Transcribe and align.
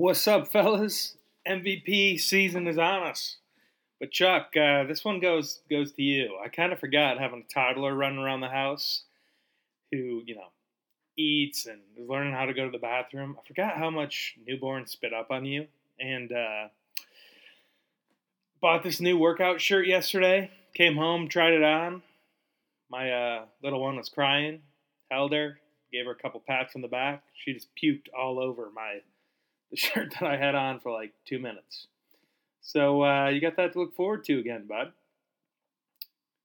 What's 0.00 0.26
up, 0.26 0.48
fellas? 0.48 1.18
MVP 1.46 2.18
season 2.18 2.66
is 2.66 2.78
on 2.78 3.02
us. 3.02 3.36
But 3.98 4.10
Chuck, 4.10 4.56
uh, 4.56 4.84
this 4.84 5.04
one 5.04 5.20
goes 5.20 5.60
goes 5.70 5.92
to 5.92 6.02
you. 6.02 6.38
I 6.42 6.48
kind 6.48 6.72
of 6.72 6.80
forgot 6.80 7.18
having 7.18 7.44
a 7.46 7.52
toddler 7.52 7.94
running 7.94 8.18
around 8.18 8.40
the 8.40 8.48
house 8.48 9.02
who, 9.92 10.22
you 10.24 10.36
know, 10.36 10.52
eats 11.18 11.66
and 11.66 11.80
is 11.98 12.08
learning 12.08 12.32
how 12.32 12.46
to 12.46 12.54
go 12.54 12.64
to 12.64 12.70
the 12.70 12.78
bathroom. 12.78 13.36
I 13.38 13.46
forgot 13.46 13.76
how 13.76 13.90
much 13.90 14.36
newborn 14.46 14.86
spit 14.86 15.12
up 15.12 15.30
on 15.30 15.44
you. 15.44 15.66
And 16.00 16.32
uh, 16.32 16.68
bought 18.62 18.82
this 18.82 19.02
new 19.02 19.18
workout 19.18 19.60
shirt 19.60 19.86
yesterday. 19.86 20.50
Came 20.72 20.96
home, 20.96 21.28
tried 21.28 21.52
it 21.52 21.62
on. 21.62 22.02
My 22.90 23.12
uh, 23.12 23.44
little 23.62 23.82
one 23.82 23.96
was 23.96 24.08
crying. 24.08 24.62
Held 25.10 25.34
her, 25.34 25.60
gave 25.92 26.06
her 26.06 26.12
a 26.12 26.16
couple 26.16 26.40
pats 26.40 26.74
on 26.74 26.80
the 26.80 26.88
back. 26.88 27.22
She 27.34 27.52
just 27.52 27.68
puked 27.76 28.06
all 28.18 28.38
over 28.38 28.70
my 28.74 29.00
the 29.70 29.76
shirt 29.76 30.14
that 30.18 30.28
I 30.28 30.36
had 30.36 30.54
on 30.54 30.80
for 30.80 30.92
like 30.92 31.12
two 31.26 31.38
minutes. 31.38 31.86
So 32.60 33.04
uh, 33.04 33.28
you 33.28 33.40
got 33.40 33.56
that 33.56 33.72
to 33.72 33.80
look 33.80 33.94
forward 33.94 34.24
to 34.24 34.38
again, 34.38 34.66
bud. 34.68 34.92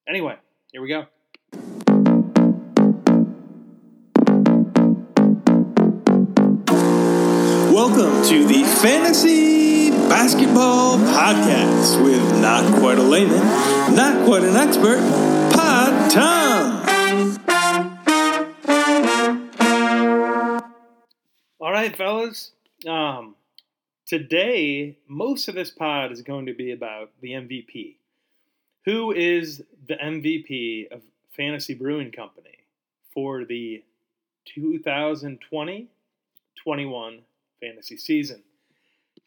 Anyway, 0.07 0.35
here 0.71 0.81
we 0.81 0.87
go. 0.87 1.07
Welcome 7.71 8.23
to 8.29 8.45
the 8.47 8.63
Fantasy 8.81 9.89
Basketball 9.89 10.97
Podcast 10.97 12.03
with 12.03 12.41
not 12.41 12.79
quite 12.79 12.97
a 12.97 13.03
layman, 13.03 13.43
not 13.95 14.25
quite 14.25 14.43
an 14.43 14.55
expert, 14.55 14.99
Pod 15.51 16.11
Tom. 16.11 16.85
All 21.59 21.71
right, 21.71 21.95
fellas. 21.95 22.51
Um, 22.85 23.35
today, 24.05 24.97
most 25.07 25.47
of 25.47 25.55
this 25.55 25.71
pod 25.71 26.11
is 26.11 26.21
going 26.21 26.45
to 26.45 26.53
be 26.53 26.71
about 26.71 27.11
the 27.21 27.31
MVP. 27.31 27.95
Who 28.85 29.11
is 29.11 29.63
the 29.87 29.95
MVP 29.95 30.91
of 30.91 31.01
Fantasy 31.35 31.73
Brewing 31.73 32.11
Company 32.11 32.59
for 33.13 33.45
the 33.45 33.83
2020 34.45 35.87
21 36.63 37.19
fantasy 37.59 37.97
season? 37.97 38.43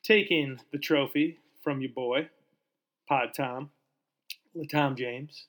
Taking 0.05 0.61
the 0.71 0.79
trophy 0.79 1.39
from 1.61 1.81
your 1.81 1.91
boy, 1.91 2.29
Pod 3.09 3.31
Tom, 3.35 3.71
Tom 4.71 4.95
James. 4.95 5.47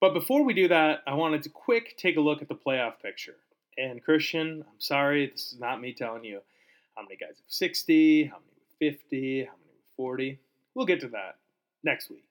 But 0.00 0.12
before 0.12 0.44
we 0.44 0.52
do 0.52 0.68
that, 0.68 1.02
I 1.06 1.14
wanted 1.14 1.42
to 1.44 1.48
quick 1.48 1.96
take 1.96 2.16
a 2.16 2.20
look 2.20 2.42
at 2.42 2.48
the 2.48 2.54
playoff 2.54 3.00
picture. 3.02 3.36
And 3.78 4.04
Christian, 4.04 4.64
I'm 4.68 4.80
sorry, 4.80 5.30
this 5.30 5.52
is 5.52 5.58
not 5.58 5.80
me 5.80 5.94
telling 5.94 6.24
you 6.24 6.40
how 6.98 7.04
many 7.04 7.16
guys 7.16 7.28
have 7.28 7.44
60, 7.46 8.24
how 8.24 8.38
many 8.38 8.90
with 8.90 8.96
50, 8.96 9.44
how 9.44 9.52
many 9.52 9.70
with 9.76 9.96
40. 9.96 10.38
We'll 10.74 10.86
get 10.86 11.00
to 11.00 11.08
that 11.08 11.36
next 11.84 12.10
week. 12.10 12.24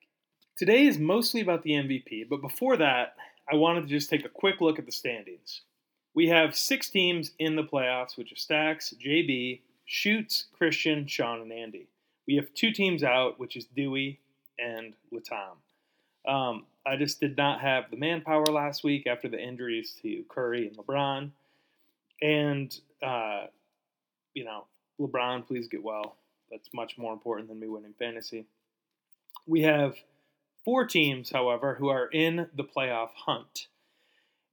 Today 0.58 0.88
is 0.88 0.98
mostly 0.98 1.40
about 1.40 1.64
the 1.64 1.72
MVP, 1.72 2.28
but 2.30 2.42
before 2.42 2.76
that, 2.78 3.16
I 3.50 3.56
wanted 3.56 3.82
to 3.84 3.88
just 3.88 4.10
take 4.10 4.26
a 4.26 4.30
quick 4.30 4.60
look 4.60 4.78
at 4.78 4.86
the 4.86 4.92
standings. 4.92 5.62
We 6.14 6.28
have 6.28 6.56
six 6.56 6.90
teams 6.90 7.32
in 7.40 7.56
the 7.56 7.64
playoffs, 7.64 8.18
which 8.18 8.34
are 8.34 8.38
Stacks, 8.38 8.94
JB, 9.02 9.62
Shoots, 9.86 10.48
Christian, 10.58 11.08
Sean, 11.08 11.42
and 11.42 11.54
Andy. 11.54 11.88
We 12.28 12.36
have 12.36 12.54
two 12.54 12.72
teams 12.72 13.04
out, 13.04 13.40
which 13.40 13.56
is 13.56 13.68
Dewey 13.68 14.20
and 14.60 14.96
Latam. 15.14 15.56
Um, 16.30 16.66
I 16.86 16.98
just 16.98 17.22
did 17.22 17.38
not 17.38 17.62
have 17.62 17.90
the 17.90 17.96
manpower 17.96 18.48
last 18.48 18.84
week 18.84 19.08
after 19.08 19.30
the 19.30 19.40
injuries 19.40 19.98
to 20.02 20.24
Curry 20.28 20.68
and 20.68 20.76
LeBron. 20.76 21.30
And, 22.22 22.78
uh, 23.02 23.46
you 24.38 24.46
know, 24.46 24.66
LeBron, 25.02 25.48
please 25.48 25.68
get 25.68 25.84
well. 25.84 26.16
That's 26.52 26.70
much 26.72 26.96
more 26.96 27.12
important 27.12 27.50
than 27.50 27.60
me 27.60 27.68
winning 27.68 27.96
fantasy. 27.98 28.46
We 29.48 29.64
have 29.64 29.96
four 30.64 30.86
teams, 30.86 31.32
however, 31.32 31.74
who 31.74 31.90
are 31.90 32.08
in 32.08 32.48
the 32.56 32.64
playoff 32.64 33.10
hunt. 33.26 33.68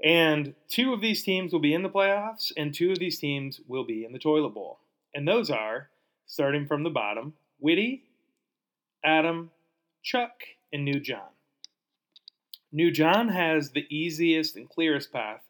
And 0.03 0.55
two 0.69 0.95
of 0.95 1.03
these 1.03 1.23
teams 1.23 1.53
will 1.53 1.61
be 1.61 1.75
in 1.75 1.83
the 1.83 1.91
playoffs, 1.91 2.51
and 2.57 2.73
two 2.73 2.93
of 2.93 2.99
these 2.99 3.19
teams 3.19 3.61
will 3.69 3.85
be 3.85 4.07
in 4.07 4.13
the 4.13 4.19
toilet 4.19 4.55
bowl. 4.55 4.79
And 5.15 5.29
those 5.29 5.51
are, 5.51 5.91
starting 6.27 6.67
from 6.67 6.83
the 6.83 6.91
bottom, 6.91 7.35
Witty, 7.61 8.05
Adam, 9.05 9.51
Chuck, 10.03 10.45
and 10.73 10.83
New 10.85 10.99
John. 10.99 11.29
New 12.73 12.91
John 12.91 13.29
has 13.29 13.71
the 13.71 13.87
easiest 13.95 14.57
and 14.57 14.69
clearest 14.69 15.13
path 15.13 15.43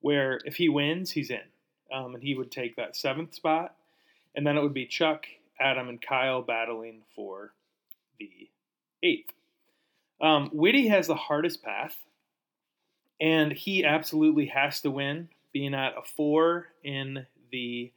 where 0.00 0.40
if 0.44 0.56
he 0.56 0.68
wins, 0.68 1.12
he's 1.12 1.30
in. 1.30 1.46
Um, 1.92 2.14
and 2.14 2.22
he 2.22 2.34
would 2.34 2.50
take 2.50 2.76
that 2.76 2.96
seventh 2.96 3.34
spot. 3.34 3.74
And 4.34 4.46
then 4.46 4.56
it 4.56 4.62
would 4.62 4.74
be 4.74 4.86
Chuck, 4.86 5.26
Adam, 5.60 5.88
and 5.88 6.00
Kyle 6.00 6.42
battling 6.42 7.02
for 7.14 7.52
the 8.18 8.48
eighth. 9.02 9.32
Um, 10.20 10.50
Witty 10.52 10.88
has 10.88 11.06
the 11.06 11.14
hardest 11.14 11.62
path, 11.62 11.96
and 13.20 13.52
he 13.52 13.84
absolutely 13.84 14.46
has 14.46 14.80
to 14.82 14.90
win, 14.90 15.28
being 15.52 15.74
at 15.74 15.96
a 15.96 16.02
four 16.02 16.66
in 16.82 17.26
the 17.50 17.92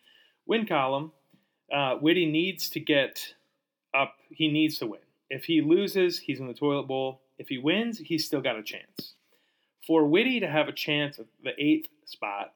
win 0.46 0.66
column. 0.66 1.12
Uh, 1.72 1.98
Witty 2.02 2.26
needs 2.26 2.70
to 2.70 2.80
get 2.80 3.34
up, 3.94 4.16
he 4.30 4.48
needs 4.48 4.78
to 4.80 4.88
win. 4.88 5.02
If 5.30 5.46
he 5.46 5.62
loses, 5.62 6.20
he's 6.20 6.40
in 6.40 6.48
the 6.48 6.54
toilet 6.54 6.88
bowl. 6.88 7.22
If 7.38 7.48
he 7.48 7.58
wins, 7.58 7.98
he's 7.98 8.26
still 8.26 8.42
got 8.42 8.60
a 8.60 8.64
chance. 8.64 9.14
For 9.86 10.06
Witty 10.06 10.40
to 10.42 10.48
have 10.48 10.68
a 10.68 10.74
chance 10.74 11.18
at 11.20 11.26
the 11.44 11.54
eighth 11.58 11.90
spot, 12.06 12.54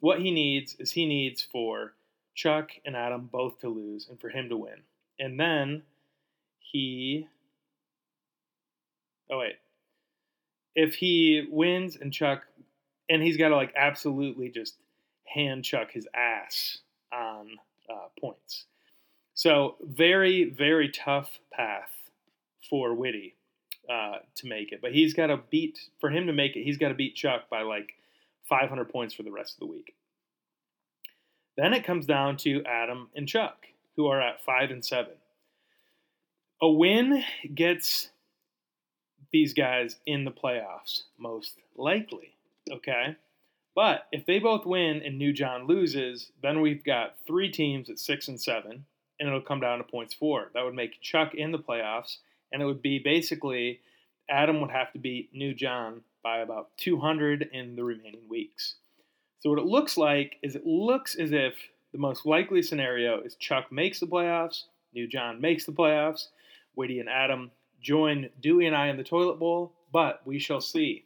what 0.00 0.20
he 0.20 0.30
needs 0.30 0.74
is 0.78 0.92
he 0.92 1.06
needs 1.06 1.42
for 1.42 1.94
Chuck 2.34 2.70
and 2.84 2.96
Adam 2.96 3.28
both 3.30 3.60
to 3.60 3.68
lose 3.68 4.08
and 4.08 4.20
for 4.20 4.28
him 4.28 4.48
to 4.48 4.56
win. 4.56 4.82
And 5.18 5.38
then 5.38 5.82
he. 6.58 7.28
Oh, 9.30 9.38
wait. 9.38 9.56
If 10.74 10.96
he 10.96 11.46
wins 11.50 11.96
and 11.96 12.12
Chuck. 12.12 12.42
And 13.08 13.22
he's 13.22 13.36
got 13.36 13.50
to, 13.50 13.56
like, 13.56 13.74
absolutely 13.76 14.48
just 14.48 14.76
hand 15.26 15.62
Chuck 15.62 15.90
his 15.90 16.08
ass 16.14 16.78
on 17.12 17.58
uh, 17.90 18.08
points. 18.18 18.64
So, 19.34 19.76
very, 19.82 20.44
very 20.44 20.88
tough 20.88 21.38
path 21.52 21.90
for 22.70 22.94
Witty 22.94 23.34
uh, 23.90 24.20
to 24.36 24.46
make 24.46 24.72
it. 24.72 24.80
But 24.80 24.92
he's 24.92 25.12
got 25.12 25.26
to 25.26 25.40
beat, 25.50 25.78
for 26.00 26.08
him 26.08 26.28
to 26.28 26.32
make 26.32 26.56
it, 26.56 26.64
he's 26.64 26.78
got 26.78 26.88
to 26.88 26.94
beat 26.94 27.14
Chuck 27.14 27.50
by 27.50 27.60
like 27.60 27.92
500 28.48 28.88
points 28.88 29.12
for 29.12 29.22
the 29.22 29.30
rest 29.30 29.54
of 29.54 29.60
the 29.60 29.66
week. 29.66 29.94
Then 31.56 31.72
it 31.72 31.84
comes 31.84 32.06
down 32.06 32.36
to 32.38 32.64
Adam 32.64 33.10
and 33.14 33.28
Chuck, 33.28 33.66
who 33.96 34.06
are 34.06 34.20
at 34.20 34.44
5 34.44 34.70
and 34.70 34.84
7. 34.84 35.12
A 36.62 36.68
win 36.68 37.22
gets 37.54 38.10
these 39.32 39.52
guys 39.52 39.96
in 40.06 40.24
the 40.24 40.30
playoffs, 40.30 41.02
most 41.18 41.54
likely. 41.76 42.34
Okay? 42.70 43.16
But 43.74 44.06
if 44.12 44.24
they 44.26 44.38
both 44.38 44.64
win 44.64 45.02
and 45.02 45.18
New 45.18 45.32
John 45.32 45.66
loses, 45.66 46.30
then 46.42 46.60
we've 46.60 46.84
got 46.84 47.16
three 47.26 47.50
teams 47.50 47.90
at 47.90 47.98
6 47.98 48.28
and 48.28 48.40
7, 48.40 48.84
and 49.18 49.28
it'll 49.28 49.40
come 49.40 49.60
down 49.60 49.78
to 49.78 49.84
points 49.84 50.14
for. 50.14 50.50
That 50.54 50.64
would 50.64 50.74
make 50.74 51.00
Chuck 51.00 51.34
in 51.34 51.52
the 51.52 51.58
playoffs 51.58 52.18
and 52.54 52.62
it 52.62 52.66
would 52.66 52.80
be 52.80 53.00
basically 53.00 53.80
Adam 54.30 54.60
would 54.60 54.70
have 54.70 54.92
to 54.92 54.98
beat 54.98 55.34
New 55.34 55.52
John 55.52 56.02
by 56.22 56.38
about 56.38 56.68
200 56.78 57.50
in 57.52 57.74
the 57.74 57.82
remaining 57.82 58.28
weeks. 58.30 58.76
So 59.44 59.50
what 59.50 59.58
it 59.58 59.66
looks 59.66 59.98
like 59.98 60.38
is 60.42 60.56
it 60.56 60.66
looks 60.66 61.16
as 61.16 61.32
if 61.32 61.52
the 61.92 61.98
most 61.98 62.24
likely 62.24 62.62
scenario 62.62 63.20
is 63.20 63.34
Chuck 63.34 63.70
makes 63.70 64.00
the 64.00 64.06
playoffs, 64.06 64.62
New 64.94 65.06
John 65.06 65.38
makes 65.38 65.66
the 65.66 65.72
playoffs, 65.72 66.28
Witty 66.76 66.98
and 66.98 67.10
Adam 67.10 67.50
join 67.78 68.30
Dewey 68.40 68.66
and 68.66 68.74
I 68.74 68.88
in 68.88 68.96
the 68.96 69.04
toilet 69.04 69.38
bowl, 69.38 69.74
but 69.92 70.22
we 70.24 70.38
shall 70.38 70.62
see. 70.62 71.04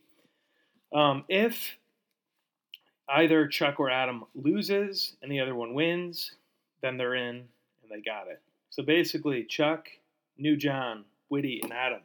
Um, 0.93 1.25
if 1.29 1.79
either 3.09 3.49
Chuck 3.49 3.81
or 3.81 3.91
Adam 3.91 4.23
loses 4.37 5.17
and 5.21 5.33
the 5.33 5.41
other 5.41 5.57
one 5.57 5.75
wins, 5.75 6.31
then 6.81 6.97
they're 6.97 7.17
in 7.17 7.39
and 7.39 7.91
they 7.91 8.01
got 8.01 8.29
it. 8.29 8.41
So 8.71 8.85
basically, 8.85 9.43
Chuck, 9.43 9.89
New 10.37 10.57
John, 10.57 11.05
Witty, 11.29 11.59
and 11.65 11.73
Adam. 11.73 12.03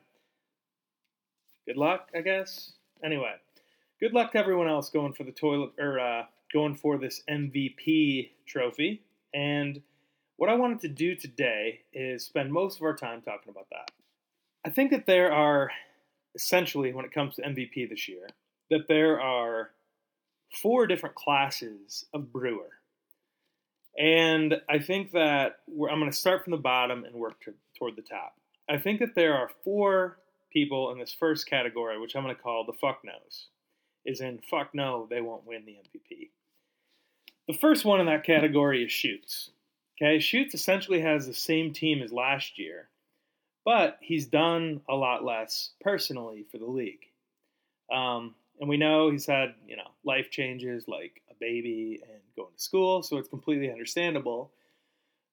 Good 1.68 1.78
luck, 1.78 2.10
I 2.16 2.22
guess. 2.22 2.72
Anyway, 3.06 3.36
good 4.00 4.14
luck 4.14 4.32
to 4.32 4.40
everyone 4.40 4.68
else 4.68 4.90
going 4.90 5.14
for 5.14 5.26
the 5.26 5.32
toilet 5.32 5.74
or 5.78 6.00
uh, 6.00 6.24
going 6.54 6.76
for 6.76 6.98
this 6.98 7.24
MVP 7.30 8.30
trophy. 8.46 9.02
And 9.34 9.82
what 10.38 10.50
I 10.50 10.56
wanted 10.56 10.82
to 10.82 10.88
do 10.88 11.16
today 11.16 11.82
is 11.94 12.26
spend 12.26 12.52
most 12.52 12.78
of 12.78 12.84
our 12.84 12.96
time 12.96 13.22
talking 13.22 13.50
about 13.50 13.68
that. 13.72 13.92
I 14.66 14.70
think 14.70 14.92
that 14.92 15.06
there 15.06 15.34
are 15.34 15.72
essentially, 16.36 16.94
when 16.94 17.06
it 17.06 17.12
comes 17.12 17.36
to 17.36 17.42
MVP 17.42 17.90
this 17.90 18.08
year, 18.08 18.28
that 18.70 18.88
there 18.88 19.20
are 19.20 19.72
four 20.62 20.88
different 20.88 21.16
classes 21.16 22.06
of 22.14 22.32
brewer. 22.32 22.70
And 23.98 24.56
I 24.70 24.80
think 24.80 25.12
that 25.12 25.60
I'm 25.68 26.00
going 26.00 26.10
to 26.10 26.18
start 26.18 26.44
from 26.44 26.52
the 26.52 26.58
bottom 26.58 27.04
and 27.04 27.16
work 27.16 27.42
to, 27.42 27.54
toward 27.78 27.96
the 27.96 28.02
top. 28.02 28.36
I 28.70 28.78
think 28.78 29.00
that 29.00 29.16
there 29.16 29.36
are 29.36 29.50
four 29.64 30.18
people 30.52 30.92
in 30.92 31.00
this 31.00 31.16
first 31.18 31.48
category, 31.48 32.00
which 32.00 32.16
I'm 32.16 32.24
going 32.24 32.36
to 32.36 32.42
call 32.42 32.66
the 32.66 32.78
fuck 32.80 33.02
knows. 33.04 33.48
Is 34.06 34.20
in 34.20 34.40
fuck 34.50 34.72
no, 34.74 35.08
they 35.10 35.22
won't 35.22 35.46
win 35.46 35.66
the 35.66 35.74
MVP. 35.74 36.30
The 37.48 37.58
first 37.58 37.84
one 37.84 38.00
in 38.00 38.06
that 38.06 38.24
category 38.24 38.84
is 38.84 38.92
shoots. 38.92 39.50
Okay, 40.02 40.20
Shoots 40.20 40.56
essentially 40.56 41.02
has 41.02 41.28
the 41.28 41.34
same 41.34 41.72
team 41.72 42.02
as 42.02 42.12
last 42.12 42.58
year, 42.58 42.90
but 43.64 43.98
he's 44.02 44.26
done 44.26 44.82
a 44.90 44.96
lot 44.96 45.24
less 45.24 45.72
personally 45.82 46.46
for 46.52 46.58
the 46.58 46.66
league. 46.66 47.06
Um, 47.94 48.34
and 48.60 48.70
we 48.70 48.78
know 48.78 49.12
he's 49.12 49.26
had, 49.26 49.54
you 49.68 49.78
know, 49.78 49.92
life 50.04 50.32
changes 50.32 50.88
like 50.88 51.22
a 51.30 51.36
baby 51.40 52.02
and 52.10 52.22
going 52.36 52.54
to 52.56 52.62
school, 52.62 53.04
so 53.04 53.18
it's 53.18 53.30
completely 53.30 53.72
understandable. 53.72 54.52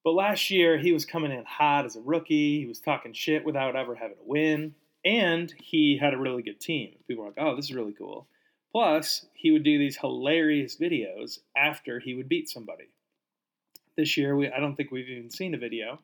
But 0.04 0.12
last 0.12 0.50
year, 0.50 0.78
he 0.78 0.92
was 0.92 1.04
coming 1.04 1.30
in 1.30 1.44
hot 1.44 1.84
as 1.84 1.96
a 1.96 2.00
rookie. 2.00 2.60
He 2.60 2.66
was 2.66 2.80
talking 2.80 3.12
shit 3.12 3.44
without 3.44 3.76
ever 3.76 3.94
having 3.94 4.16
a 4.18 4.28
win. 4.28 4.74
And 5.04 5.52
he 5.58 5.98
had 5.98 6.14
a 6.14 6.18
really 6.18 6.42
good 6.42 6.60
team. 6.60 6.96
People 7.06 7.24
were 7.24 7.30
like, 7.30 7.38
oh, 7.38 7.56
this 7.56 7.66
is 7.66 7.74
really 7.74 7.92
cool. 7.92 8.26
Plus, 8.72 9.26
he 9.34 9.50
would 9.50 9.64
do 9.64 9.78
these 9.78 9.96
hilarious 9.96 10.76
videos 10.76 11.40
after 11.56 11.98
he 11.98 12.14
would 12.14 12.28
beat 12.28 12.48
somebody. 12.48 12.88
This 13.96 14.16
year, 14.16 14.36
we, 14.36 14.48
I 14.48 14.60
don't 14.60 14.76
think 14.76 14.90
we've 14.90 15.08
even 15.08 15.30
seen 15.30 15.54
a 15.54 15.58
video. 15.58 16.00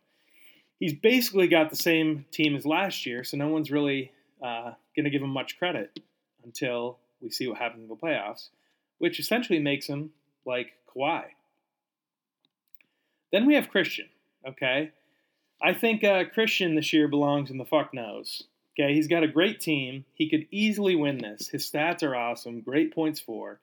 He's 0.80 0.94
basically 0.94 1.48
got 1.48 1.70
the 1.70 1.76
same 1.76 2.26
team 2.30 2.56
as 2.56 2.66
last 2.66 3.06
year, 3.06 3.24
so 3.24 3.36
no 3.36 3.48
one's 3.48 3.70
really 3.70 4.12
uh, 4.42 4.72
going 4.94 5.04
to 5.04 5.10
give 5.10 5.22
him 5.22 5.30
much 5.30 5.58
credit 5.58 6.00
until 6.44 6.98
we 7.20 7.30
see 7.30 7.48
what 7.48 7.58
happens 7.58 7.82
in 7.82 7.88
the 7.88 7.96
playoffs, 7.96 8.48
which 8.98 9.20
essentially 9.20 9.58
makes 9.58 9.86
him 9.86 10.10
like 10.44 10.72
Kawhi. 10.94 11.24
Then 13.32 13.46
we 13.46 13.54
have 13.54 13.70
Christian, 13.70 14.08
okay? 14.46 14.92
I 15.62 15.72
think 15.72 16.04
uh, 16.04 16.24
Christian 16.32 16.74
this 16.74 16.92
year 16.92 17.08
belongs 17.08 17.50
in 17.50 17.58
the 17.58 17.64
fuck 17.64 17.94
knows. 17.94 18.44
Okay, 18.78 18.94
he's 18.94 19.08
got 19.08 19.22
a 19.22 19.28
great 19.28 19.60
team. 19.60 20.04
He 20.12 20.28
could 20.28 20.46
easily 20.50 20.96
win 20.96 21.18
this. 21.18 21.48
His 21.48 21.68
stats 21.70 22.02
are 22.02 22.14
awesome. 22.14 22.60
Great 22.60 22.94
points 22.94 23.20
for. 23.20 23.58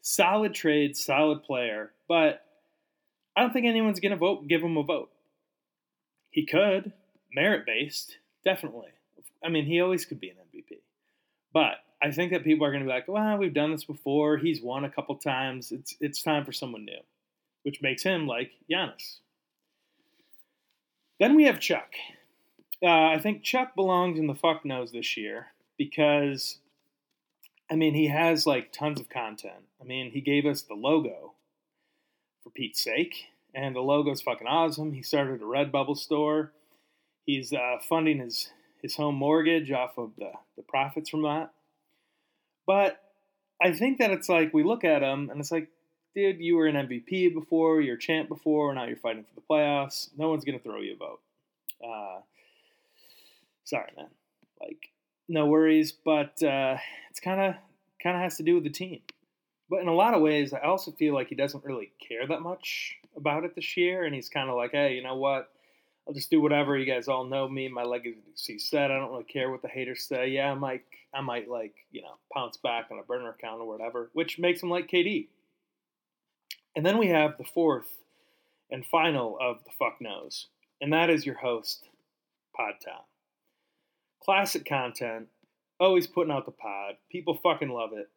Solid 0.00 0.54
trade, 0.54 0.96
solid 0.96 1.42
player. 1.42 1.92
But 2.06 2.44
I 3.36 3.40
don't 3.40 3.52
think 3.52 3.66
anyone's 3.66 4.00
going 4.00 4.12
to 4.12 4.16
vote 4.16 4.46
give 4.46 4.62
him 4.62 4.76
a 4.76 4.82
vote. 4.82 5.10
He 6.30 6.46
could, 6.46 6.92
merit 7.34 7.66
based, 7.66 8.16
definitely. 8.44 8.90
I 9.44 9.48
mean, 9.48 9.64
he 9.64 9.80
always 9.80 10.04
could 10.04 10.20
be 10.20 10.30
an 10.30 10.36
MVP. 10.54 10.78
But 11.52 11.76
I 12.00 12.12
think 12.12 12.32
that 12.32 12.44
people 12.44 12.66
are 12.66 12.70
going 12.70 12.82
to 12.82 12.88
be 12.88 12.92
like, 12.92 13.08
"Well, 13.08 13.38
we've 13.38 13.54
done 13.54 13.72
this 13.72 13.84
before. 13.84 14.36
He's 14.36 14.62
won 14.62 14.84
a 14.84 14.90
couple 14.90 15.16
times. 15.16 15.72
It's 15.72 15.96
it's 16.00 16.22
time 16.22 16.44
for 16.44 16.52
someone 16.52 16.84
new," 16.84 17.00
which 17.62 17.82
makes 17.82 18.02
him 18.02 18.26
like 18.26 18.52
Giannis. 18.70 19.18
Then 21.18 21.34
we 21.34 21.44
have 21.44 21.58
Chuck. 21.58 21.94
Uh, 22.82 23.08
I 23.08 23.18
think 23.18 23.42
Chuck 23.42 23.74
belongs 23.74 24.18
in 24.18 24.26
the 24.26 24.34
fuck 24.34 24.64
knows 24.64 24.92
this 24.92 25.16
year 25.16 25.48
because, 25.76 26.58
I 27.70 27.74
mean, 27.74 27.94
he 27.94 28.08
has 28.08 28.46
like 28.46 28.72
tons 28.72 29.00
of 29.00 29.08
content. 29.08 29.64
I 29.80 29.84
mean, 29.84 30.12
he 30.12 30.20
gave 30.20 30.46
us 30.46 30.62
the 30.62 30.74
logo 30.74 31.34
for 32.42 32.50
Pete's 32.50 32.82
sake, 32.82 33.26
and 33.54 33.74
the 33.74 33.80
logo's 33.80 34.22
fucking 34.22 34.46
awesome. 34.46 34.92
He 34.92 35.02
started 35.02 35.40
a 35.40 35.44
Redbubble 35.44 35.96
store. 35.96 36.52
He's 37.26 37.52
uh, 37.52 37.78
funding 37.88 38.20
his 38.20 38.50
his 38.80 38.96
home 38.96 39.16
mortgage 39.16 39.72
off 39.72 39.98
of 39.98 40.12
the, 40.16 40.30
the 40.56 40.62
profits 40.62 41.10
from 41.10 41.22
that. 41.22 41.50
But 42.66 43.00
I 43.60 43.72
think 43.72 43.98
that 43.98 44.10
it's 44.10 44.28
like 44.28 44.54
we 44.54 44.62
look 44.62 44.84
at 44.84 45.02
him 45.02 45.30
and 45.30 45.40
it's 45.40 45.50
like, 45.50 45.68
dude, 46.14 46.38
you 46.38 46.56
were 46.56 46.66
an 46.66 46.88
MVP 46.88 47.34
before, 47.34 47.80
you're 47.80 47.96
a 47.96 47.98
champ 47.98 48.28
before, 48.28 48.72
now 48.74 48.86
you're 48.86 48.96
fighting 48.96 49.24
for 49.24 49.34
the 49.34 49.46
playoffs. 49.50 50.10
No 50.16 50.28
one's 50.28 50.44
gonna 50.44 50.58
throw 50.58 50.80
you 50.80 50.94
a 50.94 50.96
vote. 50.96 51.20
Uh, 51.84 52.20
sorry, 53.68 53.90
man. 53.96 54.08
Like, 54.60 54.90
no 55.28 55.46
worries, 55.46 55.92
but 55.92 56.42
uh, 56.42 56.78
it's 57.10 57.20
kind 57.20 57.40
of 57.40 57.54
kind 58.02 58.16
of 58.16 58.22
has 58.22 58.36
to 58.38 58.42
do 58.42 58.54
with 58.54 58.64
the 58.64 58.70
team. 58.70 59.00
But 59.68 59.80
in 59.80 59.88
a 59.88 59.94
lot 59.94 60.14
of 60.14 60.22
ways, 60.22 60.54
I 60.54 60.60
also 60.60 60.92
feel 60.92 61.14
like 61.14 61.28
he 61.28 61.34
doesn't 61.34 61.64
really 61.64 61.92
care 62.06 62.26
that 62.26 62.40
much 62.40 62.96
about 63.16 63.44
it 63.44 63.54
this 63.54 63.76
year, 63.76 64.04
and 64.04 64.14
he's 64.14 64.28
kind 64.28 64.48
of 64.48 64.56
like, 64.56 64.72
hey, 64.72 64.94
you 64.94 65.02
know 65.02 65.16
what? 65.16 65.50
I'll 66.06 66.14
just 66.14 66.30
do 66.30 66.40
whatever. 66.40 66.76
You 66.76 66.86
guys 66.86 67.06
all 67.06 67.24
know 67.24 67.46
me. 67.46 67.68
My 67.68 67.82
legacy 67.82 68.58
said 68.58 68.90
I 68.90 68.96
don't 68.96 69.10
really 69.10 69.24
care 69.24 69.50
what 69.50 69.60
the 69.60 69.68
haters 69.68 70.04
say. 70.04 70.28
Yeah, 70.28 70.50
I 70.50 70.54
might, 70.54 70.84
I 71.12 71.20
might 71.20 71.50
like 71.50 71.74
you 71.90 72.00
know 72.00 72.14
pounce 72.34 72.56
back 72.56 72.86
on 72.90 72.98
a 72.98 73.02
burner 73.02 73.30
account 73.30 73.60
or 73.60 73.68
whatever, 73.68 74.08
which 74.14 74.38
makes 74.38 74.62
him 74.62 74.70
like 74.70 74.90
KD. 74.90 75.28
And 76.74 76.86
then 76.86 76.96
we 76.96 77.08
have 77.08 77.36
the 77.36 77.44
fourth 77.44 77.98
and 78.70 78.86
final 78.86 79.36
of 79.40 79.64
the 79.64 79.70
fuck 79.78 80.00
knows, 80.00 80.46
and 80.80 80.92
that 80.94 81.10
is 81.10 81.26
your 81.26 81.36
host, 81.36 81.88
Pod 82.56 82.74
Tom 82.82 83.02
classic 84.22 84.66
content, 84.66 85.28
always 85.80 86.06
putting 86.06 86.32
out 86.32 86.46
the 86.46 86.52
pod. 86.52 86.96
People 87.10 87.38
fucking 87.42 87.70
love 87.70 87.90
it. 87.92 88.08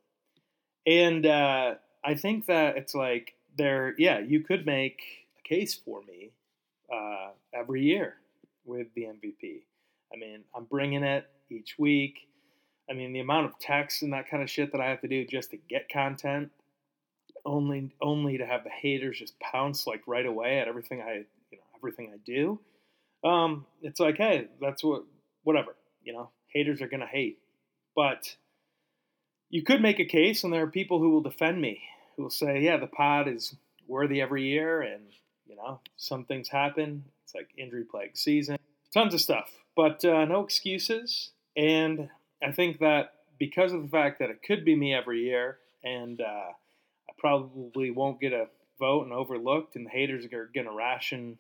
And 0.85 1.25
uh, 1.25 1.75
I 2.03 2.15
think 2.15 2.47
that 2.47 2.77
it's 2.77 2.95
like 2.95 3.35
there, 3.57 3.93
yeah, 3.97 4.19
you 4.19 4.41
could 4.41 4.65
make 4.65 5.01
a 5.39 5.47
case 5.47 5.75
for 5.75 6.01
me 6.03 6.31
uh, 6.91 7.29
every 7.53 7.83
year 7.83 8.15
with 8.65 8.87
the 8.95 9.03
MVP. 9.03 9.61
I 10.13 10.17
mean, 10.17 10.43
I'm 10.55 10.65
bringing 10.65 11.03
it 11.03 11.25
each 11.49 11.75
week. 11.77 12.27
I 12.89 12.93
mean, 12.93 13.13
the 13.13 13.19
amount 13.19 13.45
of 13.45 13.59
text 13.59 14.01
and 14.01 14.11
that 14.13 14.29
kind 14.29 14.43
of 14.43 14.49
shit 14.49 14.71
that 14.71 14.81
I 14.81 14.89
have 14.89 15.01
to 15.01 15.07
do 15.07 15.25
just 15.25 15.51
to 15.51 15.57
get 15.69 15.87
content, 15.89 16.51
only 17.45 17.91
only 18.01 18.37
to 18.37 18.45
have 18.45 18.63
the 18.63 18.69
haters 18.69 19.17
just 19.17 19.39
pounce 19.39 19.87
like 19.87 20.03
right 20.05 20.25
away 20.25 20.59
at 20.59 20.67
everything 20.67 21.01
I, 21.01 21.23
you 21.51 21.57
know, 21.57 21.63
everything 21.75 22.11
I 22.13 22.17
do. 22.25 22.59
Um, 23.23 23.65
it's 23.81 23.99
like, 23.99 24.17
hey, 24.17 24.47
that's 24.59 24.83
what, 24.83 25.03
whatever. 25.43 25.75
You 26.03 26.13
know, 26.13 26.29
haters 26.47 26.81
are 26.81 26.87
going 26.87 27.01
to 27.01 27.07
hate. 27.07 27.39
But 27.95 28.35
you 29.49 29.63
could 29.63 29.81
make 29.81 29.99
a 29.99 30.05
case, 30.05 30.43
and 30.43 30.53
there 30.53 30.63
are 30.63 30.67
people 30.67 30.99
who 30.99 31.11
will 31.11 31.21
defend 31.21 31.61
me, 31.61 31.81
who 32.15 32.23
will 32.23 32.29
say, 32.29 32.61
yeah, 32.61 32.77
the 32.77 32.87
pod 32.87 33.27
is 33.27 33.55
worthy 33.87 34.21
every 34.21 34.43
year, 34.43 34.81
and, 34.81 35.03
you 35.45 35.55
know, 35.55 35.81
some 35.97 36.25
things 36.25 36.47
happen. 36.47 37.03
It's 37.23 37.35
like 37.35 37.49
injury 37.57 37.83
plague 37.83 38.15
season, 38.15 38.57
tons 38.93 39.13
of 39.13 39.21
stuff, 39.21 39.49
but 39.75 40.03
uh, 40.05 40.25
no 40.25 40.41
excuses. 40.41 41.31
And 41.57 42.09
I 42.41 42.51
think 42.51 42.79
that 42.79 43.13
because 43.37 43.73
of 43.73 43.81
the 43.81 43.89
fact 43.89 44.19
that 44.19 44.29
it 44.29 44.41
could 44.41 44.63
be 44.63 44.75
me 44.75 44.93
every 44.93 45.23
year, 45.23 45.57
and 45.83 46.21
uh, 46.21 46.51
I 46.53 47.13
probably 47.17 47.91
won't 47.91 48.21
get 48.21 48.33
a 48.33 48.47
vote 48.79 49.03
and 49.03 49.13
overlooked, 49.13 49.75
and 49.75 49.85
the 49.85 49.91
haters 49.91 50.25
are 50.25 50.49
going 50.53 50.67
to 50.67 50.73
ration, 50.73 51.37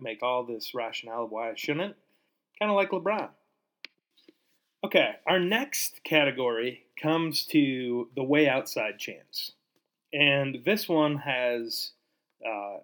make 0.00 0.22
all 0.22 0.44
this 0.44 0.74
rationale 0.74 1.24
of 1.24 1.30
why 1.30 1.50
I 1.50 1.54
shouldn't, 1.56 1.96
kind 2.58 2.70
of 2.70 2.76
like 2.76 2.90
LeBron. 2.90 3.30
Okay, 4.84 5.16
our 5.26 5.40
next 5.40 6.04
category 6.04 6.84
comes 7.00 7.44
to 7.46 8.08
the 8.14 8.22
way 8.22 8.48
outside 8.48 8.98
chance. 8.98 9.52
And 10.12 10.58
this 10.64 10.88
one 10.88 11.16
has 11.16 11.90
uh, 12.46 12.78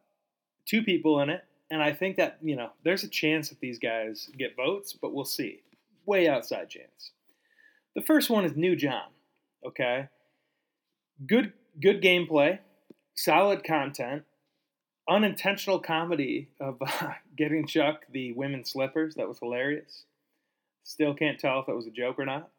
two 0.67 0.82
people 0.82 1.20
in 1.20 1.31
it. 1.31 1.44
And 1.70 1.82
I 1.82 1.93
think 1.93 2.17
that, 2.17 2.38
you 2.43 2.56
know, 2.56 2.70
there's 2.85 3.05
a 3.05 3.08
chance 3.08 3.49
that 3.49 3.61
these 3.61 3.79
guys 3.79 4.28
get 4.37 4.57
votes, 4.57 4.92
but 4.92 5.14
we'll 5.14 5.25
see. 5.25 5.62
Way 6.04 6.28
outside 6.28 6.68
chance. 6.68 7.12
The 7.95 8.02
first 8.02 8.28
one 8.28 8.45
is 8.45 8.57
New 8.57 8.76
John. 8.76 9.09
Okay. 9.64 10.09
Good 11.26 11.52
good 11.80 12.02
gameplay, 12.02 12.59
solid 13.14 13.64
content, 13.64 14.25
unintentional 15.09 15.78
comedy 15.78 16.49
of 16.61 16.76
uh, 16.80 17.12
getting 17.37 17.66
Chuck 17.66 18.02
the 18.12 18.33
women's 18.33 18.71
slippers. 18.71 19.14
That 19.14 19.28
was 19.28 19.38
hilarious. 19.38 20.04
Still 20.85 21.14
can't 21.14 21.38
tell 21.38 21.61
if 21.61 21.69
it 21.69 21.75
was 21.75 21.87
a 21.87 21.91
joke 21.91 22.19
or 22.19 22.26
not. 22.26 22.50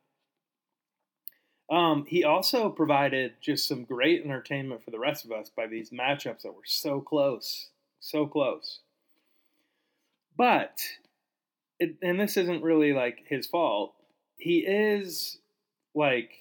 Um, 1.70 2.06
he 2.08 2.24
also 2.24 2.70
provided 2.70 3.34
just 3.42 3.68
some 3.68 3.86
great 3.86 4.24
entertainment 4.24 4.84
for 4.84 4.92
the 4.92 5.00
rest 5.00 5.26
of 5.26 5.32
us 5.32 5.50
by 5.50 5.68
these 5.68 5.90
matchups 5.90 6.42
that 6.42 6.54
were 6.54 6.62
so 6.66 7.02
close, 7.02 7.70
so 8.00 8.28
close. 8.28 8.82
But, 10.38 10.82
it, 11.80 11.96
and 12.02 12.20
this 12.20 12.38
isn't 12.38 12.62
really 12.62 12.94
like 12.94 13.24
his 13.28 13.48
fault, 13.48 13.94
he 14.38 14.60
is 14.60 15.38
like 15.96 16.32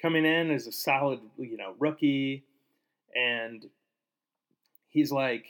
coming 0.00 0.24
in 0.24 0.50
as 0.50 0.66
a 0.66 0.72
solid, 0.72 1.20
you 1.38 1.56
know, 1.56 1.74
rookie, 1.78 2.44
and 3.14 3.66
he's 4.88 5.12
like 5.12 5.44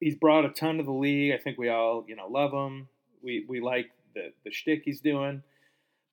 he's 0.00 0.16
brought 0.16 0.44
a 0.44 0.48
ton 0.48 0.78
to 0.78 0.82
the 0.82 0.90
league. 0.90 1.32
I 1.32 1.38
think 1.38 1.58
we 1.58 1.68
all, 1.68 2.04
you 2.08 2.16
know, 2.16 2.26
love 2.26 2.52
him. 2.52 2.88
We 3.22 3.44
we 3.48 3.60
like 3.60 3.90
the 4.14 4.32
the 4.44 4.52
shtick 4.52 4.82
he's 4.84 5.00
doing. 5.00 5.42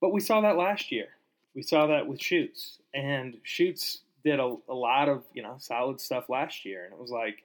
But 0.01 0.13
we 0.13 0.20
saw 0.20 0.41
that 0.41 0.58
last 0.58 0.91
year. 0.91 1.08
We 1.56 1.62
saw 1.62 1.88
that 1.88 2.08
with 2.08 2.22
Shoots, 2.22 2.79
and 2.94 3.38
Shoots 3.44 4.01
did 4.24 4.39
a, 4.39 4.56
a 4.68 4.74
lot 4.74 5.10
of 5.10 5.24
you 5.34 5.44
know 5.44 5.56
solid 5.60 6.00
stuff 6.00 6.29
last 6.29 6.65
year, 6.65 6.86
and 6.86 6.94
it 6.94 7.00
was 7.00 7.12
like, 7.12 7.44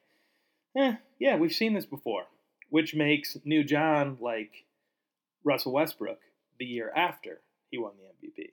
eh, 0.77 0.95
yeah, 1.19 1.37
we've 1.37 1.53
seen 1.53 1.73
this 1.73 1.85
before, 1.85 2.23
which 2.69 2.95
makes 2.95 3.37
New 3.43 3.63
John 3.63 4.17
like 4.21 4.65
Russell 5.43 5.73
Westbrook 5.73 6.19
the 6.59 6.65
year 6.65 6.91
after 6.95 7.41
he 7.71 7.77
won 7.77 7.91
the 7.97 8.27
MVP. 8.27 8.51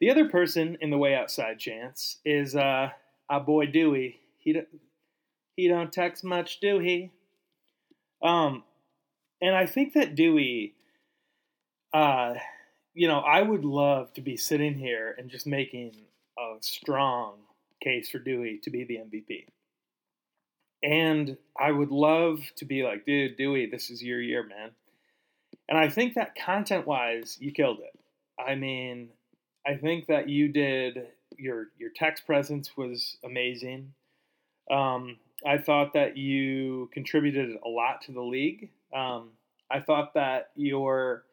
The 0.00 0.10
other 0.10 0.28
person 0.28 0.76
in 0.80 0.90
the 0.90 0.98
way 0.98 1.14
outside 1.14 1.58
chance 1.58 2.18
is 2.24 2.56
uh, 2.56 2.90
our 3.28 3.40
boy 3.40 3.66
Dewey. 3.66 4.20
He 4.38 4.52
don't 4.52 4.68
he 5.56 5.68
don't 5.68 5.92
text 5.92 6.24
much, 6.24 6.60
do 6.60 6.78
he? 6.78 7.10
Um, 8.22 8.64
and 9.44 9.54
I 9.54 9.66
think 9.66 9.92
that 9.92 10.14
Dewey, 10.14 10.74
uh, 11.92 12.32
you 12.94 13.08
know, 13.08 13.18
I 13.18 13.42
would 13.42 13.62
love 13.62 14.10
to 14.14 14.22
be 14.22 14.38
sitting 14.38 14.72
here 14.72 15.14
and 15.18 15.28
just 15.28 15.46
making 15.46 15.92
a 16.38 16.54
strong 16.60 17.34
case 17.82 18.08
for 18.08 18.18
Dewey 18.18 18.58
to 18.62 18.70
be 18.70 18.84
the 18.84 18.96
MVP. 18.96 19.44
And 20.82 21.36
I 21.60 21.72
would 21.72 21.90
love 21.90 22.40
to 22.56 22.64
be 22.64 22.84
like, 22.84 23.04
dude, 23.04 23.36
Dewey, 23.36 23.68
this 23.70 23.90
is 23.90 24.02
your 24.02 24.18
year, 24.18 24.42
man. 24.42 24.70
And 25.68 25.76
I 25.76 25.90
think 25.90 26.14
that 26.14 26.34
content 26.34 26.86
wise, 26.86 27.36
you 27.38 27.52
killed 27.52 27.80
it. 27.80 28.00
I 28.42 28.54
mean, 28.54 29.10
I 29.66 29.74
think 29.74 30.06
that 30.06 30.30
you 30.30 30.48
did 30.48 31.08
your 31.36 31.66
your 31.78 31.90
text 31.94 32.24
presence 32.24 32.78
was 32.78 33.18
amazing. 33.22 33.92
Um, 34.70 35.18
I 35.46 35.58
thought 35.58 35.92
that 35.92 36.16
you 36.16 36.88
contributed 36.94 37.58
a 37.62 37.68
lot 37.68 38.00
to 38.06 38.12
the 38.12 38.22
league. 38.22 38.70
Um, 38.94 39.30
I 39.70 39.80
thought 39.80 40.14
that 40.14 40.50
your, 40.54 41.24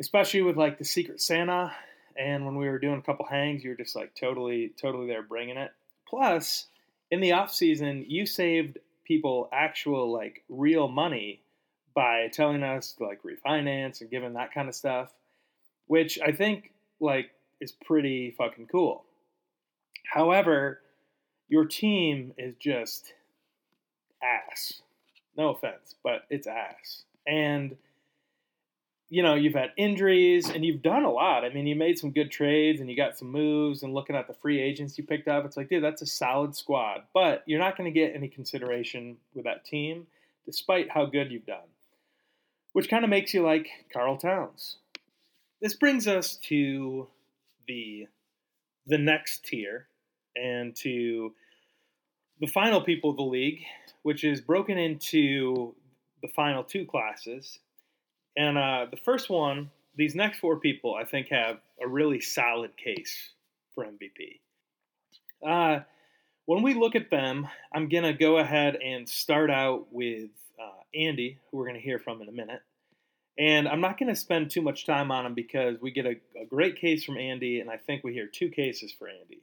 especially 0.00 0.42
with 0.42 0.56
like 0.56 0.78
the 0.78 0.84
Secret 0.84 1.20
Santa, 1.20 1.72
and 2.16 2.44
when 2.44 2.56
we 2.56 2.68
were 2.68 2.78
doing 2.78 2.98
a 2.98 3.02
couple 3.02 3.26
hangs, 3.26 3.64
you 3.64 3.70
were 3.70 3.76
just 3.76 3.96
like 3.96 4.14
totally, 4.14 4.72
totally 4.80 5.06
there 5.06 5.22
bringing 5.22 5.56
it. 5.56 5.70
Plus, 6.08 6.66
in 7.10 7.20
the 7.20 7.32
off 7.32 7.52
season, 7.52 8.04
you 8.08 8.26
saved 8.26 8.78
people 9.04 9.48
actual 9.52 10.12
like 10.12 10.44
real 10.48 10.88
money 10.88 11.40
by 11.94 12.28
telling 12.32 12.62
us 12.62 12.92
to 12.92 13.04
like 13.04 13.20
refinance 13.22 14.00
and 14.00 14.10
giving 14.10 14.34
that 14.34 14.52
kind 14.52 14.68
of 14.68 14.74
stuff, 14.74 15.10
which 15.86 16.18
I 16.20 16.32
think 16.32 16.72
like 17.00 17.30
is 17.60 17.72
pretty 17.72 18.34
fucking 18.36 18.68
cool. 18.70 19.04
However, 20.12 20.80
your 21.48 21.64
team 21.64 22.32
is 22.38 22.54
just 22.60 23.12
ass. 24.22 24.82
No 25.36 25.50
offense, 25.54 25.94
but 26.02 26.22
it's 26.30 26.46
ass. 26.46 27.04
And 27.26 27.76
you 29.10 29.24
know, 29.24 29.34
you've 29.34 29.54
had 29.54 29.72
injuries 29.76 30.48
and 30.48 30.64
you've 30.64 30.82
done 30.82 31.04
a 31.04 31.10
lot. 31.10 31.44
I 31.44 31.48
mean, 31.48 31.66
you 31.66 31.74
made 31.74 31.98
some 31.98 32.12
good 32.12 32.30
trades 32.30 32.80
and 32.80 32.88
you 32.88 32.96
got 32.96 33.18
some 33.18 33.30
moves 33.30 33.82
and 33.82 33.92
looking 33.92 34.14
at 34.14 34.28
the 34.28 34.34
free 34.34 34.60
agents 34.60 34.96
you 34.96 35.04
picked 35.04 35.26
up, 35.26 35.44
it's 35.44 35.56
like, 35.56 35.68
dude, 35.68 35.82
that's 35.82 36.00
a 36.00 36.06
solid 36.06 36.54
squad. 36.54 37.02
But 37.12 37.42
you're 37.44 37.58
not 37.58 37.76
going 37.76 37.92
to 37.92 38.00
get 38.00 38.14
any 38.14 38.28
consideration 38.28 39.16
with 39.34 39.44
that 39.44 39.64
team 39.64 40.06
despite 40.46 40.90
how 40.90 41.06
good 41.06 41.32
you've 41.32 41.44
done. 41.44 41.58
Which 42.72 42.88
kind 42.88 43.02
of 43.02 43.10
makes 43.10 43.34
you 43.34 43.42
like 43.42 43.68
Karl 43.92 44.16
Towns. 44.16 44.76
This 45.60 45.74
brings 45.74 46.06
us 46.06 46.36
to 46.44 47.08
the 47.66 48.06
the 48.86 48.96
next 48.96 49.44
tier 49.44 49.86
and 50.36 50.74
to 50.74 51.34
the 52.40 52.46
final 52.46 52.80
people 52.80 53.10
of 53.10 53.16
the 53.16 53.22
league, 53.22 53.60
which 54.02 54.24
is 54.24 54.40
broken 54.40 54.78
into 54.78 55.74
the 56.22 56.28
final 56.28 56.64
two 56.64 56.84
classes. 56.84 57.58
And 58.36 58.56
uh, 58.56 58.86
the 58.90 58.96
first 58.96 59.28
one, 59.28 59.70
these 59.96 60.14
next 60.14 60.38
four 60.38 60.58
people, 60.58 60.94
I 60.94 61.04
think, 61.04 61.28
have 61.28 61.58
a 61.82 61.86
really 61.86 62.20
solid 62.20 62.76
case 62.76 63.32
for 63.74 63.84
MVP. 63.84 64.40
Uh, 65.46 65.82
when 66.46 66.62
we 66.62 66.74
look 66.74 66.96
at 66.96 67.10
them, 67.10 67.46
I'm 67.74 67.88
going 67.88 68.04
to 68.04 68.12
go 68.12 68.38
ahead 68.38 68.76
and 68.76 69.08
start 69.08 69.50
out 69.50 69.92
with 69.92 70.30
uh, 70.60 70.82
Andy, 70.94 71.38
who 71.50 71.58
we're 71.58 71.66
going 71.66 71.76
to 71.76 71.82
hear 71.82 71.98
from 71.98 72.22
in 72.22 72.28
a 72.28 72.32
minute. 72.32 72.62
And 73.38 73.68
I'm 73.68 73.80
not 73.80 73.98
going 73.98 74.08
to 74.08 74.16
spend 74.16 74.50
too 74.50 74.60
much 74.60 74.84
time 74.84 75.10
on 75.10 75.24
him 75.24 75.34
because 75.34 75.80
we 75.80 75.92
get 75.92 76.06
a, 76.06 76.16
a, 76.40 76.44
great 76.46 76.76
case 76.76 77.04
from 77.04 77.16
Andy, 77.16 77.60
and 77.60 77.70
I 77.70 77.76
think 77.76 78.04
we 78.04 78.12
hear 78.12 78.26
two 78.26 78.50
cases 78.50 78.92
for 78.92 79.08
Andy. 79.08 79.42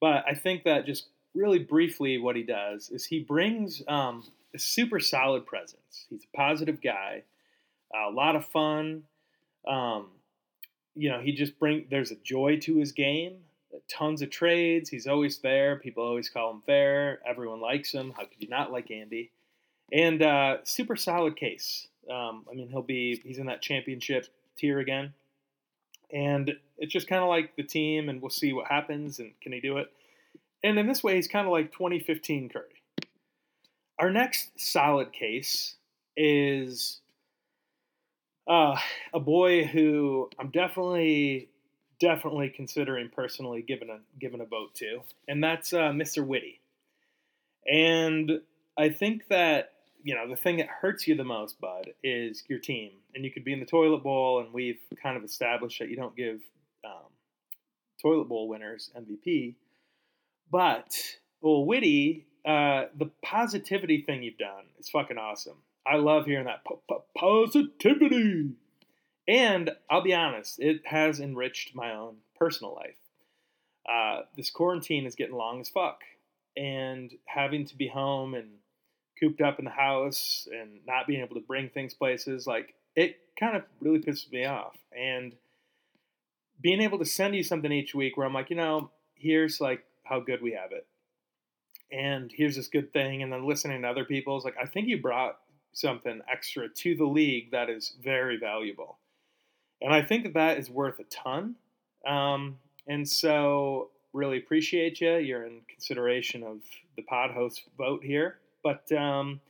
But 0.00 0.24
I 0.26 0.34
think 0.34 0.64
that 0.64 0.86
just 0.86 1.08
really 1.34 1.58
briefly, 1.58 2.18
what 2.18 2.36
he 2.36 2.42
does 2.42 2.90
is 2.90 3.04
he 3.06 3.20
brings 3.20 3.82
um, 3.88 4.24
a 4.54 4.58
super 4.58 5.00
solid 5.00 5.46
presence. 5.46 6.06
He's 6.08 6.24
a 6.24 6.36
positive 6.36 6.80
guy, 6.80 7.22
a 7.94 8.10
lot 8.10 8.36
of 8.36 8.44
fun. 8.46 9.04
Um, 9.66 10.08
you 10.94 11.10
know, 11.10 11.20
he 11.20 11.32
just 11.32 11.58
bring 11.58 11.86
there's 11.90 12.10
a 12.10 12.16
joy 12.16 12.58
to 12.62 12.76
his 12.76 12.92
game. 12.92 13.36
Tons 13.88 14.22
of 14.22 14.30
trades. 14.30 14.88
He's 14.90 15.06
always 15.06 15.38
there. 15.38 15.76
People 15.76 16.02
always 16.02 16.28
call 16.28 16.50
him 16.50 16.62
fair. 16.66 17.20
Everyone 17.26 17.60
likes 17.60 17.92
him. 17.92 18.12
How 18.16 18.24
could 18.24 18.40
you 18.40 18.48
not 18.48 18.72
like 18.72 18.90
Andy? 18.90 19.30
And 19.92 20.22
uh, 20.22 20.58
super 20.64 20.96
solid 20.96 21.36
case. 21.36 21.86
Um, 22.10 22.44
I 22.50 22.54
mean, 22.54 22.68
he'll 22.68 22.82
be 22.82 23.20
he's 23.24 23.38
in 23.38 23.46
that 23.46 23.62
championship 23.62 24.26
tier 24.56 24.80
again, 24.80 25.12
and 26.12 26.54
it's 26.78 26.92
just 26.92 27.06
kind 27.06 27.22
of 27.22 27.28
like 27.28 27.54
the 27.56 27.62
team, 27.62 28.08
and 28.08 28.20
we'll 28.20 28.30
see 28.30 28.52
what 28.52 28.66
happens 28.66 29.18
and 29.18 29.32
can 29.40 29.52
he 29.52 29.60
do 29.60 29.76
it. 29.78 29.92
And 30.62 30.78
in 30.78 30.86
this 30.86 31.02
way, 31.02 31.16
he's 31.16 31.28
kind 31.28 31.46
of 31.46 31.52
like 31.52 31.72
2015 31.72 32.48
Curry. 32.48 32.64
Our 33.98 34.10
next 34.10 34.50
solid 34.56 35.12
case 35.12 35.76
is 36.16 37.00
uh, 38.48 38.76
a 39.12 39.20
boy 39.20 39.64
who 39.64 40.30
I'm 40.38 40.50
definitely, 40.50 41.50
definitely 42.00 42.50
considering 42.54 43.10
personally 43.14 43.62
giving 43.62 43.90
a 43.90 43.98
giving 44.18 44.40
a 44.40 44.44
vote 44.44 44.74
to, 44.76 45.00
and 45.26 45.42
that's 45.42 45.72
uh, 45.72 45.90
Mr. 45.90 46.26
Whitty. 46.26 46.60
And 47.70 48.40
I 48.76 48.88
think 48.88 49.28
that 49.28 49.72
you 50.02 50.14
know 50.14 50.28
the 50.28 50.36
thing 50.36 50.58
that 50.58 50.68
hurts 50.68 51.06
you 51.06 51.16
the 51.16 51.24
most, 51.24 51.60
Bud, 51.60 51.90
is 52.02 52.44
your 52.48 52.58
team, 52.58 52.90
and 53.14 53.24
you 53.24 53.30
could 53.30 53.44
be 53.44 53.52
in 53.52 53.60
the 53.60 53.66
toilet 53.66 54.02
bowl, 54.02 54.40
and 54.40 54.52
we've 54.52 54.80
kind 55.02 55.16
of 55.16 55.24
established 55.24 55.80
that 55.80 55.88
you 55.88 55.96
don't 55.96 56.16
give 56.16 56.40
um, 56.84 57.10
toilet 58.00 58.28
bowl 58.28 58.48
winners 58.48 58.90
MVP 58.96 59.54
but 60.50 60.94
well, 61.40 61.64
Whitty, 61.64 62.26
uh, 62.44 62.84
the 62.96 63.10
positivity 63.22 64.02
thing 64.02 64.22
you've 64.22 64.38
done 64.38 64.64
is 64.78 64.88
fucking 64.88 65.18
awesome. 65.18 65.58
I 65.86 65.96
love 65.96 66.26
hearing 66.26 66.46
that 66.46 66.64
positivity. 67.16 68.50
And 69.26 69.70
I'll 69.90 70.02
be 70.02 70.14
honest, 70.14 70.58
it 70.58 70.82
has 70.86 71.20
enriched 71.20 71.74
my 71.74 71.94
own 71.94 72.16
personal 72.36 72.74
life. 72.74 72.96
Uh, 73.88 74.22
this 74.36 74.50
quarantine 74.50 75.06
is 75.06 75.14
getting 75.14 75.36
long 75.36 75.60
as 75.60 75.68
fuck. 75.68 76.00
And 76.56 77.12
having 77.26 77.66
to 77.66 77.76
be 77.76 77.88
home 77.88 78.34
and 78.34 78.48
cooped 79.20 79.40
up 79.40 79.58
in 79.58 79.64
the 79.64 79.70
house 79.70 80.48
and 80.50 80.80
not 80.86 81.06
being 81.06 81.20
able 81.20 81.36
to 81.36 81.46
bring 81.46 81.68
things 81.68 81.94
places, 81.94 82.46
like, 82.46 82.74
it 82.96 83.16
kind 83.38 83.56
of 83.56 83.62
really 83.80 84.00
pisses 84.00 84.30
me 84.32 84.44
off. 84.44 84.76
And 84.98 85.34
being 86.60 86.80
able 86.80 86.98
to 86.98 87.04
send 87.04 87.34
you 87.36 87.42
something 87.42 87.70
each 87.70 87.94
week 87.94 88.16
where 88.16 88.26
I'm 88.26 88.34
like, 88.34 88.50
you 88.50 88.56
know, 88.56 88.90
here's 89.14 89.60
like 89.60 89.84
how 90.08 90.20
good 90.20 90.42
we 90.42 90.52
have 90.52 90.72
it. 90.72 90.86
And 91.90 92.30
here's 92.32 92.56
this 92.56 92.68
good 92.68 92.92
thing. 92.92 93.22
And 93.22 93.32
then 93.32 93.46
listening 93.46 93.82
to 93.82 93.88
other 93.88 94.04
people 94.04 94.36
is 94.36 94.44
like, 94.44 94.56
I 94.60 94.66
think 94.66 94.88
you 94.88 95.00
brought 95.00 95.38
something 95.72 96.20
extra 96.30 96.68
to 96.68 96.96
the 96.96 97.06
league 97.06 97.50
that 97.52 97.70
is 97.70 97.94
very 98.02 98.36
valuable. 98.36 98.98
And 99.80 99.92
I 99.92 100.02
think 100.02 100.34
that 100.34 100.58
is 100.58 100.68
worth 100.68 100.98
a 100.98 101.04
ton. 101.04 101.54
Um, 102.06 102.58
and 102.86 103.08
so, 103.08 103.90
really 104.12 104.38
appreciate 104.38 105.00
you. 105.00 105.16
You're 105.16 105.44
in 105.44 105.60
consideration 105.68 106.42
of 106.42 106.58
the 106.96 107.02
pod 107.02 107.30
host 107.30 107.62
vote 107.76 108.02
here. 108.02 108.38
But 108.62 108.90
um, 108.92 109.40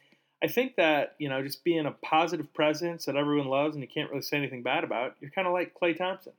I 0.43 0.49
think 0.49 0.77
that, 0.77 1.15
you 1.19 1.29
know, 1.29 1.43
just 1.43 1.65
being 1.65 1.87
a 1.87 1.93
positive 1.93 2.53
presence 2.53 3.07
that 3.07 3.17
everyone 3.17 3.49
loves 3.49 3.75
and 3.75 3.83
you 3.83 3.89
can't 3.89 4.11
really 4.11 4.23
say 4.23 4.37
anything 4.37 4.63
bad 4.63 4.85
about, 4.85 5.17
you're 5.21 5.31
kind 5.31 5.47
of 5.47 5.55
like 5.55 5.75
Klay 5.81 5.97
Thompson. 5.97 6.33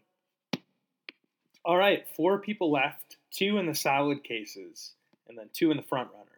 All 1.66 1.78
right, 1.78 2.06
four 2.16 2.40
people 2.40 2.72
left 2.72 3.18
two 3.32 3.58
in 3.58 3.66
the 3.66 3.76
solid 3.76 4.24
cases, 4.24 4.94
and 5.28 5.38
then 5.38 5.50
two 5.54 5.72
in 5.72 5.78
the 5.78 5.84
front 5.84 6.10
runners. 6.12 6.30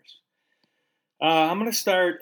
Uh, 1.22 1.50
I'm 1.50 1.60
going 1.60 1.72
to 1.72 1.78
start, 1.78 2.22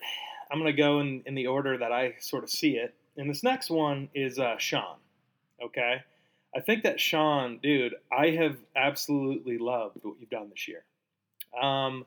I'm 0.52 0.60
going 0.60 0.74
to 0.74 0.82
go 0.82 1.00
in, 1.00 1.24
in 1.26 1.36
the 1.36 1.48
order 1.48 1.78
that 1.78 1.92
I 1.92 2.16
sort 2.20 2.44
of 2.44 2.50
see 2.50 2.72
it. 2.72 2.94
And 3.18 3.30
this 3.30 3.44
next 3.44 3.70
one 3.70 4.10
is 4.14 4.40
uh, 4.40 4.58
Sean. 4.58 4.98
Okay? 5.64 6.04
I 6.56 6.60
think 6.62 6.84
that 6.84 7.00
Sean, 7.00 7.60
dude, 7.62 7.96
I 8.12 8.32
have 8.32 8.58
absolutely 8.76 9.58
loved 9.58 10.00
what 10.04 10.16
you've 10.20 10.30
done 10.30 10.50
this 10.50 10.68
year. 10.68 10.84
Um, 11.62 12.06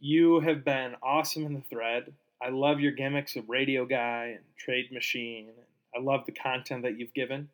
you 0.00 0.40
have 0.40 0.64
been 0.64 0.94
awesome 1.02 1.46
in 1.46 1.54
the 1.54 1.62
thread. 1.62 2.12
I 2.42 2.50
love 2.50 2.80
your 2.80 2.92
gimmicks 2.92 3.36
of 3.36 3.48
radio 3.48 3.86
guy 3.86 4.34
and 4.36 4.44
trade 4.58 4.92
machine. 4.92 5.48
I 5.96 6.00
love 6.00 6.26
the 6.26 6.32
content 6.32 6.82
that 6.82 6.98
you've 6.98 7.14
given. 7.14 7.48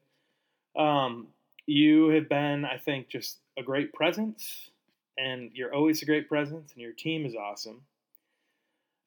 Um, 0.77 1.29
you 1.67 2.09
have 2.09 2.29
been, 2.29 2.65
I 2.65 2.79
think, 2.79 3.09
just 3.09 3.39
a 3.59 3.63
great 3.63 3.93
presence, 3.93 4.71
and 5.19 5.51
you're 5.55 5.75
always 5.75 6.03
a 6.03 6.07
great 6.07 6.29
presence, 6.29 6.73
and 6.73 6.83
your 6.83 6.93
team 6.93 7.27
is 7.27 7.35
awesome. 7.35 7.83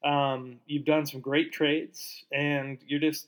Um, 0.03 0.57
you've 0.67 0.85
done 0.85 1.05
some 1.05 1.21
great 1.21 1.51
trades, 1.51 2.23
and 2.31 2.77
you're 2.85 2.99
just, 2.99 3.27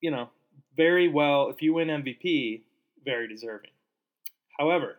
you 0.00 0.10
know, 0.10 0.28
very 0.76 1.08
well. 1.08 1.48
If 1.48 1.62
you 1.62 1.74
win 1.74 1.88
MVP, 1.88 2.62
very 3.04 3.28
deserving. 3.28 3.70
However, 4.58 4.98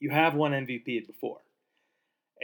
you 0.00 0.10
have 0.10 0.34
won 0.34 0.52
MVP 0.52 1.06
before, 1.06 1.40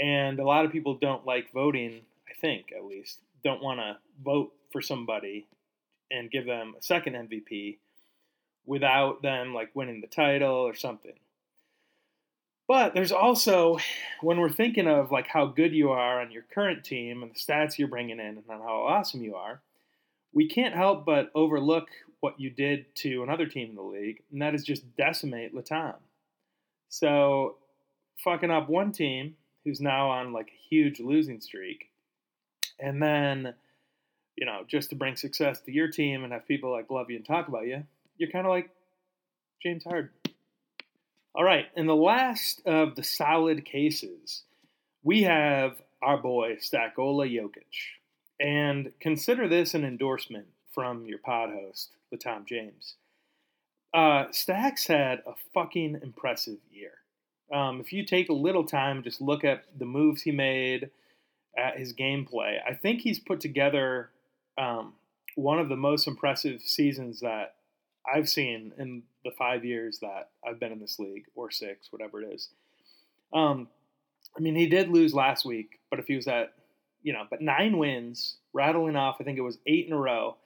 and 0.02 0.38
a 0.38 0.44
lot 0.44 0.64
of 0.64 0.72
people 0.72 0.94
don't 0.94 1.26
like 1.26 1.52
voting. 1.52 2.00
I 2.28 2.34
think, 2.40 2.72
at 2.76 2.84
least, 2.84 3.20
don't 3.44 3.62
want 3.62 3.80
to 3.80 3.98
vote 4.24 4.52
for 4.72 4.80
somebody 4.80 5.46
and 6.10 6.30
give 6.30 6.46
them 6.46 6.74
a 6.78 6.82
second 6.82 7.14
MVP 7.14 7.78
without 8.66 9.22
them 9.22 9.54
like 9.54 9.70
winning 9.74 10.00
the 10.00 10.06
title 10.06 10.54
or 10.54 10.74
something. 10.74 11.12
But 12.66 12.94
there's 12.94 13.12
also 13.12 13.78
when 14.22 14.40
we're 14.40 14.50
thinking 14.50 14.88
of 14.88 15.10
like 15.10 15.26
how 15.26 15.46
good 15.46 15.74
you 15.74 15.90
are 15.90 16.20
on 16.20 16.30
your 16.30 16.44
current 16.54 16.84
team 16.84 17.22
and 17.22 17.30
the 17.30 17.38
stats 17.38 17.78
you're 17.78 17.88
bringing 17.88 18.18
in 18.18 18.38
and 18.38 18.44
how 18.48 18.86
awesome 18.88 19.22
you 19.22 19.34
are, 19.34 19.60
we 20.32 20.48
can't 20.48 20.74
help 20.74 21.04
but 21.04 21.30
overlook 21.34 21.88
what 22.20 22.40
you 22.40 22.48
did 22.48 22.86
to 22.96 23.22
another 23.22 23.46
team 23.46 23.68
in 23.68 23.76
the 23.76 23.82
league, 23.82 24.22
and 24.32 24.40
that 24.40 24.54
is 24.54 24.64
just 24.64 24.96
decimate 24.96 25.54
Latam. 25.54 25.96
So, 26.88 27.56
fucking 28.22 28.50
up 28.50 28.70
one 28.70 28.92
team 28.92 29.36
who's 29.62 29.78
now 29.78 30.08
on 30.08 30.32
like 30.32 30.48
a 30.48 30.68
huge 30.70 31.00
losing 31.00 31.42
streak, 31.42 31.90
and 32.80 33.02
then, 33.02 33.52
you 34.36 34.46
know, 34.46 34.62
just 34.66 34.88
to 34.88 34.96
bring 34.96 35.16
success 35.16 35.60
to 35.60 35.72
your 35.72 35.88
team 35.88 36.24
and 36.24 36.32
have 36.32 36.48
people 36.48 36.72
like 36.72 36.90
love 36.90 37.10
you 37.10 37.16
and 37.16 37.26
talk 37.26 37.48
about 37.48 37.66
you, 37.66 37.84
you're 38.16 38.30
kind 38.30 38.46
of 38.46 38.50
like 38.50 38.70
James 39.62 39.84
Harden. 39.84 40.08
All 41.34 41.44
right, 41.44 41.66
in 41.74 41.86
the 41.86 41.96
last 41.96 42.62
of 42.64 42.94
the 42.94 43.02
solid 43.02 43.64
cases, 43.64 44.44
we 45.02 45.24
have 45.24 45.82
our 46.00 46.16
boy 46.16 46.56
Stakola 46.56 47.28
Jokic. 47.28 47.64
And 48.38 48.92
consider 49.00 49.48
this 49.48 49.74
an 49.74 49.84
endorsement 49.84 50.46
from 50.72 51.06
your 51.06 51.18
pod 51.18 51.50
host, 51.50 51.90
the 52.10 52.16
Tom 52.16 52.44
James. 52.46 52.94
Uh, 53.92 54.26
Stacks 54.30 54.86
had 54.86 55.22
a 55.26 55.34
fucking 55.52 55.98
impressive 56.02 56.58
year. 56.70 56.92
Um, 57.52 57.80
if 57.80 57.92
you 57.92 58.04
take 58.04 58.28
a 58.28 58.34
little 58.34 58.64
time, 58.64 59.02
just 59.02 59.20
look 59.20 59.44
at 59.44 59.64
the 59.76 59.84
moves 59.84 60.22
he 60.22 60.32
made, 60.32 60.90
at 61.56 61.78
his 61.78 61.92
gameplay, 61.92 62.58
I 62.66 62.74
think 62.74 63.00
he's 63.00 63.18
put 63.18 63.40
together 63.40 64.10
um, 64.58 64.94
one 65.34 65.58
of 65.58 65.68
the 65.68 65.76
most 65.76 66.06
impressive 66.06 66.62
seasons 66.62 67.20
that 67.20 67.54
I've 68.12 68.28
seen 68.28 68.72
in 68.78 69.02
the 69.24 69.30
five 69.30 69.64
years 69.64 69.98
that 70.00 70.30
I've 70.46 70.60
been 70.60 70.72
in 70.72 70.80
this 70.80 70.98
league, 70.98 71.24
or 71.34 71.50
six, 71.50 71.90
whatever 71.90 72.22
it 72.22 72.32
is. 72.34 72.50
Um, 73.32 73.68
I 74.36 74.40
mean, 74.40 74.54
he 74.54 74.66
did 74.66 74.88
lose 74.88 75.14
last 75.14 75.44
week, 75.44 75.80
but 75.90 75.98
if 75.98 76.06
he 76.06 76.16
was 76.16 76.26
at, 76.26 76.52
you 77.02 77.12
know, 77.12 77.24
but 77.28 77.40
nine 77.40 77.78
wins, 77.78 78.36
rattling 78.52 78.96
off, 78.96 79.16
I 79.20 79.24
think 79.24 79.38
it 79.38 79.42
was 79.42 79.58
eight 79.66 79.86
in 79.86 79.92
a 79.92 79.98
row, 79.98 80.36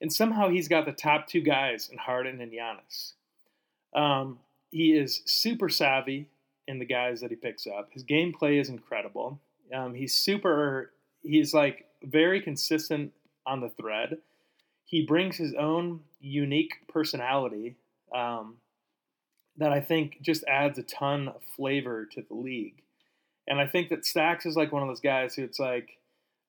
and 0.00 0.12
somehow 0.12 0.48
he's 0.48 0.68
got 0.68 0.86
the 0.86 0.92
top 0.92 1.26
two 1.26 1.40
guys 1.40 1.88
in 1.90 1.98
Harden 1.98 2.40
and 2.40 2.52
Giannis. 2.52 3.12
Um, 3.94 4.38
he 4.70 4.92
is 4.92 5.22
super 5.26 5.68
savvy 5.68 6.28
in 6.66 6.78
the 6.78 6.84
guys 6.84 7.20
that 7.20 7.30
he 7.30 7.36
picks 7.36 7.66
up. 7.66 7.90
His 7.92 8.04
gameplay 8.04 8.60
is 8.60 8.68
incredible. 8.68 9.40
Um, 9.74 9.94
he's 9.94 10.14
super. 10.14 10.92
He's 11.22 11.52
like 11.52 11.86
very 12.02 12.40
consistent 12.40 13.12
on 13.46 13.60
the 13.60 13.68
thread. 13.68 14.18
He 14.92 15.06
brings 15.06 15.38
his 15.38 15.54
own 15.54 16.00
unique 16.20 16.86
personality 16.86 17.76
um, 18.14 18.58
that 19.56 19.72
I 19.72 19.80
think 19.80 20.18
just 20.20 20.44
adds 20.46 20.78
a 20.78 20.82
ton 20.82 21.28
of 21.28 21.40
flavor 21.56 22.04
to 22.12 22.22
the 22.28 22.34
league. 22.34 22.82
And 23.48 23.58
I 23.58 23.66
think 23.66 23.88
that 23.88 24.04
Stacks 24.04 24.44
is 24.44 24.54
like 24.54 24.70
one 24.70 24.82
of 24.82 24.88
those 24.88 25.00
guys 25.00 25.34
who 25.34 25.44
it's 25.44 25.58
like 25.58 25.98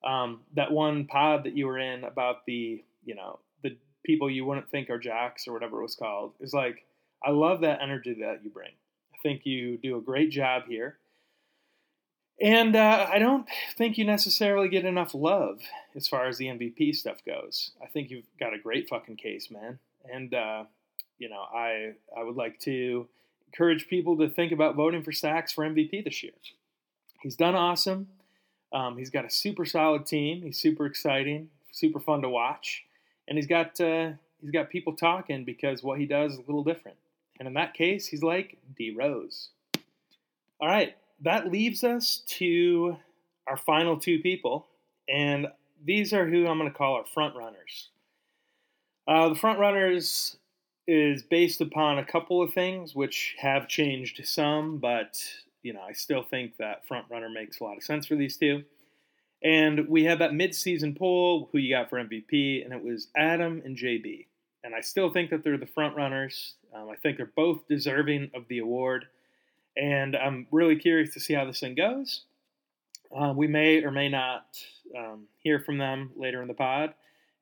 um, 0.04 0.42
that 0.58 0.74
one 0.74 1.06
pod 1.06 1.46
that 1.46 1.56
you 1.56 1.68
were 1.68 1.80
in 1.80 2.04
about 2.04 2.46
the 2.46 2.84
you 3.06 3.16
know 3.16 3.40
the 3.64 3.78
people 4.06 4.30
you 4.30 4.44
wouldn't 4.44 4.70
think 4.70 4.90
are 4.90 5.00
jacks 5.00 5.48
or 5.48 5.54
whatever 5.54 5.80
it 5.80 5.84
was 5.84 5.96
called 5.96 6.34
is 6.42 6.54
like 6.54 6.84
I 7.24 7.32
love 7.32 7.62
that 7.62 7.82
energy 7.82 8.18
that 8.20 8.42
you 8.44 8.50
bring. 8.50 8.72
I 9.14 9.18
think 9.24 9.46
you 9.46 9.78
do 9.78 9.96
a 9.96 10.02
great 10.02 10.32
job 10.32 10.64
here. 10.68 10.98
And 12.42 12.76
uh, 12.76 13.08
I 13.10 13.20
don't 13.20 13.48
think 13.78 13.98
you 13.98 14.06
necessarily 14.06 14.68
get 14.68 14.86
enough 14.86 15.14
love 15.14 15.62
as 15.96 16.08
far 16.08 16.28
as 16.28 16.38
the 16.38 16.48
MVP 16.48 16.96
stuff 16.96 17.24
goes. 17.26 17.72
I 17.82 17.88
think 17.88 18.10
you've 18.10 18.26
got 18.40 18.54
a 18.54 18.60
great 18.60 18.90
fucking 18.90 19.18
case, 19.18 19.52
man. 19.52 19.80
And 20.12 20.34
uh, 20.34 20.64
you 21.20 21.30
know, 21.30 21.42
I 21.54 21.94
I 22.18 22.24
would 22.24 22.36
like 22.36 22.60
to 22.62 23.08
encourage 23.48 23.88
people 23.88 24.18
to 24.18 24.30
think 24.30 24.52
about 24.52 24.76
voting 24.76 25.04
for 25.04 25.12
Stacks 25.12 25.52
for 25.52 25.64
MVP 25.64 26.04
this 26.04 26.24
year. 26.24 26.34
He's 27.22 27.36
done 27.36 27.56
awesome. 27.56 28.08
Um, 28.74 28.98
he's 28.98 29.12
got 29.12 29.26
a 29.26 29.30
super 29.30 29.66
solid 29.66 30.06
team. 30.06 30.42
He's 30.42 30.58
super 30.58 30.86
exciting, 30.86 31.50
super 31.72 32.00
fun 32.00 32.24
to 32.24 32.30
watch, 32.30 32.84
and 33.28 33.38
he's 33.38 33.48
got 33.48 33.80
uh, 33.80 34.12
he's 34.42 34.52
got 34.52 34.70
people 34.70 34.94
talking 34.94 35.46
because 35.46 35.84
what 35.84 36.00
he 36.00 36.06
does 36.06 36.34
is 36.34 36.40
a 36.40 36.42
little 36.42 36.64
different. 36.64 36.98
And 37.40 37.48
in 37.48 37.54
that 37.54 37.74
case, 37.74 38.08
he's 38.08 38.24
like 38.24 38.58
D 38.76 38.94
Rose. 38.94 39.50
All 40.60 40.68
right, 40.68 40.96
that 41.24 41.52
leaves 41.52 41.84
us 41.84 42.22
to 42.28 42.98
our 43.48 43.58
final 43.58 43.98
two 43.98 44.20
people, 44.20 44.68
and 45.10 45.48
these 45.84 46.14
are 46.14 46.28
who 46.28 46.48
I'm 46.48 46.58
going 46.58 46.72
to 46.72 46.78
call 46.78 46.96
our 46.96 47.06
front 47.06 47.36
runners. 47.36 47.90
Uh, 49.08 49.30
the 49.30 49.36
front 49.36 49.60
runners 49.60 50.38
is 50.88 51.24
based 51.24 51.62
upon 51.62 51.98
a 51.98 52.06
couple 52.06 52.42
of 52.42 52.54
things 52.54 52.94
which 52.94 53.36
have 53.40 53.68
changed 53.68 54.22
some, 54.26 54.78
but 54.78 55.22
you 55.62 55.74
know 55.74 55.82
I 55.82 55.94
still 55.94 56.24
think 56.24 56.58
that 56.58 56.88
front 56.88 57.06
runner 57.10 57.30
makes 57.30 57.60
a 57.60 57.64
lot 57.64 57.78
of 57.78 57.84
sense 57.84 58.06
for 58.06 58.16
these 58.16 58.38
two. 58.38 58.64
And 59.44 59.90
we 59.90 60.06
had 60.06 60.20
that 60.20 60.34
mid-season 60.34 60.96
poll, 60.96 61.50
who 61.52 61.58
you 61.58 61.76
got 61.76 61.90
for 61.90 61.98
MVP, 61.98 62.64
and 62.64 62.74
it 62.74 62.82
was 62.82 63.08
Adam 63.16 63.62
and 63.66 63.76
JB. 63.76 64.28
And 64.64 64.74
I 64.74 64.80
still 64.80 65.10
think 65.10 65.30
that 65.32 65.44
they're 65.44 65.58
the 65.58 65.66
front 65.66 65.98
runners. 65.98 66.56
Um, 66.74 66.90
I 66.90 66.96
think 66.96 67.18
they're 67.18 67.26
both 67.36 67.68
deserving 67.68 68.32
of 68.34 68.48
the 68.48 68.60
award 68.60 69.08
and 69.76 70.16
I'm 70.16 70.48
really 70.52 70.76
curious 70.76 71.14
to 71.14 71.20
see 71.20 71.34
how 71.34 71.46
this 71.46 71.60
thing 71.60 71.76
goes. 71.76 72.24
Uh, 73.16 73.34
we 73.36 73.48
may 73.48 73.84
or 73.84 73.92
may 73.92 74.10
not 74.10 74.46
um, 74.98 75.28
hear 75.40 75.60
from 75.60 75.78
them 75.78 76.12
later 76.16 76.42
in 76.42 76.48
the 76.48 76.54
pod. 76.54 76.94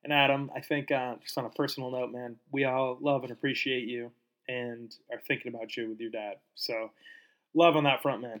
And 0.04 0.12
Adam, 0.12 0.50
I 0.54 0.60
think 0.60 0.90
uh, 0.90 1.14
just 1.22 1.38
on 1.38 1.44
a 1.44 1.50
personal 1.50 1.90
note, 1.90 2.10
man, 2.10 2.36
we 2.50 2.64
all 2.64 2.98
love 3.00 3.22
and 3.22 3.32
appreciate 3.32 3.88
you 3.88 4.10
and 4.48 4.94
are 5.10 5.20
thinking 5.26 5.54
about 5.54 5.76
you 5.76 5.88
with 5.88 6.00
your 6.00 6.10
dad. 6.10 6.34
So 6.54 6.90
love 7.54 7.76
on 7.76 7.84
that 7.84 8.02
front, 8.02 8.22
man. 8.22 8.40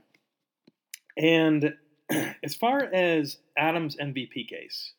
And 1.16 1.74
as 2.42 2.54
far 2.54 2.82
as 2.92 3.38
Adam's 3.56 3.96
MVP 3.96 4.48
case, 4.48 4.92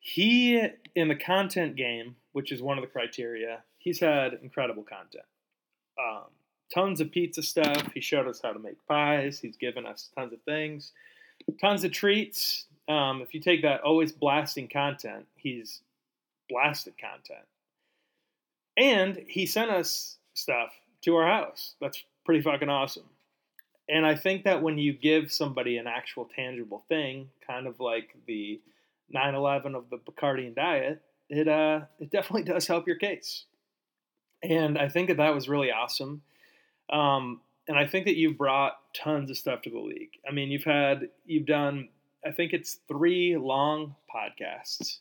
he 0.00 0.60
in 0.94 1.08
the 1.08 1.16
content 1.16 1.76
game, 1.76 2.16
which 2.32 2.52
is 2.52 2.60
one 2.60 2.76
of 2.76 2.82
the 2.82 2.90
criteria, 2.90 3.62
he's 3.78 4.00
had 4.00 4.34
incredible 4.42 4.82
content. 4.82 5.24
Um, 5.98 6.24
tons 6.72 7.00
of 7.00 7.10
pizza 7.10 7.42
stuff. 7.42 7.92
He 7.92 8.00
showed 8.00 8.28
us 8.28 8.40
how 8.42 8.52
to 8.52 8.58
make 8.58 8.84
pies. 8.86 9.40
He's 9.40 9.56
given 9.56 9.86
us 9.86 10.10
tons 10.16 10.32
of 10.32 10.40
things, 10.42 10.92
tons 11.60 11.84
of 11.84 11.92
treats. 11.92 12.66
Um, 12.88 13.22
if 13.22 13.34
you 13.34 13.40
take 13.40 13.62
that 13.62 13.80
always 13.80 14.12
blasting 14.12 14.68
content, 14.68 15.26
he's 15.36 15.80
blasted 16.48 16.94
content. 16.98 17.46
And 18.76 19.22
he 19.28 19.46
sent 19.46 19.70
us 19.70 20.18
stuff 20.34 20.70
to 21.02 21.16
our 21.16 21.26
house. 21.26 21.74
That's 21.80 22.02
pretty 22.24 22.42
fucking 22.42 22.68
awesome. 22.68 23.08
And 23.88 24.06
I 24.06 24.14
think 24.14 24.44
that 24.44 24.62
when 24.62 24.78
you 24.78 24.92
give 24.92 25.30
somebody 25.30 25.76
an 25.76 25.86
actual 25.86 26.28
tangible 26.34 26.84
thing, 26.88 27.28
kind 27.46 27.66
of 27.66 27.80
like 27.80 28.16
the 28.26 28.60
9/11 29.14 29.74
of 29.74 29.90
the 29.90 29.98
Bacardian 29.98 30.54
diet, 30.54 31.02
it 31.28 31.48
uh 31.48 31.82
it 32.00 32.10
definitely 32.10 32.44
does 32.44 32.66
help 32.66 32.86
your 32.86 32.96
case. 32.96 33.44
And 34.42 34.78
I 34.78 34.88
think 34.88 35.08
that 35.08 35.18
that 35.18 35.34
was 35.34 35.48
really 35.48 35.70
awesome. 35.70 36.22
Um, 36.92 37.40
and 37.66 37.78
I 37.78 37.86
think 37.86 38.04
that 38.06 38.16
you've 38.16 38.36
brought 38.36 38.78
tons 38.94 39.30
of 39.30 39.38
stuff 39.38 39.62
to 39.62 39.70
the 39.70 39.78
league. 39.78 40.10
I 40.28 40.32
mean, 40.32 40.50
you've 40.50 40.64
had, 40.64 41.08
you've 41.24 41.46
done, 41.46 41.88
I 42.26 42.30
think 42.30 42.52
it's 42.52 42.78
three 42.88 43.36
long 43.36 43.94
podcasts. 44.14 44.98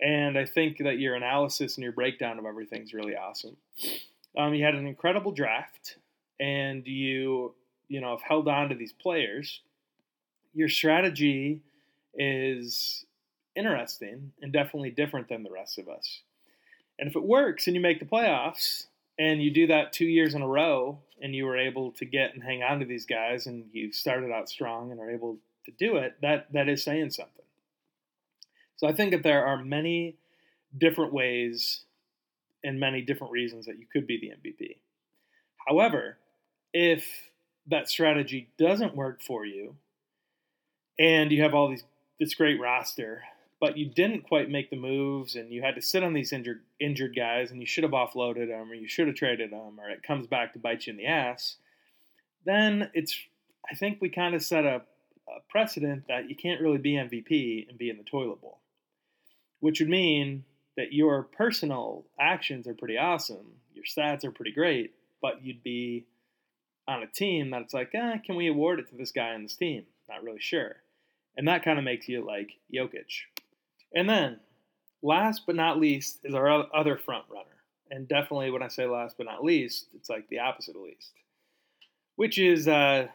And 0.00 0.36
I 0.36 0.44
think 0.44 0.78
that 0.78 0.98
your 0.98 1.14
analysis 1.14 1.76
and 1.76 1.84
your 1.84 1.92
breakdown 1.92 2.38
of 2.38 2.44
everything 2.44 2.82
is 2.82 2.92
really 2.92 3.16
awesome. 3.16 3.56
Um, 4.36 4.52
you 4.52 4.64
had 4.64 4.74
an 4.74 4.86
incredible 4.86 5.30
draft, 5.30 5.96
and 6.40 6.84
you, 6.84 7.54
you 7.88 8.00
know, 8.00 8.10
have 8.10 8.22
held 8.22 8.48
on 8.48 8.70
to 8.70 8.74
these 8.74 8.92
players. 8.92 9.60
Your 10.52 10.68
strategy 10.68 11.60
is 12.12 13.06
interesting 13.54 14.32
and 14.42 14.52
definitely 14.52 14.90
different 14.90 15.28
than 15.28 15.44
the 15.44 15.50
rest 15.50 15.78
of 15.78 15.88
us. 15.88 16.22
And 16.98 17.08
if 17.08 17.14
it 17.14 17.22
works 17.22 17.68
and 17.68 17.76
you 17.76 17.80
make 17.80 18.00
the 18.00 18.04
playoffs, 18.04 18.86
and 19.18 19.42
you 19.42 19.50
do 19.50 19.66
that 19.68 19.92
two 19.92 20.06
years 20.06 20.34
in 20.34 20.42
a 20.42 20.48
row, 20.48 20.98
and 21.22 21.34
you 21.34 21.44
were 21.44 21.58
able 21.58 21.92
to 21.92 22.04
get 22.04 22.34
and 22.34 22.42
hang 22.42 22.62
on 22.62 22.80
to 22.80 22.86
these 22.86 23.06
guys, 23.06 23.46
and 23.46 23.66
you 23.72 23.92
started 23.92 24.30
out 24.30 24.48
strong 24.48 24.90
and 24.90 25.00
are 25.00 25.10
able 25.10 25.38
to 25.64 25.72
do 25.72 25.96
it, 25.96 26.16
that 26.20 26.52
that 26.52 26.68
is 26.68 26.82
saying 26.82 27.10
something. 27.10 27.44
So 28.76 28.86
I 28.86 28.92
think 28.92 29.12
that 29.12 29.22
there 29.22 29.46
are 29.46 29.62
many 29.62 30.16
different 30.76 31.12
ways 31.12 31.84
and 32.62 32.80
many 32.80 33.02
different 33.02 33.32
reasons 33.32 33.66
that 33.66 33.78
you 33.78 33.86
could 33.92 34.06
be 34.06 34.18
the 34.18 34.48
MVP. 34.48 34.76
However, 35.66 36.18
if 36.72 37.06
that 37.68 37.88
strategy 37.88 38.50
doesn't 38.58 38.96
work 38.96 39.22
for 39.22 39.46
you, 39.46 39.76
and 40.98 41.30
you 41.32 41.42
have 41.42 41.54
all 41.54 41.68
these 41.68 41.84
this 42.20 42.34
great 42.34 42.60
roster 42.60 43.22
but 43.64 43.78
you 43.78 43.86
didn't 43.86 44.28
quite 44.28 44.50
make 44.50 44.68
the 44.68 44.76
moves 44.76 45.36
and 45.36 45.50
you 45.50 45.62
had 45.62 45.74
to 45.74 45.80
sit 45.80 46.02
on 46.02 46.12
these 46.12 46.34
injured 46.34 46.60
injured 46.78 47.16
guys 47.16 47.50
and 47.50 47.62
you 47.62 47.66
should 47.66 47.82
have 47.82 47.94
offloaded 47.94 48.48
them 48.48 48.70
or 48.70 48.74
you 48.74 48.86
should 48.86 49.06
have 49.06 49.16
traded 49.16 49.50
them 49.50 49.80
or 49.80 49.88
it 49.88 50.02
comes 50.02 50.26
back 50.26 50.52
to 50.52 50.58
bite 50.58 50.86
you 50.86 50.90
in 50.90 50.98
the 50.98 51.06
ass, 51.06 51.56
then 52.44 52.90
it's 52.92 53.18
I 53.70 53.74
think 53.74 54.02
we 54.02 54.10
kind 54.10 54.34
of 54.34 54.44
set 54.44 54.66
a, 54.66 54.82
a 55.26 55.40
precedent 55.48 56.08
that 56.08 56.28
you 56.28 56.36
can't 56.36 56.60
really 56.60 56.76
be 56.76 56.92
MVP 56.92 57.66
and 57.66 57.78
be 57.78 57.88
in 57.88 57.96
the 57.96 58.04
toilet 58.04 58.42
bowl, 58.42 58.60
which 59.60 59.80
would 59.80 59.88
mean 59.88 60.44
that 60.76 60.92
your 60.92 61.22
personal 61.22 62.04
actions 62.20 62.66
are 62.66 62.74
pretty 62.74 62.98
awesome, 62.98 63.46
your 63.72 63.84
stats 63.86 64.26
are 64.26 64.30
pretty 64.30 64.52
great, 64.52 64.92
but 65.22 65.42
you'd 65.42 65.62
be 65.62 66.04
on 66.86 67.02
a 67.02 67.06
team 67.06 67.48
that's 67.48 67.72
like, 67.72 67.94
eh, 67.94 68.18
can 68.26 68.36
we 68.36 68.46
award 68.46 68.78
it 68.78 68.90
to 68.90 68.94
this 68.94 69.10
guy 69.10 69.32
on 69.32 69.42
this 69.42 69.56
team? 69.56 69.84
Not 70.06 70.22
really 70.22 70.38
sure. 70.38 70.76
And 71.34 71.48
that 71.48 71.64
kind 71.64 71.78
of 71.78 71.84
makes 71.86 72.10
you 72.10 72.26
like 72.26 72.50
Jokic. 72.70 73.24
And 73.94 74.08
then, 74.08 74.40
last 75.02 75.42
but 75.46 75.54
not 75.54 75.78
least, 75.78 76.20
is 76.24 76.34
our 76.34 76.66
other 76.74 76.96
front 76.96 77.24
runner. 77.30 77.44
And 77.90 78.08
definitely, 78.08 78.50
when 78.50 78.62
I 78.62 78.68
say 78.68 78.86
last 78.86 79.16
but 79.16 79.26
not 79.26 79.44
least, 79.44 79.86
it's 79.94 80.10
like 80.10 80.28
the 80.28 80.40
opposite 80.40 80.74
of 80.74 80.82
least, 80.82 81.12
which 82.16 82.38
is 82.38 82.66
uh, 82.66 83.06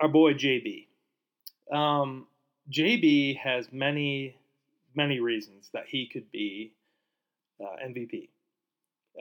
our 0.00 0.08
boy 0.08 0.34
JB. 0.34 0.86
Um, 1.72 2.26
JB 2.70 3.38
has 3.38 3.72
many, 3.72 4.36
many 4.94 5.20
reasons 5.20 5.70
that 5.72 5.84
he 5.86 6.06
could 6.06 6.30
be 6.30 6.72
uh, 7.60 7.76
MVP. 7.84 8.28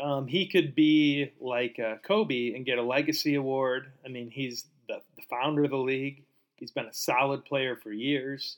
Um, 0.02 0.28
he 0.28 0.48
could 0.48 0.74
be 0.76 1.32
like 1.40 1.80
uh, 1.80 1.96
Kobe 2.04 2.54
and 2.54 2.66
get 2.66 2.78
a 2.78 2.84
legacy 2.84 3.36
award. 3.36 3.92
I 4.06 4.10
mean, 4.10 4.30
he's 4.30 4.66
the, 4.88 5.02
the 5.16 5.24
founder 5.30 5.64
of 5.64 5.70
the 5.70 5.78
league. 5.78 6.24
He's 6.56 6.72
been 6.72 6.86
a 6.86 6.94
solid 6.94 7.46
player 7.46 7.76
for 7.76 7.92
years. 7.92 8.58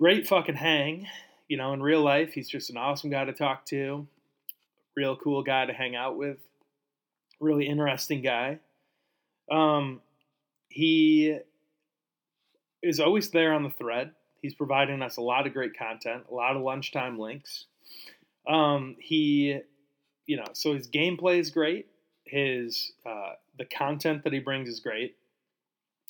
Great 0.00 0.26
fucking 0.26 0.54
hang. 0.54 1.06
You 1.46 1.58
know, 1.58 1.74
in 1.74 1.82
real 1.82 2.00
life, 2.00 2.32
he's 2.32 2.48
just 2.48 2.70
an 2.70 2.78
awesome 2.78 3.10
guy 3.10 3.26
to 3.26 3.34
talk 3.34 3.66
to. 3.66 4.06
Real 4.96 5.14
cool 5.14 5.42
guy 5.42 5.66
to 5.66 5.74
hang 5.74 5.94
out 5.94 6.16
with. 6.16 6.38
Really 7.38 7.66
interesting 7.66 8.22
guy. 8.22 8.60
Um, 9.50 10.00
he 10.70 11.36
is 12.82 12.98
always 12.98 13.28
there 13.28 13.52
on 13.52 13.62
the 13.62 13.70
thread. 13.70 14.12
He's 14.40 14.54
providing 14.54 15.02
us 15.02 15.18
a 15.18 15.20
lot 15.20 15.46
of 15.46 15.52
great 15.52 15.76
content, 15.76 16.24
a 16.30 16.34
lot 16.34 16.56
of 16.56 16.62
lunchtime 16.62 17.18
links. 17.18 17.66
Um, 18.48 18.96
he, 18.98 19.58
you 20.26 20.36
know, 20.38 20.46
so 20.54 20.74
his 20.74 20.88
gameplay 20.88 21.38
is 21.38 21.50
great. 21.50 21.88
His 22.24 22.92
uh, 23.04 23.32
the 23.58 23.66
content 23.66 24.24
that 24.24 24.32
he 24.32 24.38
brings 24.38 24.70
is 24.70 24.80
great, 24.80 25.16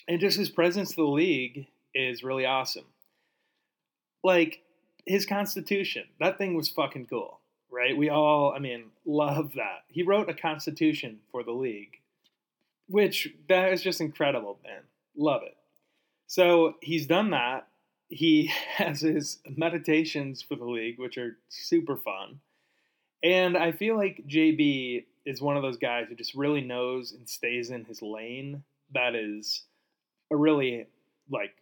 and 0.06 0.20
just 0.20 0.36
his 0.38 0.48
presence 0.48 0.90
to 0.90 0.96
the 0.96 1.02
league 1.02 1.66
is 1.92 2.22
really 2.22 2.46
awesome. 2.46 2.84
Like 4.22 4.62
his 5.06 5.26
constitution, 5.26 6.04
that 6.18 6.38
thing 6.38 6.54
was 6.54 6.68
fucking 6.68 7.06
cool, 7.06 7.40
right? 7.70 7.96
We 7.96 8.08
all, 8.10 8.52
I 8.54 8.58
mean, 8.58 8.86
love 9.04 9.52
that. 9.54 9.84
He 9.88 10.02
wrote 10.02 10.28
a 10.28 10.34
constitution 10.34 11.20
for 11.30 11.42
the 11.42 11.52
league, 11.52 12.00
which 12.88 13.28
that 13.48 13.72
is 13.72 13.82
just 13.82 14.00
incredible, 14.00 14.58
man. 14.64 14.82
Love 15.16 15.42
it. 15.42 15.56
So 16.26 16.76
he's 16.80 17.06
done 17.06 17.30
that. 17.30 17.66
He 18.08 18.46
has 18.76 19.00
his 19.00 19.38
meditations 19.56 20.42
for 20.42 20.56
the 20.56 20.64
league, 20.64 20.98
which 20.98 21.18
are 21.18 21.38
super 21.48 21.96
fun. 21.96 22.40
And 23.22 23.56
I 23.56 23.72
feel 23.72 23.96
like 23.96 24.24
JB 24.28 25.04
is 25.26 25.42
one 25.42 25.56
of 25.56 25.62
those 25.62 25.76
guys 25.76 26.06
who 26.08 26.14
just 26.14 26.34
really 26.34 26.62
knows 26.62 27.12
and 27.12 27.28
stays 27.28 27.70
in 27.70 27.84
his 27.84 28.00
lane. 28.00 28.62
That 28.94 29.14
is 29.14 29.64
a 30.30 30.36
really 30.36 30.86
like 31.28 31.54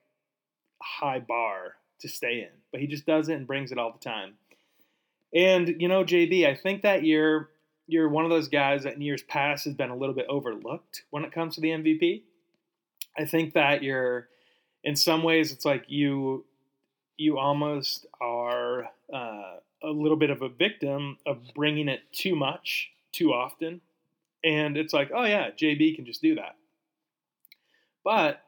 high 0.80 1.18
bar 1.18 1.74
to 2.00 2.08
stay 2.08 2.40
in, 2.40 2.60
but 2.70 2.80
he 2.80 2.86
just 2.86 3.06
does 3.06 3.28
it 3.28 3.34
and 3.34 3.46
brings 3.46 3.72
it 3.72 3.78
all 3.78 3.92
the 3.92 3.98
time. 3.98 4.34
And 5.34 5.80
you 5.80 5.88
know, 5.88 6.04
JB, 6.04 6.46
I 6.46 6.54
think 6.54 6.82
that 6.82 7.04
year 7.04 7.50
you're 7.86 8.08
one 8.08 8.24
of 8.24 8.30
those 8.30 8.48
guys 8.48 8.84
that 8.84 8.94
in 8.94 9.00
years 9.00 9.22
past 9.22 9.64
has 9.64 9.74
been 9.74 9.90
a 9.90 9.96
little 9.96 10.14
bit 10.14 10.26
overlooked 10.28 11.04
when 11.10 11.24
it 11.24 11.32
comes 11.32 11.54
to 11.54 11.60
the 11.60 11.70
MVP. 11.70 12.22
I 13.16 13.24
think 13.24 13.54
that 13.54 13.82
you're 13.82 14.28
in 14.84 14.94
some 14.94 15.22
ways 15.22 15.52
it's 15.52 15.64
like 15.64 15.84
you 15.88 16.44
you 17.16 17.38
almost 17.38 18.06
are 18.20 18.84
uh, 19.12 19.56
a 19.82 19.88
little 19.90 20.16
bit 20.16 20.30
of 20.30 20.42
a 20.42 20.48
victim 20.48 21.18
of 21.26 21.38
bringing 21.54 21.88
it 21.88 22.00
too 22.12 22.36
much 22.36 22.90
too 23.12 23.32
often 23.32 23.80
and 24.44 24.76
it's 24.76 24.92
like 24.92 25.10
oh 25.14 25.24
yeah 25.24 25.50
jb 25.50 25.96
can 25.96 26.04
just 26.04 26.22
do 26.22 26.36
that 26.36 26.56
but 28.04 28.42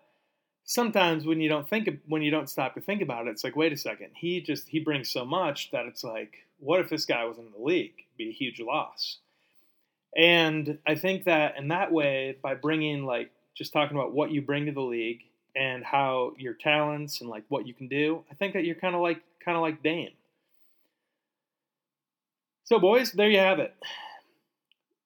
sometimes 0.71 1.27
when 1.27 1.41
you 1.41 1.49
don't 1.49 1.69
think 1.69 1.89
when 2.07 2.23
you 2.23 2.31
don't 2.31 2.49
stop 2.49 2.75
to 2.75 2.81
think 2.81 3.03
about 3.03 3.27
it 3.27 3.31
it's 3.31 3.43
like 3.43 3.57
wait 3.57 3.73
a 3.73 3.77
second 3.77 4.09
he 4.15 4.41
just 4.41 4.69
he 4.69 4.79
brings 4.79 5.11
so 5.11 5.25
much 5.25 5.69
that 5.73 5.85
it's 5.85 6.05
like 6.05 6.47
what 6.61 6.79
if 6.79 6.89
this 6.89 7.07
guy 7.07 7.25
was 7.25 7.39
in 7.39 7.51
the 7.51 7.65
league? 7.65 7.95
It'd 7.97 8.19
be 8.19 8.29
a 8.29 8.33
huge 8.33 8.61
loss. 8.61 9.19
And 10.17 10.79
i 10.87 10.95
think 10.95 11.25
that 11.25 11.57
in 11.57 11.69
that 11.69 11.93
way 11.93 12.37
by 12.43 12.55
bringing 12.55 13.05
like 13.05 13.31
just 13.57 13.73
talking 13.73 13.97
about 13.97 14.13
what 14.13 14.31
you 14.31 14.43
bring 14.43 14.67
to 14.67 14.73
the 14.73 14.81
league 14.81 15.23
and 15.57 15.85
how 15.85 16.35
your 16.39 16.55
talents 16.55 17.21
and 17.21 17.31
like 17.31 17.45
what 17.49 17.67
you 17.67 17.75
can 17.75 17.89
do 17.89 18.25
i 18.31 18.35
think 18.35 18.55
that 18.55 18.65
you're 18.65 18.75
kind 18.75 18.95
of 18.95 19.01
like 19.03 19.23
kind 19.45 19.57
of 19.57 19.63
like 19.63 19.83
dame 19.83 20.11
so 22.65 22.79
boys 22.79 23.13
there 23.13 23.31
you 23.31 23.39
have 23.39 23.59
it. 23.59 23.75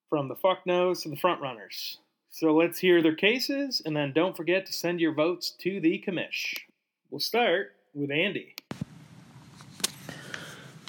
From 0.08 0.28
the 0.28 0.36
fuck 0.36 0.66
knows 0.66 1.02
to 1.02 1.10
the 1.10 1.16
front 1.16 1.42
runners 1.42 1.98
so 2.34 2.52
let's 2.52 2.80
hear 2.80 3.00
their 3.00 3.14
cases, 3.14 3.80
and 3.86 3.96
then 3.96 4.12
don't 4.12 4.36
forget 4.36 4.66
to 4.66 4.72
send 4.72 5.00
your 5.00 5.12
votes 5.12 5.50
to 5.50 5.78
the 5.78 6.02
commish. 6.04 6.56
We'll 7.08 7.20
start 7.20 7.76
with 7.94 8.10
Andy. 8.10 8.56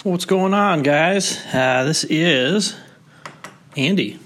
What's 0.02 0.26
going 0.26 0.56
on, 0.56 0.82
guys? 0.82 1.38
Uh, 1.54 1.84
this 1.84 2.04
is 2.04 2.76
Andy. 3.78 4.20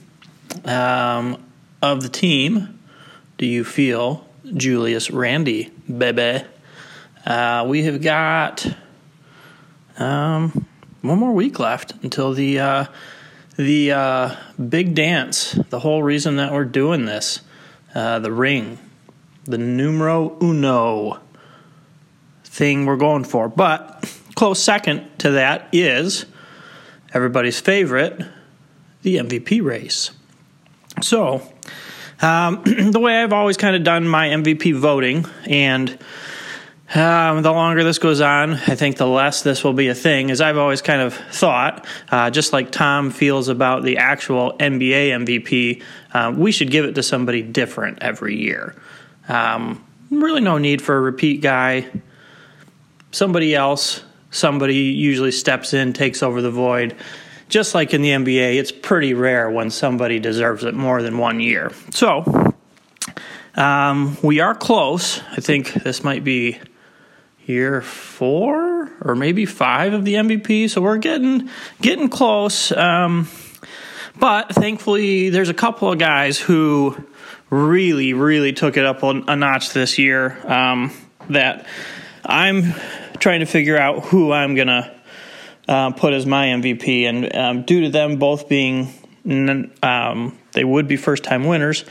Um, 0.63 1.43
of 1.81 2.03
the 2.03 2.07
team, 2.07 2.79
do 3.37 3.45
you 3.45 3.65
feel 3.65 4.25
Julius 4.53 5.11
Randy, 5.11 5.71
baby? 5.89 6.45
Uh, 7.25 7.65
we 7.67 7.83
have 7.83 8.01
got 8.01 8.65
um, 9.97 10.65
one 11.01 11.19
more 11.19 11.33
week 11.33 11.59
left 11.59 11.95
until 12.01 12.33
the 12.33 12.59
uh, 12.59 12.85
the 13.59 13.91
uh, 13.91 14.35
big 14.69 14.95
dance, 14.95 15.51
the 15.69 15.81
whole 15.81 16.01
reason 16.01 16.37
that 16.37 16.53
we're 16.53 16.63
doing 16.63 17.03
this, 17.03 17.41
uh, 17.93 18.17
the 18.19 18.31
ring, 18.31 18.79
the 19.43 19.57
numero 19.57 20.37
uno 20.41 21.19
thing 22.45 22.85
we're 22.85 22.95
going 22.95 23.25
for. 23.25 23.49
But 23.49 24.09
close 24.35 24.63
second 24.63 25.09
to 25.19 25.31
that 25.31 25.67
is 25.73 26.25
everybody's 27.13 27.59
favorite, 27.59 28.25
the 29.01 29.17
MVP 29.17 29.61
race. 29.61 30.11
So, 31.01 31.41
um, 32.21 32.63
the 32.91 32.99
way 33.01 33.21
I've 33.21 33.33
always 33.33 33.57
kind 33.57 33.75
of 33.75 33.83
done 33.83 34.07
my 34.07 34.29
MVP 34.29 34.73
voting, 34.73 35.25
and 35.45 35.99
um, 36.95 37.43
the 37.43 37.51
longer 37.51 37.83
this 37.83 37.99
goes 37.99 38.19
on, 38.19 38.53
I 38.53 38.73
think 38.75 38.97
the 38.97 39.05
less 39.05 39.43
this 39.43 39.63
will 39.63 39.73
be 39.73 39.89
a 39.89 39.95
thing. 39.95 40.31
As 40.31 40.41
I've 40.41 40.57
always 40.57 40.81
kind 40.81 41.01
of 41.01 41.13
thought, 41.13 41.85
uh, 42.09 42.31
just 42.31 42.51
like 42.51 42.71
Tom 42.71 43.11
feels 43.11 43.47
about 43.47 43.83
the 43.83 43.97
actual 43.97 44.53
NBA 44.53 45.25
MVP, 45.25 45.83
uh, 46.13 46.33
we 46.35 46.51
should 46.51 46.71
give 46.71 46.85
it 46.85 46.95
to 46.95 47.03
somebody 47.03 47.43
different 47.43 47.99
every 48.01 48.37
year. 48.37 48.75
Um, 49.27 49.85
really, 50.09 50.41
no 50.41 50.57
need 50.57 50.81
for 50.81 50.97
a 50.97 50.99
repeat 50.99 51.41
guy. 51.41 51.87
Somebody 53.11 53.53
else, 53.53 54.03
somebody 54.31 54.75
usually 54.75 55.31
steps 55.31 55.73
in, 55.75 55.93
takes 55.93 56.23
over 56.23 56.41
the 56.41 56.51
void. 56.51 56.95
Just 57.49 57.75
like 57.75 57.93
in 57.93 58.01
the 58.01 58.09
NBA, 58.09 58.55
it's 58.55 58.71
pretty 58.71 59.13
rare 59.13 59.49
when 59.49 59.69
somebody 59.69 60.19
deserves 60.19 60.63
it 60.63 60.73
more 60.73 61.03
than 61.03 61.19
one 61.19 61.39
year. 61.39 61.71
So, 61.91 62.53
um, 63.55 64.17
we 64.23 64.39
are 64.39 64.55
close. 64.55 65.19
I 65.31 65.41
think 65.41 65.73
this 65.73 66.03
might 66.03 66.23
be 66.23 66.59
year 67.49 67.81
four 67.81 68.89
or 69.01 69.15
maybe 69.15 69.45
five 69.45 69.93
of 69.93 70.05
the 70.05 70.13
MVP. 70.13 70.69
So 70.69 70.81
we're 70.81 70.97
getting 70.97 71.49
getting 71.81 72.09
close. 72.09 72.71
Um, 72.71 73.27
but 74.17 74.53
thankfully, 74.53 75.29
there's 75.29 75.49
a 75.49 75.53
couple 75.53 75.91
of 75.91 75.97
guys 75.97 76.39
who 76.39 76.95
really, 77.49 78.13
really 78.13 78.53
took 78.53 78.77
it 78.77 78.85
up 78.85 79.03
a 79.03 79.35
notch 79.35 79.73
this 79.73 79.97
year. 79.97 80.37
Um, 80.45 80.91
that 81.29 81.67
I'm 82.25 82.73
trying 83.19 83.41
to 83.41 83.45
figure 83.45 83.77
out 83.77 84.05
who 84.05 84.31
I'm 84.31 84.55
gonna 84.55 84.95
uh, 85.67 85.91
put 85.91 86.13
as 86.13 86.25
my 86.25 86.47
MVP, 86.47 87.03
and 87.03 87.35
um, 87.35 87.63
due 87.63 87.81
to 87.81 87.89
them 87.89 88.17
both 88.17 88.47
being 88.47 88.93
um, 89.83 90.37
they 90.53 90.63
would 90.63 90.87
be 90.87 90.97
first 90.97 91.23
time 91.23 91.45
winners, 91.45 91.85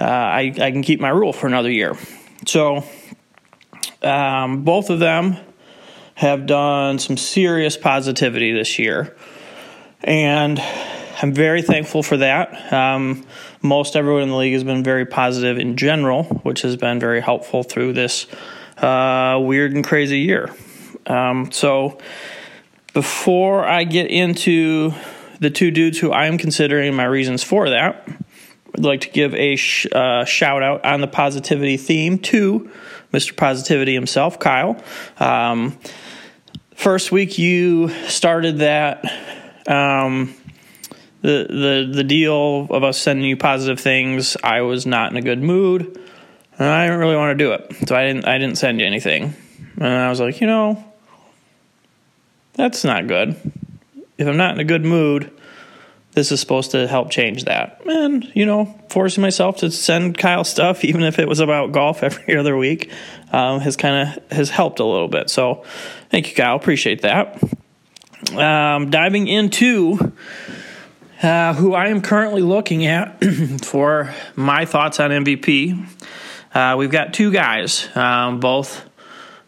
uh, 0.00 0.04
I, 0.04 0.52
I 0.60 0.70
can 0.70 0.82
keep 0.82 1.00
my 1.00 1.08
rule 1.08 1.32
for 1.32 1.46
another 1.46 1.70
year. 1.70 1.96
So 2.46 2.84
um, 4.02 4.64
both 4.64 4.90
of 4.90 4.98
them 4.98 5.36
have 6.14 6.46
done 6.46 6.98
some 6.98 7.16
serious 7.16 7.76
positivity 7.76 8.52
this 8.52 8.78
year. 8.78 9.16
And 10.02 10.60
I'm 11.22 11.32
very 11.32 11.62
thankful 11.62 12.02
for 12.02 12.18
that. 12.18 12.72
Um, 12.72 13.26
most 13.62 13.96
everyone 13.96 14.22
in 14.22 14.28
the 14.30 14.36
league 14.36 14.54
has 14.54 14.64
been 14.64 14.82
very 14.82 15.06
positive 15.06 15.58
in 15.58 15.76
general, 15.76 16.24
which 16.24 16.62
has 16.62 16.76
been 16.76 16.98
very 16.98 17.20
helpful 17.20 17.62
through 17.62 17.92
this 17.92 18.26
uh, 18.78 19.38
weird 19.42 19.72
and 19.72 19.84
crazy 19.84 20.20
year. 20.20 20.50
Um, 21.06 21.50
so, 21.52 21.98
before 22.92 23.64
I 23.64 23.84
get 23.84 24.10
into 24.10 24.92
the 25.38 25.50
two 25.50 25.70
dudes 25.70 25.98
who 25.98 26.12
I'm 26.12 26.38
considering 26.38 26.94
my 26.94 27.04
reasons 27.04 27.42
for 27.42 27.70
that, 27.70 28.06
I'd 28.74 28.84
like 28.84 29.02
to 29.02 29.10
give 29.10 29.34
a 29.34 29.56
sh- 29.56 29.86
uh, 29.92 30.24
shout 30.24 30.62
out 30.62 30.84
on 30.84 31.00
the 31.00 31.06
positivity 31.06 31.76
theme 31.76 32.18
to 32.18 32.70
Mr. 33.12 33.36
Positivity 33.36 33.94
himself, 33.94 34.38
Kyle. 34.38 34.82
Um, 35.18 35.78
first 36.74 37.12
week 37.12 37.38
you 37.38 37.88
started 38.08 38.58
that 38.58 39.04
um, 39.66 40.34
the 41.22 41.46
the 41.48 41.90
the 41.92 42.04
deal 42.04 42.66
of 42.70 42.84
us 42.84 42.98
sending 42.98 43.26
you 43.26 43.36
positive 43.36 43.80
things. 43.80 44.36
I 44.42 44.62
was 44.62 44.86
not 44.86 45.10
in 45.10 45.16
a 45.16 45.22
good 45.22 45.42
mood, 45.42 45.98
and 46.58 46.68
I 46.68 46.86
didn't 46.86 47.00
really 47.00 47.16
want 47.16 47.36
to 47.36 47.44
do 47.44 47.52
it, 47.52 47.88
so 47.88 47.96
I 47.96 48.06
didn't 48.06 48.26
I 48.26 48.38
didn't 48.38 48.56
send 48.56 48.80
you 48.80 48.86
anything. 48.86 49.34
And 49.76 49.86
I 49.86 50.08
was 50.08 50.20
like, 50.20 50.40
you 50.40 50.46
know, 50.46 50.82
that's 52.54 52.84
not 52.84 53.06
good. 53.06 53.36
If 54.18 54.28
I'm 54.28 54.36
not 54.36 54.54
in 54.54 54.60
a 54.60 54.64
good 54.64 54.84
mood, 54.84 55.30
this 56.12 56.32
is 56.32 56.40
supposed 56.40 56.72
to 56.72 56.86
help 56.88 57.10
change 57.10 57.44
that. 57.44 57.80
And, 57.86 58.30
you 58.34 58.44
know, 58.44 58.78
forcing 58.88 59.22
myself 59.22 59.58
to 59.58 59.70
send 59.70 60.18
Kyle 60.18 60.44
stuff, 60.44 60.84
even 60.84 61.02
if 61.02 61.18
it 61.18 61.28
was 61.28 61.40
about 61.40 61.72
golf 61.72 62.02
every 62.02 62.36
other 62.38 62.56
week, 62.56 62.90
um, 63.32 63.60
has 63.60 63.76
kind 63.76 64.08
of 64.08 64.32
has 64.32 64.50
helped 64.50 64.80
a 64.80 64.84
little 64.84 65.08
bit. 65.08 65.30
So 65.30 65.64
thank 66.10 66.28
you, 66.28 66.34
Kyle. 66.34 66.56
Appreciate 66.56 67.02
that. 67.02 67.42
Um, 68.36 68.90
diving 68.90 69.28
into 69.28 70.12
uh, 71.22 71.54
who 71.54 71.74
I 71.74 71.88
am 71.88 72.02
currently 72.02 72.42
looking 72.42 72.86
at 72.86 73.22
for 73.62 74.12
my 74.36 74.64
thoughts 74.64 75.00
on 75.00 75.10
MVP. 75.10 75.86
Uh, 76.52 76.74
we've 76.76 76.90
got 76.90 77.14
two 77.14 77.30
guys, 77.30 77.88
um, 77.96 78.40
both 78.40 78.88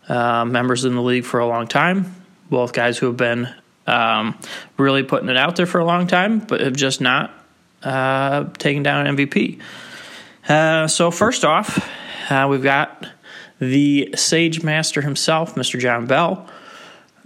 uh, 0.09 0.45
members 0.45 0.85
in 0.85 0.95
the 0.95 1.03
league 1.03 1.25
for 1.25 1.41
a 1.41 1.47
long 1.47 1.67
time, 1.67 2.15
both 2.49 2.73
guys 2.73 2.99
who 2.99 3.07
have 3.07 3.17
been 3.17 3.53
um, 3.87 4.39
really 4.77 5.03
putting 5.03 5.29
it 5.29 5.37
out 5.37 5.57
there 5.57 5.67
for 5.67 5.79
a 5.79 5.85
long 5.85 6.07
time, 6.07 6.39
but 6.39 6.61
have 6.61 6.77
just 6.77 7.01
not 7.01 7.33
uh, 7.83 8.45
taken 8.59 8.83
down 8.83 9.17
MVP. 9.17 9.61
Uh, 10.49 10.87
so, 10.87 11.11
first 11.11 11.45
off, 11.45 11.89
uh, 12.31 12.47
we've 12.51 12.63
got 12.63 13.07
the 13.59 14.15
Sage 14.17 14.63
Master 14.63 15.01
himself, 15.01 15.55
Mr. 15.55 15.79
John 15.79 16.07
Bell. 16.07 16.49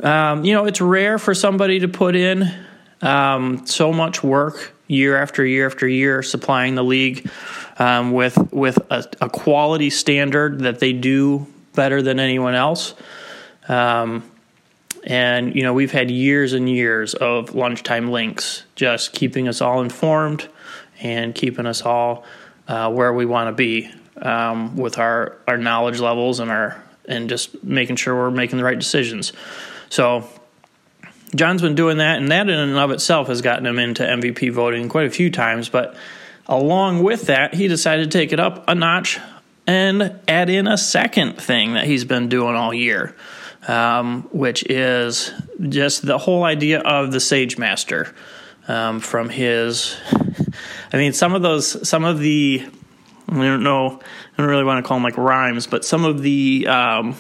Um, 0.03 0.45
you 0.45 0.53
know, 0.53 0.67
it's 0.67 0.81
rare 0.81 1.19
for 1.19 1.35
somebody 1.35 1.81
to 1.81 1.89
put 1.89 2.15
in 2.15 2.53
um, 3.01 3.67
so 3.67 3.93
much 3.93 4.23
work 4.23 4.75
year 4.87 5.17
after 5.17 5.45
year 5.45 5.67
after 5.67 5.89
year, 5.89 6.23
supplying 6.23 6.75
the 6.75 6.85
league 6.85 7.31
um, 7.79 8.13
with 8.13 8.53
with 8.53 8.79
a, 8.91 9.05
a, 9.21 9.29
quality 9.29 9.91
standard 9.91 10.61
that 10.61 10.79
they 10.79 10.93
do 10.93 11.47
better 11.75 12.03
than 12.03 12.21
anyone 12.21 12.55
else. 12.55 12.95
Um, 13.69 14.31
and, 15.07 15.55
you 15.55 15.63
know, 15.63 15.73
we've 15.73 15.93
had 15.93 16.11
years 16.11 16.53
and 16.53 16.69
years 16.69 17.15
of 17.15 17.55
lunchtime 17.55 18.11
links 18.11 18.65
just 18.75 19.13
keeping 19.13 19.47
us 19.47 19.61
all 19.61 19.81
informed 19.81 20.49
and 21.01 21.33
keeping 21.33 21.65
us 21.65 21.83
all 21.83 22.25
uh, 22.67 22.91
where 22.91 23.13
we 23.13 23.25
want 23.25 23.49
to 23.49 23.53
be 23.53 23.89
um, 24.21 24.77
with 24.77 24.99
our, 24.99 25.37
our 25.47 25.57
knowledge 25.57 26.01
levels 26.01 26.41
and 26.41 26.51
our 26.51 26.83
and 27.09 27.29
just 27.29 27.63
making 27.63 27.95
sure 27.95 28.17
we're 28.17 28.33
making 28.33 28.59
the 28.59 28.65
right 28.65 28.81
decisions. 28.81 29.33
So 29.91 30.29
John's 31.37 31.63
been 31.63 31.77
doing 31.77 31.99
that, 31.99 32.19
and 32.19 32.33
that 32.33 32.49
in 32.49 32.59
and 32.59 32.77
of 32.77 32.91
itself 32.91 33.29
has 33.29 33.43
gotten 33.43 33.65
him 33.65 33.79
into 33.79 34.03
MVP 34.03 34.51
voting 34.51 34.89
quite 34.89 35.07
a 35.07 35.11
few 35.11 35.31
times. 35.31 35.69
But 35.69 35.97
along 36.49 37.05
with 37.05 37.27
that, 37.27 37.55
he 37.55 37.69
decided 37.69 38.11
to 38.11 38.19
take 38.19 38.33
it 38.33 38.41
up 38.41 38.69
a 38.69 38.75
notch 38.75 39.21
and 39.69 40.19
add 40.27 40.51
in 40.51 40.67
a 40.67 40.77
second 40.77 41.41
thing 41.41 41.75
that 41.75 41.85
he's 41.85 42.05
been 42.05 42.29
doing 42.29 42.57
all 42.57 42.75
year 42.75 43.15
um, 43.67 44.29
which 44.33 44.65
is 44.71 45.33
just 45.69 46.07
the 46.07 46.19
whole 46.19 46.45
idea 46.45 46.81
of 46.81 47.13
the 47.13 47.21
Sage 47.21 47.59
Master 47.59 48.15
um, 48.69 49.01
from 49.01 49.29
his. 49.29 49.97
I 50.93 50.97
mean, 50.97 51.13
some 51.13 51.35
of 51.35 51.43
those, 51.43 51.89
some 51.89 52.05
of 52.05 52.21
the, 52.21 52.65
I 53.29 53.35
don't 53.35 53.63
know, 53.63 53.99
I 53.99 54.43
don't 54.43 54.49
really 54.49 54.65
want 54.65 54.85
to 54.85 54.89
call 54.89 54.97
them 54.97 55.05
like 55.05 55.17
rhymes, 55.17 55.67
but 55.67 55.85
some 55.85 56.05
of 56.05 56.23
the 56.23 56.67
um, 56.69 57.17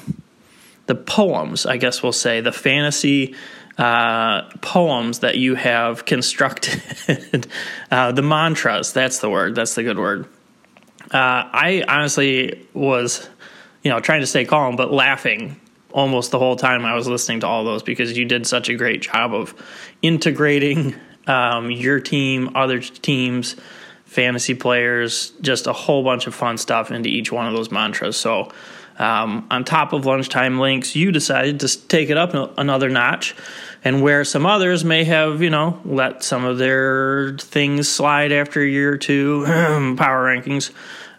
the 0.86 0.94
poems, 0.94 1.66
I 1.66 1.76
guess 1.76 2.02
we'll 2.02 2.12
say, 2.12 2.40
the 2.40 2.52
fantasy 2.52 3.34
uh, 3.76 4.42
poems 4.60 5.18
that 5.20 5.36
you 5.36 5.56
have 5.56 6.04
constructed, 6.04 7.46
uh, 7.90 8.12
the 8.12 8.22
mantras. 8.22 8.92
That's 8.92 9.18
the 9.18 9.28
word. 9.28 9.54
That's 9.56 9.74
the 9.74 9.82
good 9.82 9.98
word. 9.98 10.26
Uh, 11.12 11.50
I 11.52 11.84
honestly 11.86 12.66
was, 12.72 13.28
you 13.82 13.90
know, 13.90 14.00
trying 14.00 14.20
to 14.20 14.26
stay 14.26 14.44
calm, 14.44 14.76
but 14.76 14.92
laughing 14.92 15.60
almost 15.96 16.30
the 16.30 16.38
whole 16.38 16.56
time 16.56 16.84
I 16.84 16.94
was 16.94 17.08
listening 17.08 17.40
to 17.40 17.46
all 17.46 17.64
those 17.64 17.82
because 17.82 18.16
you 18.16 18.26
did 18.26 18.46
such 18.46 18.68
a 18.68 18.74
great 18.74 19.00
job 19.00 19.32
of 19.32 19.54
integrating 20.02 20.94
um, 21.26 21.70
your 21.70 22.00
team, 22.00 22.50
other 22.54 22.80
teams, 22.80 23.56
fantasy 24.04 24.54
players, 24.54 25.30
just 25.40 25.66
a 25.66 25.72
whole 25.72 26.04
bunch 26.04 26.26
of 26.26 26.34
fun 26.34 26.58
stuff 26.58 26.90
into 26.90 27.08
each 27.08 27.32
one 27.32 27.48
of 27.48 27.54
those 27.54 27.70
mantras. 27.70 28.16
So, 28.16 28.52
um, 28.98 29.46
on 29.50 29.64
top 29.64 29.92
of 29.92 30.06
lunchtime 30.06 30.58
links, 30.58 30.94
you 30.94 31.12
decided 31.12 31.60
to 31.60 31.88
take 31.88 32.08
it 32.10 32.16
up 32.16 32.34
another 32.58 32.88
notch. 32.88 33.34
And 33.84 34.02
where 34.02 34.24
some 34.24 34.46
others 34.46 34.84
may 34.84 35.04
have, 35.04 35.42
you 35.42 35.50
know, 35.50 35.80
let 35.84 36.24
some 36.24 36.44
of 36.44 36.58
their 36.58 37.36
things 37.38 37.88
slide 37.88 38.32
after 38.32 38.62
a 38.62 38.66
year 38.66 38.92
or 38.92 38.98
two, 38.98 39.44
power 39.96 40.24
rankings, 40.26 40.72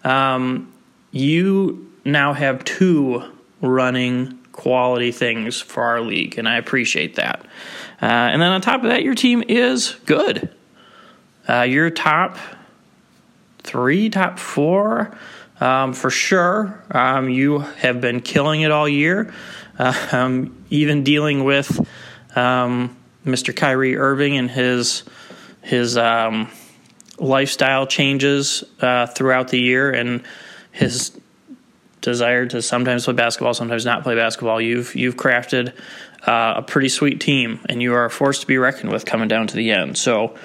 um, 0.03 0.71
you 1.11 1.91
now 2.03 2.33
have 2.33 2.63
two 2.63 3.23
running 3.61 4.36
quality 4.57 5.11
things 5.11 5.61
for 5.61 5.83
our 5.83 6.01
league, 6.01 6.39
and 6.39 6.49
I 6.49 6.57
appreciate 6.57 7.15
that. 7.15 7.45
Uh, 8.01 8.05
and 8.05 8.41
then 8.41 8.51
on 8.51 8.59
top 8.59 8.83
of 8.83 8.89
that, 8.89 9.03
your 9.03 9.13
team 9.13 9.43
is 9.47 9.95
good. 10.07 10.49
Uh, 11.47 11.61
your 11.61 11.91
top 11.91 12.37
three, 13.59 14.09
top 14.09 14.39
four, 14.39 15.15
um, 15.61 15.93
for 15.93 16.09
sure. 16.09 16.83
Um, 16.89 17.29
you 17.29 17.59
have 17.59 18.01
been 18.01 18.19
killing 18.19 18.61
it 18.61 18.71
all 18.71 18.89
year, 18.89 19.31
uh, 19.77 19.93
um, 20.11 20.65
even 20.71 21.03
dealing 21.03 21.43
with 21.43 21.79
Mr. 22.35 23.49
Um, 23.49 23.55
Kyrie 23.55 23.95
Irving 23.95 24.37
and 24.37 24.49
his 24.49 25.03
his 25.61 25.97
um, 25.97 26.49
lifestyle 27.19 27.85
changes 27.85 28.63
uh, 28.81 29.05
throughout 29.05 29.49
the 29.49 29.59
year 29.59 29.91
and 29.91 30.23
his 30.71 31.11
desire 32.07 32.45
to 32.45 32.61
sometimes 32.61 33.03
play 33.03 33.13
basketball, 33.13 33.53
sometimes 33.53 33.85
not 33.85 34.01
play 34.01 34.15
basketball. 34.15 34.61
You've 34.61 34.95
you've 34.95 35.17
crafted 35.17 35.73
uh, 36.25 36.55
a 36.57 36.61
pretty 36.61 36.87
sweet 36.87 37.19
team, 37.19 37.59
and 37.67 37.81
you 37.81 37.93
are 37.93 38.05
a 38.05 38.09
force 38.09 38.39
to 38.39 38.47
be 38.47 38.57
reckoned 38.57 38.91
with 38.91 39.05
coming 39.05 39.27
down 39.27 39.47
to 39.47 39.55
the 39.55 39.71
end. 39.71 39.97
So, 39.97 40.35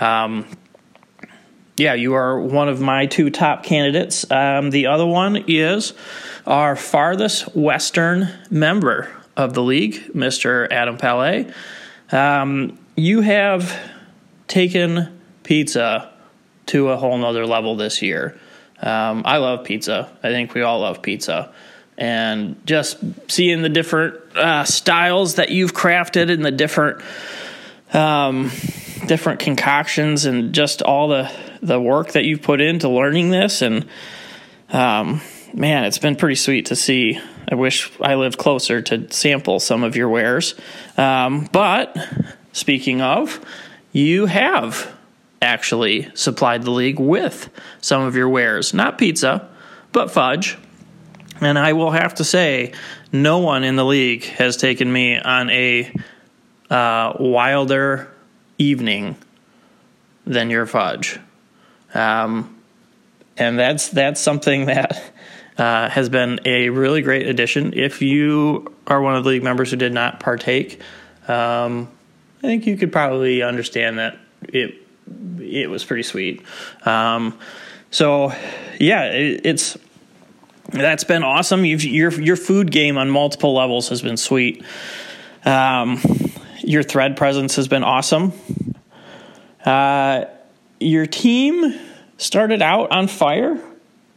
um, 0.00 0.46
yeah, 1.76 1.92
you 1.92 2.14
are 2.14 2.40
one 2.40 2.70
of 2.70 2.80
my 2.80 3.04
two 3.04 3.28
top 3.28 3.62
candidates. 3.62 4.28
Um, 4.30 4.70
the 4.70 4.86
other 4.86 5.06
one 5.06 5.44
is 5.46 5.92
our 6.46 6.74
farthest 6.74 7.54
western 7.54 8.30
member 8.50 9.10
of 9.36 9.52
the 9.52 9.62
league, 9.62 9.94
Mr. 10.14 10.72
Adam 10.72 10.96
Palais. 10.96 11.52
Um, 12.10 12.78
you 12.96 13.20
have 13.20 13.78
taken 14.48 15.20
pizza 15.42 16.10
to 16.66 16.88
a 16.88 16.96
whole 16.96 17.18
nother 17.18 17.46
level 17.46 17.76
this 17.76 18.00
year. 18.00 18.38
Um, 18.82 19.22
I 19.24 19.38
love 19.38 19.64
pizza. 19.64 20.10
I 20.22 20.30
think 20.30 20.54
we 20.54 20.62
all 20.62 20.80
love 20.80 21.02
pizza. 21.02 21.52
And 21.98 22.64
just 22.66 22.98
seeing 23.28 23.62
the 23.62 23.68
different 23.68 24.14
uh, 24.36 24.64
styles 24.64 25.34
that 25.34 25.50
you've 25.50 25.74
crafted 25.74 26.30
and 26.30 26.44
the 26.44 26.50
different 26.50 27.02
um, 27.92 28.50
different 29.06 29.40
concoctions 29.40 30.24
and 30.24 30.54
just 30.54 30.80
all 30.80 31.08
the 31.08 31.30
the 31.60 31.80
work 31.80 32.12
that 32.12 32.24
you've 32.24 32.40
put 32.40 32.60
into 32.60 32.88
learning 32.88 33.30
this 33.30 33.60
and 33.60 33.86
um, 34.72 35.20
man, 35.52 35.84
it's 35.84 35.98
been 35.98 36.16
pretty 36.16 36.36
sweet 36.36 36.66
to 36.66 36.76
see. 36.76 37.20
I 37.50 37.54
wish 37.54 37.90
I 38.00 38.14
lived 38.14 38.38
closer 38.38 38.80
to 38.82 39.10
sample 39.12 39.60
some 39.60 39.82
of 39.82 39.96
your 39.96 40.08
wares. 40.08 40.54
Um, 40.96 41.48
but 41.52 41.96
speaking 42.52 43.00
of, 43.00 43.44
you 43.92 44.26
have 44.26 44.94
actually 45.42 46.10
supplied 46.14 46.62
the 46.62 46.70
league 46.70 46.98
with 46.98 47.48
some 47.80 48.02
of 48.02 48.14
your 48.14 48.28
wares. 48.28 48.74
Not 48.74 48.98
pizza, 48.98 49.48
but 49.92 50.10
fudge. 50.10 50.58
And 51.40 51.58
I 51.58 51.72
will 51.72 51.90
have 51.90 52.16
to 52.16 52.24
say, 52.24 52.72
no 53.12 53.38
one 53.38 53.64
in 53.64 53.76
the 53.76 53.84
league 53.84 54.24
has 54.24 54.56
taken 54.56 54.92
me 54.92 55.18
on 55.18 55.50
a 55.50 55.92
uh, 56.68 57.14
wilder 57.18 58.08
evening 58.58 59.16
than 60.26 60.50
your 60.50 60.66
fudge. 60.66 61.18
Um, 61.94 62.56
and 63.36 63.58
that's 63.58 63.88
that's 63.88 64.20
something 64.20 64.66
that 64.66 65.02
uh, 65.58 65.88
has 65.88 66.08
been 66.08 66.40
a 66.44 66.68
really 66.68 67.02
great 67.02 67.26
addition. 67.26 67.72
If 67.74 68.02
you 68.02 68.72
are 68.86 69.00
one 69.00 69.16
of 69.16 69.24
the 69.24 69.30
league 69.30 69.42
members 69.42 69.70
who 69.70 69.76
did 69.76 69.92
not 69.92 70.20
partake, 70.20 70.80
um, 71.26 71.88
I 72.38 72.42
think 72.42 72.66
you 72.66 72.76
could 72.76 72.92
probably 72.92 73.42
understand 73.42 73.98
that 73.98 74.18
it 74.42 74.79
it 75.40 75.68
was 75.68 75.84
pretty 75.84 76.02
sweet. 76.02 76.44
Um, 76.84 77.38
so 77.90 78.32
yeah, 78.78 79.04
it, 79.06 79.44
it's 79.44 79.78
that's 80.68 81.04
been 81.04 81.22
awesome. 81.22 81.64
You've, 81.64 81.84
your 81.84 82.12
your 82.20 82.36
food 82.36 82.70
game 82.70 82.96
on 82.98 83.10
multiple 83.10 83.54
levels 83.54 83.88
has 83.88 84.02
been 84.02 84.16
sweet. 84.16 84.64
Um, 85.44 86.00
your 86.62 86.82
thread 86.82 87.16
presence 87.16 87.56
has 87.56 87.68
been 87.68 87.84
awesome. 87.84 88.32
Uh, 89.64 90.26
your 90.78 91.06
team 91.06 91.78
started 92.16 92.62
out 92.62 92.92
on 92.92 93.08
fire. 93.08 93.58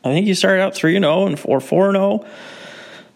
I 0.04 0.10
think 0.10 0.28
you 0.28 0.36
started 0.36 0.62
out 0.62 0.76
three 0.76 0.96
and 0.96 1.04
zero 1.04 1.16
oh 1.16 1.26
and 1.28 1.42
or 1.46 1.60
four 1.60 1.88
and 1.88 1.96
zero. 1.96 2.26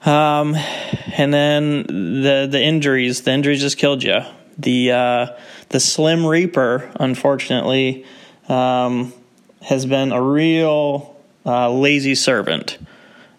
Oh. 0.06 0.12
Um, 0.12 0.56
and 0.56 1.34
then 1.34 1.84
the 1.84 2.48
the 2.50 2.62
injuries, 2.62 3.22
the 3.22 3.32
injuries 3.32 3.62
just 3.62 3.78
killed 3.78 4.04
you. 4.04 4.20
The 4.58 4.92
uh, 4.92 5.28
the 5.70 5.80
Slim 5.80 6.26
Reaper, 6.26 6.92
unfortunately, 7.00 8.06
um, 8.50 9.14
has 9.62 9.86
been 9.86 10.12
a 10.12 10.22
real 10.22 11.16
uh, 11.46 11.72
lazy 11.72 12.16
servant 12.16 12.78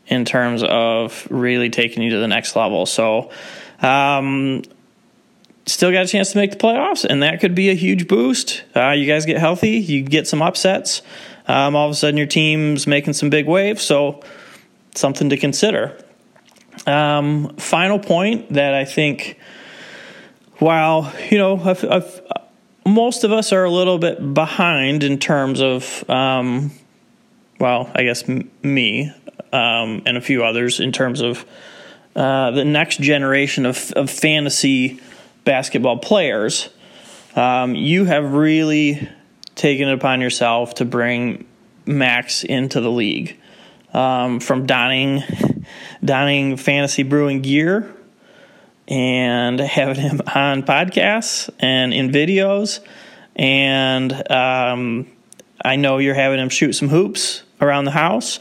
in 0.06 0.24
terms 0.24 0.62
of 0.62 1.26
really 1.30 1.70
taking 1.70 2.02
you 2.02 2.10
to 2.10 2.18
the 2.18 2.28
next 2.28 2.56
level. 2.56 2.86
So, 2.86 3.30
um, 3.82 4.62
still 5.66 5.92
got 5.92 6.04
a 6.04 6.08
chance 6.08 6.32
to 6.32 6.38
make 6.38 6.50
the 6.50 6.56
playoffs, 6.56 7.04
and 7.04 7.22
that 7.22 7.40
could 7.40 7.54
be 7.54 7.70
a 7.70 7.74
huge 7.74 8.08
boost. 8.08 8.64
Uh, 8.74 8.90
you 8.90 9.06
guys 9.06 9.26
get 9.26 9.38
healthy, 9.38 9.72
you 9.78 10.02
get 10.02 10.26
some 10.26 10.42
upsets. 10.42 11.02
Um, 11.46 11.76
all 11.76 11.86
of 11.86 11.92
a 11.92 11.94
sudden, 11.94 12.16
your 12.16 12.26
team's 12.26 12.86
making 12.86 13.14
some 13.14 13.30
big 13.30 13.46
waves, 13.46 13.82
so 13.82 14.22
something 14.94 15.30
to 15.30 15.36
consider. 15.36 15.96
Um, 16.86 17.56
final 17.56 17.98
point 17.98 18.52
that 18.52 18.74
I 18.74 18.84
think, 18.84 19.38
while 20.58 21.12
you 21.30 21.38
know, 21.38 21.58
I've, 21.58 21.84
I've, 21.84 22.22
most 22.86 23.24
of 23.24 23.32
us 23.32 23.52
are 23.52 23.64
a 23.64 23.70
little 23.70 23.98
bit 23.98 24.34
behind 24.34 25.04
in 25.04 25.18
terms 25.18 25.60
of, 25.60 26.08
um, 26.08 26.70
well, 27.58 27.90
I 27.94 28.02
guess 28.02 28.28
m- 28.28 28.50
me 28.62 29.12
um, 29.52 30.02
and 30.06 30.16
a 30.16 30.20
few 30.20 30.44
others 30.44 30.80
in 30.80 30.92
terms 30.92 31.20
of 31.20 31.44
uh, 32.16 32.50
the 32.50 32.64
next 32.64 33.00
generation 33.00 33.66
of, 33.66 33.92
of 33.92 34.10
fantasy 34.10 35.00
basketball 35.44 35.98
players. 35.98 36.68
Um, 37.36 37.74
you 37.74 38.04
have 38.04 38.32
really 38.32 39.08
taken 39.54 39.88
it 39.88 39.94
upon 39.94 40.20
yourself 40.20 40.74
to 40.74 40.84
bring 40.84 41.46
Max 41.86 42.44
into 42.44 42.80
the 42.80 42.90
league. 42.90 43.38
Um, 43.94 44.40
from 44.40 44.66
donning 44.66 45.22
donning 46.04 46.58
fantasy 46.58 47.02
brewing 47.02 47.40
gear 47.40 47.94
and 48.88 49.60
having 49.60 49.96
him 49.96 50.20
on 50.34 50.62
podcasts 50.62 51.50
and 51.60 51.92
in 51.92 52.10
videos. 52.10 52.80
And 53.36 54.12
um, 54.30 55.06
I 55.64 55.76
know 55.76 55.98
you're 55.98 56.14
having 56.14 56.40
him 56.40 56.48
shoot 56.48 56.72
some 56.72 56.88
hoops 56.88 57.42
around 57.60 57.84
the 57.84 57.90
house. 57.92 58.38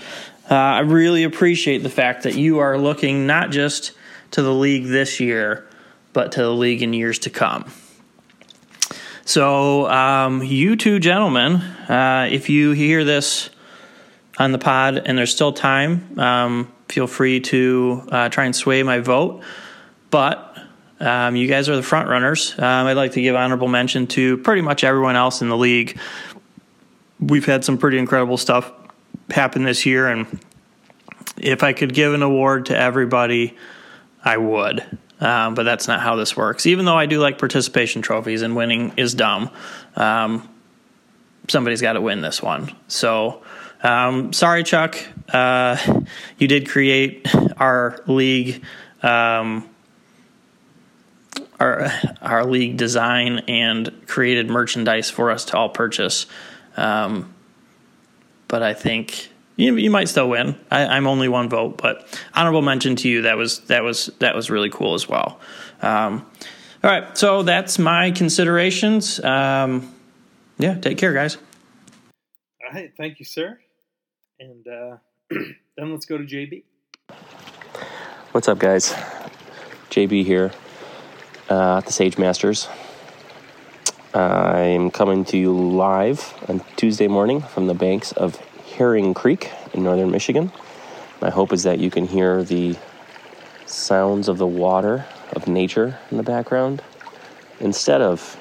Uh, 0.50 0.56
I 0.56 0.80
really 0.80 1.26
appreciate 1.26 1.80
the 1.80 1.90
fact 1.90 2.24
that 2.24 2.36
you 2.36 2.60
are 2.60 2.78
looking 2.78 3.28
not 3.28 3.52
just 3.52 3.92
to 4.32 4.42
the 4.42 4.54
league 4.54 4.86
this 4.86 5.20
year, 5.20 5.68
but 6.14 6.32
to 6.34 6.42
the 6.42 6.54
league 6.54 6.82
in 6.82 6.94
years 6.94 7.20
to 7.20 7.30
come. 7.30 7.70
So, 9.26 9.90
um, 9.90 10.42
you 10.42 10.78
two 10.78 11.00
gentlemen, 11.00 11.56
uh, 11.56 12.30
if 12.32 12.50
you 12.50 12.72
hear 12.72 13.04
this 13.04 13.50
on 14.40 14.54
the 14.54 14.58
pod 14.58 15.02
and 15.06 15.18
there's 15.18 15.34
still 15.34 15.52
time, 15.52 16.18
um, 16.18 16.72
feel 16.88 17.08
free 17.08 17.42
to 17.42 18.08
uh, 18.10 18.30
try 18.30 18.46
and 18.46 18.56
sway 18.56 18.84
my 18.84 19.00
vote. 19.00 19.44
But 20.10 20.58
um, 21.00 21.36
you 21.36 21.48
guys 21.48 21.70
are 21.70 21.76
the 21.76 21.84
front 21.84 22.10
runners. 22.10 22.54
Um, 22.58 22.88
I'd 22.88 22.93
like 22.93 23.13
to 23.13 23.22
give 23.22 23.36
honorable 23.36 23.67
mention 23.67 24.08
to 24.08 24.38
pretty 24.38 24.62
much 24.62 24.84
everyone 24.84 25.15
else 25.15 25.41
in 25.41 25.50
the 25.50 25.58
league. 25.58 26.00
We've 27.20 27.46
had 27.46 27.63
some 27.65 27.78
pretty 27.78 27.98
incredible 27.98 28.38
stuff 28.38 28.72
happen 29.30 29.63
this 29.63 29.86
year, 29.86 30.08
and 30.08 30.39
if 31.38 31.63
I 31.63 31.74
could 31.74 31.93
give 31.93 32.13
an 32.13 32.24
award 32.24 32.67
to 32.67 32.78
everybody, 32.78 33.56
I 34.24 34.38
would. 34.38 34.84
Um, 35.20 35.56
but 35.56 35.63
that's 35.63 35.88
not 35.88 36.00
how 36.02 36.15
this 36.15 36.38
works. 36.38 36.65
Even 36.67 36.86
though 36.86 36.98
I 36.98 37.08
do 37.08 37.20
like 37.20 37.39
participation 37.39 38.02
trophies 38.02 38.43
and 38.43 38.56
winning 38.56 38.93
is 38.98 39.15
dumb, 39.15 39.50
um, 39.96 40.48
somebody's 41.48 41.82
got 41.82 41.93
to 41.93 42.02
win 42.02 42.22
this 42.22 42.41
one. 42.41 42.72
So, 42.88 43.41
um, 43.82 44.32
sorry, 44.34 44.63
Chuck. 44.63 44.98
Uh, 45.30 45.78
you 46.38 46.48
did 46.48 46.70
create 46.70 47.28
our 47.58 48.00
league, 48.06 48.63
um, 49.02 49.67
our 51.60 51.91
our 52.22 52.46
league 52.46 52.78
design, 52.78 53.39
and 53.48 54.08
created 54.08 54.50
merchandise 54.50 55.10
for 55.10 55.32
us 55.32 55.46
to 55.46 55.58
all 55.58 55.70
purchase. 55.70 56.26
Um, 56.76 57.34
but 58.48 58.63
I 58.63 58.74
think 58.74 59.30
you, 59.56 59.76
you 59.76 59.89
might 59.89 60.08
still 60.08 60.30
win. 60.30 60.58
I, 60.70 60.98
am 60.98 61.08
only 61.08 61.28
one 61.28 61.50
vote, 61.50 61.78
but 61.78 62.22
honorable 62.34 62.62
mention 62.62 62.96
to 62.98 63.10
you. 63.10 63.24
That 63.24 63.38
was 63.38 63.60
that 63.62 63.84
was 63.84 64.08
that 64.20 64.36
was 64.36 64.50
really 64.50 64.70
cool 64.70 64.93
as 64.93 65.10
well. 65.10 65.39
Um, 65.82 66.26
all 66.84 66.91
right, 66.91 67.17
so 67.17 67.41
that's 67.43 67.80
my 67.80 68.12
considerations. 68.12 69.24
Um, 69.24 69.93
yeah, 70.60 70.76
take 70.76 70.98
care, 70.98 71.13
guys. 71.13 71.38
All 72.63 72.72
right, 72.72 72.91
thank 72.98 73.20
you, 73.20 73.26
sir. 73.26 73.60
And 74.39 74.67
uh, 74.67 74.98
then 75.30 75.91
let's 75.91 76.06
go 76.06 76.17
to 76.17 76.24
JB. 76.24 76.63
What's 78.32 78.48
up, 78.48 78.60
guys? 78.60 78.93
JB 79.89 80.24
here 80.26 80.52
uh, 81.50 81.78
at 81.78 81.86
the 81.86 81.92
Sage 81.92 82.18
Masters. 82.18 82.68
I'm 84.14 84.92
coming 84.92 85.26
to 85.26 85.38
you 85.38 85.54
live 85.54 86.34
on 86.48 86.62
Tuesday 86.76 87.08
morning 87.08 87.42
from 87.42 87.68
the 87.68 87.74
banks 87.74 88.12
of 88.12 88.36
Herring 88.76 89.14
Creek 89.14 89.52
in 89.74 89.84
northern 89.84 90.12
Michigan. 90.12 90.52
My 91.22 91.30
hope 91.30 91.54
is 91.54 91.64
that 91.64 91.80
you 91.80 91.90
can 91.90 92.08
hear 92.08 92.44
the 92.44 92.76
sounds 93.66 94.28
of 94.28 94.38
the 94.38 94.48
water, 94.48 95.06
of 95.34 95.48
nature 95.48 96.00
in 96.12 96.18
the 96.18 96.24
background, 96.24 96.82
instead 97.60 98.02
of 98.02 98.38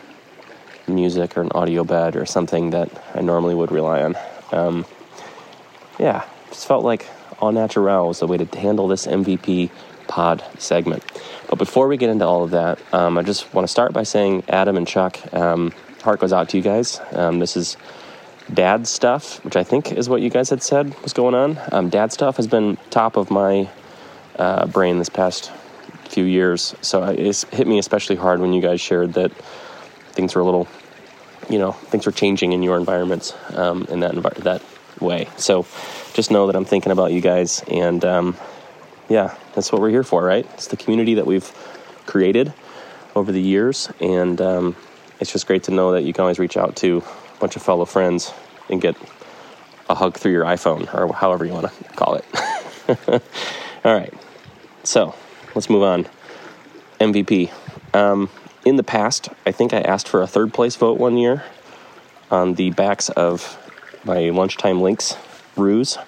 music 0.88 1.36
or 1.36 1.42
an 1.42 1.50
audio 1.52 1.84
bed 1.84 2.16
or 2.16 2.26
something 2.26 2.70
that 2.70 2.90
I 3.14 3.20
normally 3.20 3.54
would 3.54 3.72
rely 3.72 4.02
on. 4.02 4.16
Um, 4.52 4.86
yeah, 5.98 6.24
just 6.48 6.66
felt 6.66 6.84
like 6.84 7.06
all 7.38 7.52
natural 7.52 8.08
was 8.08 8.20
the 8.20 8.26
way 8.26 8.38
to 8.38 8.58
handle 8.58 8.88
this 8.88 9.06
MVP 9.06 9.70
pod 10.08 10.44
segment. 10.58 11.04
But 11.48 11.58
before 11.58 11.88
we 11.88 11.96
get 11.96 12.10
into 12.10 12.26
all 12.26 12.44
of 12.44 12.50
that, 12.50 12.80
um, 12.92 13.18
I 13.18 13.22
just 13.22 13.52
want 13.54 13.66
to 13.66 13.70
start 13.70 13.92
by 13.92 14.02
saying, 14.02 14.44
Adam 14.48 14.76
and 14.76 14.86
Chuck, 14.86 15.18
um, 15.32 15.72
heart 16.02 16.20
goes 16.20 16.32
out 16.32 16.48
to 16.50 16.56
you 16.56 16.62
guys. 16.62 17.00
Um, 17.12 17.38
this 17.38 17.56
is 17.56 17.76
dad 18.52 18.86
stuff, 18.86 19.44
which 19.44 19.56
I 19.56 19.64
think 19.64 19.92
is 19.92 20.08
what 20.08 20.22
you 20.22 20.30
guys 20.30 20.50
had 20.50 20.62
said 20.62 20.94
was 21.02 21.12
going 21.12 21.34
on. 21.34 21.58
Um, 21.72 21.88
dad 21.88 22.12
stuff 22.12 22.36
has 22.36 22.46
been 22.46 22.78
top 22.90 23.16
of 23.16 23.30
my 23.30 23.68
uh, 24.38 24.66
brain 24.66 24.98
this 24.98 25.08
past 25.08 25.50
few 26.08 26.24
years. 26.24 26.74
So 26.80 27.02
it 27.04 27.44
hit 27.52 27.66
me 27.66 27.78
especially 27.78 28.16
hard 28.16 28.40
when 28.40 28.52
you 28.52 28.62
guys 28.62 28.80
shared 28.80 29.14
that 29.14 29.32
things 30.12 30.34
were 30.34 30.42
a 30.42 30.44
little, 30.44 30.68
you 31.50 31.58
know, 31.58 31.72
things 31.72 32.06
were 32.06 32.12
changing 32.12 32.52
in 32.52 32.62
your 32.62 32.76
environments 32.76 33.34
um, 33.54 33.86
in 33.90 34.00
that 34.00 34.12
envi- 34.12 34.36
that 34.44 34.62
way. 35.00 35.28
So 35.36 35.66
just 36.14 36.30
know 36.30 36.46
that 36.46 36.56
I'm 36.56 36.64
thinking 36.64 36.92
about 36.92 37.12
you 37.12 37.20
guys, 37.20 37.62
and 37.68 38.04
um, 38.04 38.36
yeah, 39.08 39.34
that's 39.54 39.72
what 39.72 39.80
we're 39.80 39.90
here 39.90 40.04
for, 40.04 40.24
right? 40.24 40.46
It's 40.54 40.68
the 40.68 40.76
community 40.76 41.14
that 41.14 41.26
we've 41.26 41.50
created 42.06 42.52
over 43.14 43.32
the 43.32 43.40
years, 43.40 43.90
and 44.00 44.40
um, 44.40 44.76
it's 45.20 45.32
just 45.32 45.46
great 45.46 45.64
to 45.64 45.70
know 45.70 45.92
that 45.92 46.02
you 46.02 46.12
can 46.12 46.22
always 46.22 46.38
reach 46.38 46.56
out 46.56 46.76
to 46.76 47.02
a 47.36 47.40
bunch 47.40 47.56
of 47.56 47.62
fellow 47.62 47.84
friends 47.84 48.32
and 48.68 48.80
get 48.80 48.96
a 49.88 49.94
hug 49.94 50.16
through 50.16 50.32
your 50.32 50.44
iPhone 50.44 50.92
or 50.92 51.12
however 51.12 51.44
you 51.44 51.52
want 51.52 51.72
to 51.72 51.84
call 51.94 52.14
it. 52.14 52.24
All 53.84 53.94
right, 53.94 54.12
so 54.82 55.14
let's 55.54 55.70
move 55.70 55.82
on. 55.82 56.08
MVP. 57.00 57.50
Um, 57.94 58.30
in 58.64 58.76
the 58.76 58.82
past, 58.82 59.28
I 59.44 59.52
think 59.52 59.72
I 59.72 59.80
asked 59.80 60.08
for 60.08 60.22
a 60.22 60.26
third 60.26 60.52
place 60.52 60.76
vote 60.76 60.98
one 60.98 61.16
year 61.16 61.44
on 62.30 62.54
the 62.54 62.70
backs 62.70 63.08
of 63.10 63.56
my 64.04 64.30
lunchtime 64.30 64.80
links 64.80 65.16
ruse. 65.56 65.98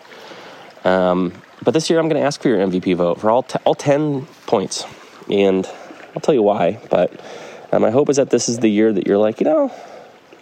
Um, 0.84 1.32
but 1.62 1.72
this 1.72 1.90
year, 1.90 1.98
I'm 1.98 2.08
going 2.08 2.20
to 2.20 2.26
ask 2.26 2.40
for 2.40 2.48
your 2.48 2.58
MVP 2.58 2.96
vote 2.96 3.20
for 3.20 3.30
all 3.30 3.42
t- 3.42 3.58
all 3.64 3.74
ten 3.74 4.26
points, 4.46 4.84
and 5.30 5.66
I'll 6.14 6.20
tell 6.20 6.34
you 6.34 6.42
why. 6.42 6.80
But 6.90 7.20
uh, 7.72 7.78
my 7.78 7.90
hope 7.90 8.08
is 8.08 8.16
that 8.16 8.30
this 8.30 8.48
is 8.48 8.58
the 8.58 8.68
year 8.68 8.92
that 8.92 9.06
you're 9.06 9.18
like, 9.18 9.40
you 9.40 9.44
know, 9.44 9.72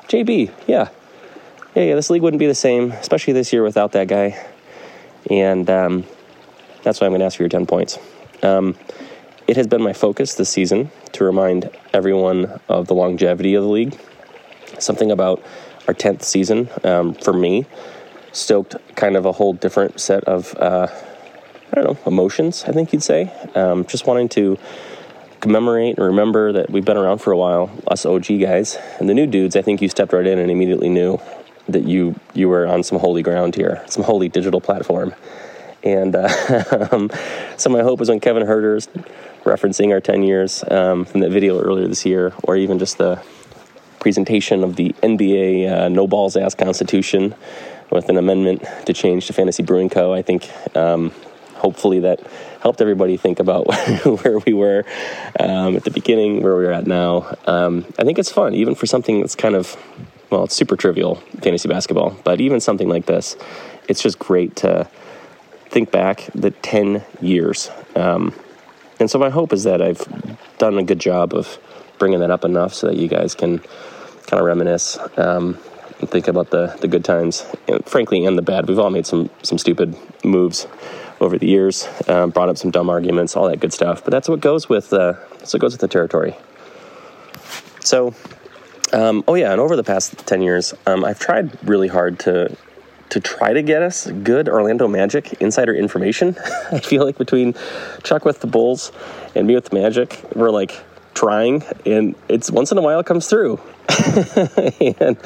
JB, 0.09 0.53
yeah. 0.66 0.88
Yeah, 1.75 1.83
yeah, 1.83 1.94
this 1.94 2.09
league 2.09 2.22
wouldn't 2.22 2.38
be 2.38 2.46
the 2.46 2.55
same, 2.55 2.92
especially 2.92 3.33
this 3.35 3.53
year 3.53 3.62
without 3.62 3.92
that 3.92 4.09
guy. 4.09 4.42
And 5.29 5.68
um, 5.68 6.05
that's 6.83 7.01
why 7.01 7.07
I'm 7.07 7.11
going 7.11 7.20
to 7.20 7.27
ask 7.27 7.37
for 7.37 7.42
your 7.42 7.51
10 7.51 7.66
points. 7.66 7.99
Um, 8.42 8.77
it 9.46 9.57
has 9.57 9.66
been 9.66 9.83
my 9.83 9.92
focus 9.92 10.35
this 10.35 10.49
season 10.49 10.90
to 11.12 11.25
remind 11.25 11.70
everyone 11.92 12.61
of 12.68 12.87
the 12.87 12.94
longevity 12.94 13.55
of 13.55 13.62
the 13.62 13.68
league. 13.68 13.99
Something 14.79 15.11
about 15.11 15.42
our 15.88 15.94
10th 15.94 16.22
season, 16.22 16.68
um, 16.85 17.14
for 17.14 17.33
me, 17.33 17.66
stoked 18.37 18.77
kind 18.94 19.16
of 19.16 19.25
a 19.25 19.33
whole 19.33 19.55
different 19.55 20.01
set 20.01 20.25
of, 20.25 20.55
uh, 20.57 20.88
I 21.72 21.75
don't 21.75 21.85
know, 21.85 21.99
emotions, 22.07 22.64
I 22.64 22.72
think 22.72 22.92
you'd 22.92 23.03
say. 23.03 23.33
Um, 23.55 23.85
just 23.87 24.07
wanting 24.07 24.29
to 24.31 24.59
commemorate 25.40 25.96
and 25.96 26.07
remember 26.07 26.53
that 26.53 26.70
we've 26.70 26.85
been 26.85 26.96
around 26.96 27.18
for 27.18 27.33
a 27.33 27.37
while, 27.37 27.70
us 27.88 28.05
OG 28.05 28.27
guys. 28.40 28.79
And 29.01 29.09
the 29.09 29.14
new 29.14 29.27
dudes, 29.27 29.57
I 29.57 29.62
think 29.62 29.81
you 29.81 29.88
stepped 29.88 30.12
right 30.12 30.27
in 30.27 30.38
and 30.38 30.51
immediately 30.51 30.88
knew 30.88 31.20
that 31.68 31.85
you 31.85 32.14
you 32.33 32.49
were 32.49 32.66
on 32.66 32.83
some 32.83 32.99
holy 32.99 33.22
ground 33.22 33.57
here, 33.57 33.83
some 33.87 34.05
holy 34.05 34.29
digital 34.29 34.61
platform. 34.61 35.14
And 35.83 36.15
uh, 36.15 36.88
um, 36.92 37.10
so 37.56 37.71
my 37.71 37.83
hope 37.83 38.00
is 38.00 38.08
when 38.08 38.21
Kevin 38.21 38.46
Herder's 38.46 38.88
referencing 39.44 39.92
our 39.92 40.00
10 40.00 40.23
years 40.23 40.65
um, 40.71 41.04
from 41.04 41.21
that 41.21 41.31
video 41.31 41.60
earlier 41.60 41.88
this 41.88 42.04
year, 42.04 42.33
or 42.42 42.56
even 42.56 42.79
just 42.79 42.98
the 42.98 43.23
presentation 44.00 44.63
of 44.63 44.77
the 44.77 44.90
NBA 45.02 45.71
uh, 45.71 45.88
no 45.88 46.06
balls 46.06 46.37
ass 46.37 46.54
constitution 46.54 47.35
with 47.90 48.08
an 48.08 48.16
amendment 48.16 48.64
to 48.87 48.92
change 48.92 49.26
to 49.26 49.32
Fantasy 49.32 49.62
Brewing 49.62 49.88
Co. 49.88 50.12
I 50.12 50.22
think 50.22 50.50
um, 50.76 51.12
hopefully 51.54 52.00
that 52.00 52.20
helped 52.60 52.80
everybody 52.80 53.16
think 53.16 53.40
about 53.40 53.66
where 54.04 54.38
we 54.40 54.52
were 54.52 54.84
um, 55.40 55.76
at 55.76 55.84
the 55.84 55.90
beginning, 55.90 56.42
where 56.42 56.54
we're 56.54 56.72
at 56.72 56.87
now. 56.87 57.34
Um, 57.46 57.84
I 57.98 58.04
think 58.04 58.18
it's 58.18 58.30
fun, 58.30 58.54
even 58.54 58.74
for 58.74 58.87
something 58.87 59.20
that's 59.20 59.34
kind 59.34 59.54
of, 59.54 59.76
well, 60.30 60.44
it's 60.44 60.56
super 60.56 60.76
trivial, 60.76 61.16
fantasy 61.42 61.68
basketball, 61.68 62.16
but 62.24 62.40
even 62.40 62.60
something 62.60 62.88
like 62.88 63.06
this, 63.06 63.37
it's 63.88 64.02
just 64.02 64.18
great 64.18 64.56
to 64.56 64.88
think 65.68 65.90
back 65.90 66.28
the 66.34 66.50
10 66.50 67.04
years. 67.20 67.70
Um, 67.94 68.34
and 68.98 69.10
so 69.10 69.18
my 69.18 69.30
hope 69.30 69.52
is 69.52 69.64
that 69.64 69.82
I've 69.82 70.06
done 70.58 70.78
a 70.78 70.82
good 70.82 70.98
job 70.98 71.34
of 71.34 71.58
bringing 71.98 72.20
that 72.20 72.30
up 72.30 72.44
enough 72.44 72.74
so 72.74 72.88
that 72.88 72.96
you 72.96 73.08
guys 73.08 73.34
can 73.34 73.58
kind 74.26 74.40
of 74.40 74.44
reminisce 74.44 74.98
um, 75.16 75.58
and 76.01 76.11
think 76.11 76.29
about 76.29 76.51
the, 76.51 76.77
the 76.81 76.88
good 76.88 77.05
times, 77.05 77.47
and 77.69 77.85
frankly, 77.87 78.25
and 78.25 78.37
the 78.37 78.42
bad. 78.42 78.69
We've 78.69 78.79
all 78.79 78.90
made 78.90 79.07
some 79.07 79.31
some 79.42 79.59
stupid 79.59 79.97
moves 80.25 80.67
over 81.21 81.38
the 81.38 81.47
years, 81.47 81.88
um, 82.09 82.31
brought 82.31 82.49
up 82.49 82.59
some 82.59 82.71
dumb 82.71 82.90
arguments, 82.90 83.37
all 83.37 83.49
that 83.49 83.61
good 83.61 83.73
stuff. 83.73 84.05
But 84.05 84.11
that's 84.11 84.29
what 84.29 84.40
goes 84.40 84.69
with 84.69 84.92
uh, 84.92 85.15
that's 85.38 85.53
what 85.53 85.61
goes 85.61 85.73
with 85.73 85.81
the 85.81 85.88
territory. 85.88 86.37
So, 87.81 88.15
um, 88.92 89.25
oh 89.27 89.35
yeah, 89.35 89.53
and 89.53 89.61
over 89.61 89.77
the 89.77 89.85
past 89.85 90.19
ten 90.27 90.42
years, 90.42 90.75
um, 90.87 91.05
I've 91.05 91.19
tried 91.19 91.57
really 91.67 91.88
hard 91.88 92.19
to 92.21 92.57
to 93.09 93.21
try 93.21 93.53
to 93.53 93.63
get 93.63 93.83
us 93.83 94.11
good 94.11 94.49
Orlando 94.49 94.88
Magic 94.88 95.35
insider 95.35 95.75
information. 95.75 96.37
I 96.73 96.81
feel 96.81 97.05
like 97.05 97.19
between 97.19 97.55
Chuck 98.03 98.25
with 98.25 98.40
the 98.40 98.47
Bulls 98.47 98.92
and 99.35 99.47
me 99.47 99.55
with 99.55 99.67
the 99.67 99.79
Magic, 99.79 100.21
we're 100.35 100.51
like 100.51 100.79
trying, 101.15 101.63
and 101.87 102.15
it's 102.29 102.51
once 102.51 102.73
in 102.73 102.79
a 102.79 102.83
while 102.83 103.01
it 103.01 103.07
comes 103.07 103.27
through. 103.27 103.61
and 105.00 105.16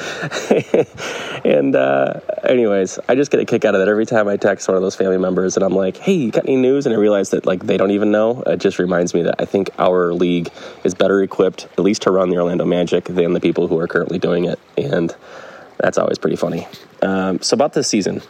and 1.44 1.74
uh, 1.74 2.20
anyways, 2.44 2.98
I 3.08 3.14
just 3.14 3.30
get 3.30 3.40
a 3.40 3.44
kick 3.44 3.64
out 3.64 3.74
of 3.74 3.80
that 3.80 3.88
every 3.88 4.06
time 4.06 4.28
I 4.28 4.36
text 4.36 4.68
one 4.68 4.76
of 4.76 4.82
those 4.82 4.96
family 4.96 5.16
members, 5.18 5.56
and 5.56 5.64
I'm 5.64 5.74
like, 5.74 5.96
"Hey, 5.96 6.12
you 6.12 6.30
got 6.30 6.44
any 6.44 6.56
news?" 6.56 6.86
And 6.86 6.94
I 6.94 6.98
realize 6.98 7.30
that 7.30 7.46
like 7.46 7.64
they 7.64 7.76
don't 7.76 7.90
even 7.92 8.10
know. 8.10 8.42
It 8.42 8.58
just 8.58 8.78
reminds 8.78 9.14
me 9.14 9.22
that 9.22 9.36
I 9.38 9.44
think 9.44 9.70
our 9.78 10.12
league 10.12 10.50
is 10.84 10.94
better 10.94 11.22
equipped, 11.22 11.68
at 11.72 11.80
least 11.80 12.02
to 12.02 12.10
run 12.10 12.30
the 12.30 12.36
Orlando 12.36 12.64
Magic, 12.64 13.04
than 13.04 13.32
the 13.32 13.40
people 13.40 13.68
who 13.68 13.78
are 13.78 13.88
currently 13.88 14.18
doing 14.18 14.44
it, 14.44 14.58
and 14.76 15.14
that's 15.78 15.96
always 15.96 16.18
pretty 16.18 16.36
funny. 16.36 16.66
Um, 17.02 17.40
so 17.40 17.54
about 17.54 17.72
this 17.72 17.88
season, 17.88 18.20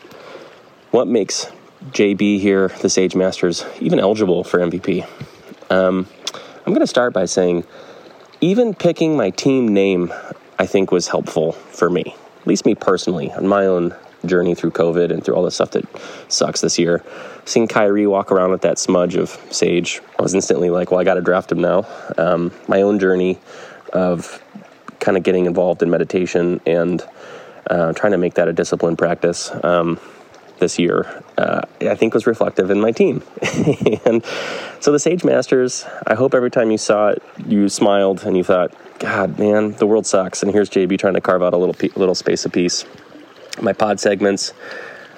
what 0.93 1.09
makes 1.09 1.51
JB 1.91 2.41
here, 2.41 2.69
the 2.83 2.89
Sage 2.89 3.17
Masters, 3.17 3.65
even 3.81 3.99
eligible 3.99 4.45
for 4.45 4.61
MVP? 4.61 5.07
Um, 5.71 6.07
I'm 6.67 6.73
going 6.73 6.81
to 6.81 6.87
start 6.87 7.13
by 7.13 7.25
saying 7.25 7.65
even 8.41 8.75
picking 8.75 9.17
my 9.17 9.31
team 9.31 9.69
name, 9.69 10.13
I 10.59 10.67
think, 10.67 10.91
was 10.91 11.09
helpful 11.09 11.53
for 11.53 11.91
me, 11.91 12.15
at 12.41 12.47
least 12.47 12.67
me 12.67 12.75
personally, 12.75 13.31
on 13.33 13.47
my 13.47 13.67
own 13.67 13.95
journey 14.27 14.55
through 14.55 14.73
COVID 14.73 15.11
and 15.11 15.25
through 15.25 15.35
all 15.35 15.43
the 15.43 15.51
stuff 15.51 15.71
that 15.73 15.85
sucks 16.29 16.61
this 16.61 16.79
year. 16.79 17.03
Seeing 17.45 17.69
Kyrie 17.69 18.07
walk 18.07 18.31
around 18.31 18.51
with 18.51 18.63
that 18.63 18.79
smudge 18.79 19.17
of 19.17 19.31
Sage, 19.51 20.01
I 20.19 20.23
was 20.23 20.35
instantly 20.35 20.71
like, 20.71 20.91
well, 20.91 21.01
I 21.01 21.05
got 21.05 21.15
to 21.15 21.23
draft 21.23 21.51
him 21.51 21.61
now. 21.61 21.87
Um, 22.19 22.53
my 22.69 22.83
own 22.83 22.99
journey 22.99 23.39
of 23.93 24.43
kind 25.01 25.17
of 25.17 25.23
getting 25.23 25.47
involved 25.47 25.83
in 25.83 25.91
meditation 25.91 26.61
and 26.67 27.03
uh, 27.69 27.93
trying 27.95 28.13
to 28.13 28.19
make 28.19 28.35
that 28.35 28.49
a 28.49 28.53
disciplined 28.53 28.99
practice. 28.99 29.51
Um, 29.65 29.99
this 30.61 30.79
year, 30.79 31.23
uh, 31.37 31.63
I 31.81 31.95
think 31.95 32.15
was 32.15 32.27
reflective 32.27 32.71
in 32.71 32.81
my 32.81 32.93
team. 32.93 33.23
and 34.05 34.25
so 34.79 34.93
the 34.93 34.99
Sage 34.99 35.25
Masters, 35.25 35.85
I 36.07 36.15
hope 36.15 36.35
every 36.35 36.51
time 36.51 36.71
you 36.71 36.79
saw 36.79 37.09
it, 37.09 37.23
you 37.47 37.69
smiled 37.69 38.25
and 38.25 38.37
you 38.37 38.45
thought, 38.45 38.73
God, 39.01 39.39
man, 39.39 39.73
the 39.73 39.87
world 39.87 40.07
sucks. 40.07 40.43
And 40.43 40.53
here's 40.53 40.71
JB 40.71 40.99
trying 40.99 41.15
to 41.15 41.21
carve 41.21 41.43
out 41.43 41.55
a 41.55 41.57
little 41.57 41.75
little 41.97 42.15
space 42.15 42.47
peace. 42.53 42.85
My 43.61 43.73
pod 43.73 43.99
segments, 43.99 44.53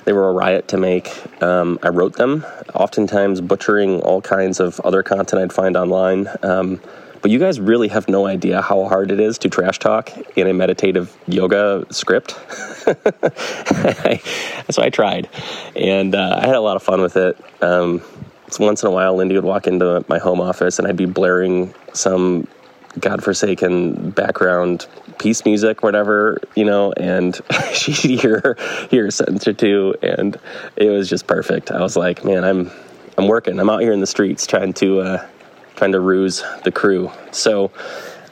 they 0.05 0.12
were 0.12 0.28
a 0.28 0.32
riot 0.32 0.68
to 0.68 0.76
make. 0.76 1.11
Um, 1.43 1.78
I 1.82 1.88
wrote 1.88 2.14
them, 2.14 2.45
oftentimes 2.74 3.40
butchering 3.40 4.01
all 4.01 4.20
kinds 4.20 4.61
of 4.61 4.80
other 4.80 5.03
content 5.03 5.43
I'd 5.43 5.53
find 5.53 5.76
online. 5.76 6.28
Um, 6.43 6.80
but 7.23 7.31
you 7.31 7.39
guys 7.39 7.61
really 7.61 7.89
have 7.89 8.09
no 8.09 8.27
idea 8.27 8.61
how 8.61 8.85
hard 8.85 9.11
it 9.11 9.20
is 9.20 9.39
to 9.39 9.49
trash 9.49 9.79
talk 9.79 10.11
in 10.37 10.49
a 10.49 10.53
meditative 10.53 11.16
yoga 11.27 11.87
script. 11.91 12.33
so 14.70 14.83
I 14.83 14.91
tried, 14.93 15.29
and 15.77 16.14
uh, 16.14 16.41
I 16.43 16.47
had 16.47 16.57
a 16.57 16.61
lot 16.61 16.77
of 16.77 16.83
fun 16.83 17.01
with 17.01 17.16
it. 17.16 17.39
Um, 17.62 18.03
once 18.59 18.83
in 18.83 18.89
a 18.89 18.91
while, 18.91 19.14
Lindy 19.14 19.37
would 19.37 19.45
walk 19.45 19.66
into 19.66 20.05
my 20.09 20.18
home 20.18 20.41
office, 20.41 20.79
and 20.79 20.87
I'd 20.87 20.97
be 20.97 21.07
blaring 21.07 21.73
some 21.95 22.47
godforsaken 22.99 24.11
background 24.11 24.87
peace 25.18 25.45
music, 25.45 25.83
whatever, 25.83 26.39
you 26.55 26.64
know, 26.64 26.93
and 26.93 27.41
she'd 27.73 28.20
hear 28.20 28.57
hear 28.91 29.07
a 29.07 29.12
sentence 29.12 29.47
or 29.47 29.53
two, 29.53 29.95
and 30.03 30.39
it 30.77 30.91
was 30.91 31.09
just 31.09 31.27
perfect. 31.27 31.70
I 31.70 31.81
was 31.81 31.97
like, 31.97 32.25
man, 32.25 32.45
I'm 32.45 32.70
I'm 33.16 33.29
working. 33.29 33.59
I'm 33.59 33.70
out 33.70 33.81
here 33.81 33.93
in 33.93 34.01
the 34.01 34.07
streets 34.07 34.47
trying 34.47 34.73
to 34.75 35.01
uh, 35.01 35.27
trying 35.77 35.93
to 35.93 36.01
ruse 36.01 36.43
the 36.64 36.73
crew. 36.73 37.11
So 37.31 37.70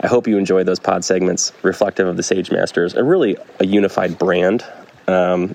I 0.01 0.07
hope 0.07 0.26
you 0.26 0.38
enjoy 0.38 0.64
those 0.64 0.78
pod 0.78 1.05
segments 1.05 1.53
reflective 1.62 2.07
of 2.07 2.16
the 2.16 2.22
Sage 2.22 2.51
Masters, 2.51 2.95
a 2.95 3.05
really 3.05 3.36
a 3.59 3.66
unified 3.66 4.18
brand. 4.18 4.64
Um, 5.07 5.55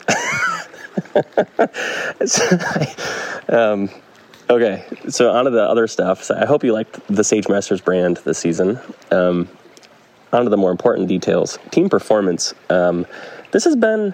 um, 3.49 3.89
okay, 4.49 4.85
so 5.09 5.31
on 5.31 5.45
to 5.45 5.51
the 5.51 5.65
other 5.67 5.87
stuff. 5.87 6.23
So 6.23 6.35
I 6.35 6.45
hope 6.45 6.63
you 6.63 6.73
liked 6.73 6.99
the 7.07 7.23
Sage 7.23 7.47
Masters 7.47 7.81
brand 7.81 8.17
this 8.17 8.37
season. 8.37 8.79
Um, 9.11 9.49
on 10.31 10.43
to 10.43 10.49
the 10.49 10.57
more 10.57 10.71
important 10.71 11.07
details. 11.07 11.57
Team 11.71 11.89
performance. 11.89 12.53
Um, 12.69 13.05
this 13.51 13.63
has 13.63 13.75
been 13.75 14.13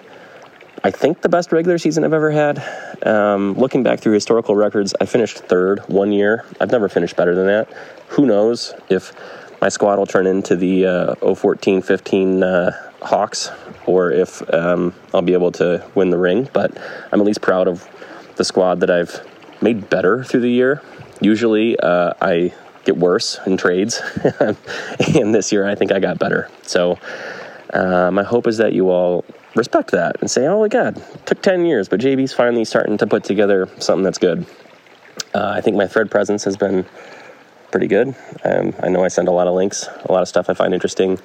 I 0.84 0.90
think 0.90 1.20
the 1.20 1.28
best 1.28 1.52
regular 1.52 1.78
season 1.78 2.02
I've 2.02 2.12
ever 2.12 2.30
had. 2.30 2.62
Um, 3.06 3.54
looking 3.54 3.84
back 3.84 4.00
through 4.00 4.14
historical 4.14 4.56
records, 4.56 4.94
I 5.00 5.06
finished 5.06 5.38
third 5.38 5.80
one 5.88 6.10
year. 6.10 6.44
I've 6.60 6.72
never 6.72 6.88
finished 6.88 7.14
better 7.14 7.36
than 7.36 7.46
that. 7.46 7.68
Who 8.08 8.26
knows 8.26 8.74
if 8.88 9.12
my 9.60 9.68
squad 9.68 9.98
will 9.98 10.06
turn 10.06 10.26
into 10.26 10.56
the 10.56 10.86
uh, 11.22 11.34
014 11.34 11.82
15 11.82 12.42
uh, 12.42 12.90
Hawks 13.00 13.50
or 13.86 14.10
if 14.10 14.42
um, 14.52 14.92
I'll 15.14 15.22
be 15.22 15.34
able 15.34 15.52
to 15.52 15.88
win 15.94 16.10
the 16.10 16.18
ring, 16.18 16.48
but 16.52 16.76
I'm 17.12 17.20
at 17.20 17.26
least 17.26 17.42
proud 17.42 17.68
of 17.68 17.88
the 18.34 18.44
squad 18.44 18.80
that 18.80 18.90
I've 18.90 19.24
made 19.60 19.88
better 19.88 20.24
through 20.24 20.40
the 20.40 20.50
year. 20.50 20.82
Usually 21.20 21.78
uh, 21.78 22.14
I 22.20 22.52
get 22.84 22.96
worse 22.96 23.38
in 23.46 23.56
trades, 23.56 24.00
and 24.40 25.32
this 25.32 25.52
year 25.52 25.64
I 25.64 25.76
think 25.76 25.92
I 25.92 26.00
got 26.00 26.18
better. 26.18 26.48
So 26.62 26.98
uh, 27.72 28.10
my 28.10 28.22
hope 28.22 28.46
is 28.46 28.58
that 28.58 28.72
you 28.72 28.90
all 28.90 29.24
respect 29.54 29.90
that 29.90 30.16
and 30.20 30.30
say, 30.30 30.46
oh 30.46 30.60
my 30.60 30.68
God, 30.68 30.96
it 30.96 31.26
took 31.26 31.42
10 31.42 31.64
years, 31.64 31.88
but 31.88 32.00
JB's 32.00 32.32
finally 32.32 32.64
starting 32.64 32.98
to 32.98 33.06
put 33.06 33.24
together 33.24 33.68
something 33.78 34.04
that's 34.04 34.18
good. 34.18 34.46
Uh, 35.34 35.52
I 35.56 35.60
think 35.60 35.76
my 35.76 35.86
thread 35.86 36.10
presence 36.10 36.44
has 36.44 36.56
been 36.56 36.86
pretty 37.70 37.86
good. 37.86 38.14
Um, 38.44 38.74
I 38.82 38.88
know 38.88 39.02
I 39.02 39.08
send 39.08 39.28
a 39.28 39.32
lot 39.32 39.46
of 39.46 39.54
links, 39.54 39.88
a 40.04 40.12
lot 40.12 40.22
of 40.22 40.28
stuff 40.28 40.50
I 40.50 40.54
find 40.54 40.74
interesting. 40.74 41.18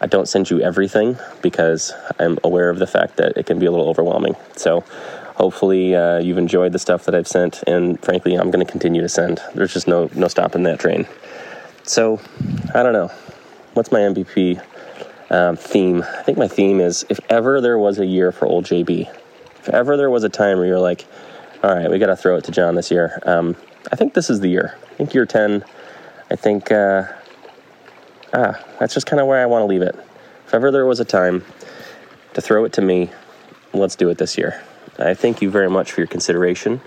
I 0.00 0.06
don't 0.06 0.28
send 0.28 0.50
you 0.50 0.60
everything 0.60 1.18
because 1.40 1.92
I'm 2.18 2.38
aware 2.44 2.68
of 2.68 2.78
the 2.78 2.86
fact 2.86 3.16
that 3.16 3.36
it 3.36 3.46
can 3.46 3.58
be 3.58 3.66
a 3.66 3.70
little 3.70 3.88
overwhelming. 3.88 4.36
So 4.56 4.84
hopefully 5.36 5.94
uh, 5.94 6.18
you've 6.18 6.38
enjoyed 6.38 6.72
the 6.72 6.78
stuff 6.78 7.04
that 7.06 7.14
I've 7.14 7.28
sent, 7.28 7.62
and 7.66 7.98
frankly, 8.02 8.34
I'm 8.34 8.50
going 8.50 8.64
to 8.64 8.70
continue 8.70 9.00
to 9.00 9.08
send. 9.08 9.40
There's 9.54 9.72
just 9.72 9.88
no 9.88 10.10
no 10.14 10.28
stopping 10.28 10.62
that 10.64 10.78
train. 10.78 11.06
So 11.84 12.20
I 12.74 12.82
don't 12.82 12.92
know. 12.92 13.10
What's 13.72 13.90
my 13.90 14.00
MVP? 14.00 14.62
Um, 15.30 15.56
theme. 15.56 16.02
I 16.02 16.22
think 16.22 16.38
my 16.38 16.48
theme 16.48 16.80
is 16.80 17.04
if 17.08 17.20
ever 17.28 17.60
there 17.60 17.78
was 17.78 17.98
a 17.98 18.06
year 18.06 18.32
for 18.32 18.46
old 18.46 18.64
JB, 18.64 19.08
if 19.58 19.68
ever 19.68 19.96
there 19.96 20.10
was 20.10 20.24
a 20.24 20.28
time 20.28 20.58
where 20.58 20.66
you're 20.66 20.80
like, 20.80 21.06
all 21.62 21.74
right, 21.74 21.90
we 21.90 21.98
got 21.98 22.06
to 22.06 22.16
throw 22.16 22.36
it 22.36 22.44
to 22.44 22.52
John 22.52 22.74
this 22.74 22.90
year. 22.90 23.18
Um, 23.24 23.56
I 23.90 23.96
think 23.96 24.14
this 24.14 24.28
is 24.28 24.40
the 24.40 24.48
year. 24.48 24.76
I 24.82 24.94
think 24.94 25.14
year 25.14 25.26
10, 25.26 25.64
I 26.30 26.36
think, 26.36 26.70
uh, 26.70 27.04
ah, 28.32 28.62
that's 28.78 28.92
just 28.94 29.06
kind 29.06 29.20
of 29.20 29.26
where 29.26 29.42
I 29.42 29.46
want 29.46 29.62
to 29.62 29.66
leave 29.66 29.82
it. 29.82 29.96
If 30.46 30.54
ever 30.54 30.70
there 30.70 30.84
was 30.84 31.00
a 31.00 31.04
time 31.04 31.44
to 32.34 32.40
throw 32.40 32.64
it 32.64 32.74
to 32.74 32.82
me, 32.82 33.10
let's 33.72 33.96
do 33.96 34.08
it 34.10 34.18
this 34.18 34.36
year. 34.36 34.62
I 34.98 35.14
thank 35.14 35.42
you 35.42 35.50
very 35.50 35.70
much 35.70 35.92
for 35.92 36.00
your 36.00 36.08
consideration. 36.08 36.80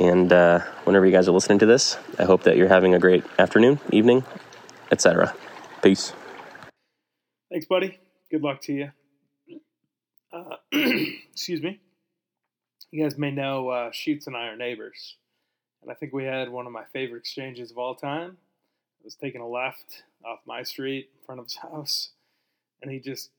And 0.00 0.32
uh, 0.32 0.60
whenever 0.84 1.06
you 1.06 1.12
guys 1.12 1.28
are 1.28 1.32
listening 1.32 1.58
to 1.60 1.66
this, 1.66 1.98
I 2.18 2.24
hope 2.24 2.44
that 2.44 2.56
you're 2.56 2.68
having 2.68 2.94
a 2.94 2.98
great 2.98 3.24
afternoon, 3.38 3.80
evening, 3.90 4.24
etc. 4.90 5.34
Peace. 5.82 6.12
Thanks, 7.50 7.66
buddy. 7.66 7.98
Good 8.30 8.42
luck 8.42 8.60
to 8.62 8.72
you. 8.72 8.90
Uh, 10.32 10.56
excuse 11.32 11.62
me. 11.62 11.80
You 12.90 13.02
guys 13.02 13.16
may 13.16 13.30
know 13.30 13.68
uh, 13.70 13.90
Sheets 13.90 14.26
and 14.26 14.36
I 14.36 14.48
are 14.48 14.56
neighbors. 14.56 15.16
And 15.82 15.90
I 15.90 15.94
think 15.94 16.12
we 16.12 16.24
had 16.24 16.50
one 16.50 16.66
of 16.66 16.72
my 16.72 16.84
favorite 16.92 17.20
exchanges 17.20 17.70
of 17.70 17.78
all 17.78 17.94
time. 17.94 18.36
I 19.00 19.04
was 19.04 19.14
taking 19.14 19.40
a 19.40 19.48
left 19.48 20.02
off 20.26 20.40
my 20.46 20.62
street 20.62 21.08
in 21.14 21.24
front 21.24 21.40
of 21.40 21.46
his 21.46 21.56
house, 21.62 22.10
and 22.82 22.90
he 22.90 22.98
just 22.98 23.30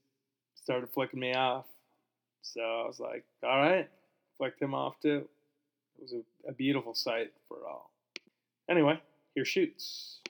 started 0.56 0.90
flicking 0.90 1.20
me 1.20 1.34
off. 1.34 1.66
So 2.42 2.62
I 2.62 2.88
was 2.88 3.00
like, 3.00 3.26
all 3.44 3.60
right, 3.60 3.90
flicked 4.38 4.62
him 4.62 4.74
off 4.74 5.00
too. 5.02 5.28
It 5.98 6.02
was 6.02 6.14
a, 6.14 6.50
a 6.50 6.54
beautiful 6.54 6.96
sight 6.96 7.32
for 7.48 7.58
all. 7.68 7.92
Anyway, 8.70 9.00
here 9.36 9.46
shoots. 9.46 10.22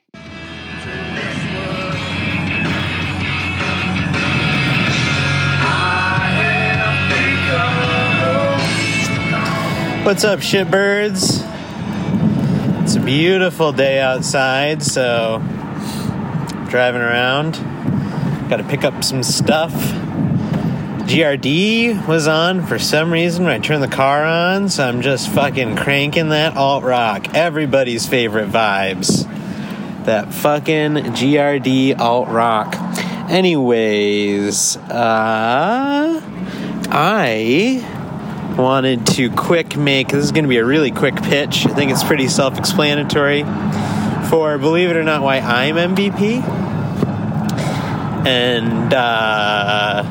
What's 10.02 10.24
up, 10.24 10.40
shitbirds? 10.40 11.46
It's 12.82 12.94
a 12.96 13.00
beautiful 13.00 13.70
day 13.70 14.00
outside, 14.00 14.82
so 14.82 15.40
driving 16.70 17.02
around. 17.02 17.52
Got 18.48 18.56
to 18.56 18.64
pick 18.64 18.82
up 18.82 19.04
some 19.04 19.22
stuff. 19.22 19.72
GRD 21.04 22.08
was 22.08 22.26
on 22.26 22.64
for 22.64 22.78
some 22.78 23.12
reason 23.12 23.44
when 23.44 23.52
I 23.52 23.58
turned 23.58 23.82
the 23.82 23.88
car 23.88 24.24
on, 24.24 24.70
so 24.70 24.88
I'm 24.88 25.02
just 25.02 25.28
fucking 25.28 25.76
cranking 25.76 26.30
that 26.30 26.56
alt 26.56 26.82
rock. 26.82 27.34
Everybody's 27.34 28.08
favorite 28.08 28.48
vibes. 28.48 29.26
That 30.06 30.32
fucking 30.32 30.94
GRD 30.94 32.00
alt 32.00 32.28
rock. 32.28 32.74
Anyways, 33.28 34.78
uh, 34.78 36.20
I 36.90 37.99
wanted 38.56 39.06
to 39.06 39.30
quick 39.30 39.76
make 39.76 40.08
this 40.08 40.24
is 40.24 40.32
going 40.32 40.44
to 40.44 40.48
be 40.48 40.58
a 40.58 40.64
really 40.64 40.90
quick 40.90 41.16
pitch. 41.16 41.66
I 41.66 41.74
think 41.74 41.90
it's 41.90 42.04
pretty 42.04 42.28
self 42.28 42.58
explanatory 42.58 43.44
for, 44.28 44.56
believe 44.58 44.90
it 44.90 44.96
or 44.96 45.02
not, 45.02 45.22
why 45.22 45.38
I'm 45.38 45.76
MVP. 45.76 46.42
And 48.26 48.92
uh, 48.92 50.02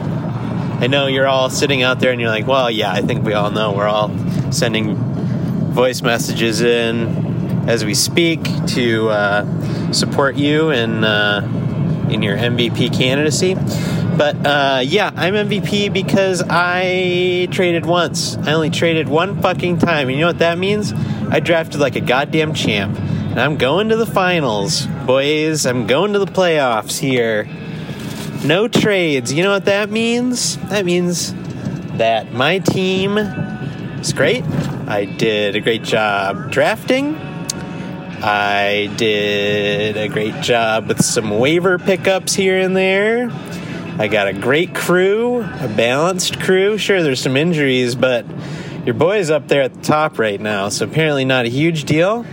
I 0.82 0.88
know 0.88 1.08
you're 1.08 1.28
all 1.28 1.50
sitting 1.50 1.84
out 1.84 2.00
there 2.00 2.12
and 2.12 2.20
you're 2.20 2.30
like, 2.30 2.48
well, 2.48 2.70
yeah, 2.72 2.92
I 2.92 3.02
think 3.02 3.26
we 3.26 3.34
all 3.34 3.52
know. 3.52 3.74
We're 3.74 3.88
all 3.88 4.10
sending 4.52 4.96
voice 5.72 6.02
messages 6.02 6.62
in 6.62 7.68
as 7.70 7.86
we 7.86 7.94
speak 7.94 8.44
to 8.68 9.10
uh, 9.10 9.92
support 9.92 10.36
you 10.36 10.72
in, 10.72 11.04
uh, 11.04 12.08
in 12.10 12.24
your 12.24 12.36
MVP 12.36 12.98
candidacy. 12.98 13.56
But 14.20 14.36
uh, 14.46 14.82
yeah, 14.84 15.14
I'm 15.16 15.34
MVP 15.34 15.94
because 15.94 16.44
I 16.50 17.48
traded 17.52 17.86
once. 17.86 18.36
I 18.36 18.52
only 18.52 18.70
traded 18.70 19.08
one 19.08 19.42
fucking 19.42 19.78
time. 19.78 20.10
And 20.10 20.18
you 20.18 20.20
know 20.20 20.28
what 20.28 20.40
that 20.40 20.58
means? 20.58 20.92
I 21.32 21.40
drafted 21.40 21.80
like 21.80 21.96
a 21.96 22.02
goddamn 22.02 22.54
champ. 22.54 23.00
And 23.00 23.40
I'm 23.40 23.56
going 23.56 23.88
to 23.88 23.96
the 23.96 24.06
finals, 24.06 24.88
boys. 25.06 25.66
I'm 25.66 25.88
going 25.88 26.12
to 26.12 26.20
the 26.20 26.26
playoffs 26.26 27.00
here. 27.00 27.48
No 28.44 28.68
trades. 28.68 29.32
You 29.32 29.42
know 29.42 29.52
what 29.52 29.64
that 29.66 29.90
means? 29.90 30.58
That 30.68 30.84
means 30.84 31.34
that 31.96 32.34
my 32.34 32.60
team 32.60 33.18
is 33.18 34.12
great. 34.12 34.44
I 34.86 35.06
did 35.06 35.56
a 35.56 35.62
great 35.62 35.84
job 35.84 36.52
drafting. 36.52 37.16
I 38.22 38.94
did 38.98 39.96
a 39.96 40.10
great 40.10 40.42
job 40.42 40.90
with 40.90 41.06
some 41.06 41.30
waiver 41.30 41.80
pickups 41.80 42.36
here 42.36 42.60
and 42.60 42.76
there. 42.76 43.32
I 44.00 44.08
got 44.08 44.30
a 44.30 44.34
great 44.34 44.74
crew, 44.74 45.42
a 45.42 45.68
balanced 45.68 46.40
crew. 46.40 46.78
Sure, 46.78 47.04
there's 47.04 47.20
some 47.20 47.36
injuries, 47.36 47.96
but 47.96 48.26
your 48.86 48.94
boy's 48.94 49.30
up 49.30 49.50
there 49.50 49.62
at 49.62 49.74
the 49.74 49.82
top 49.82 50.18
right 50.18 50.40
now, 50.40 50.70
so 50.70 50.86
apparently 50.86 51.26
not 51.26 51.46
a 51.46 51.50
huge 51.50 51.84
deal. 51.84 52.26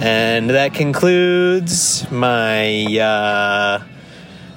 And 0.00 0.48
that 0.48 0.72
concludes 0.72 2.10
my 2.10 2.86
uh, 2.98 3.82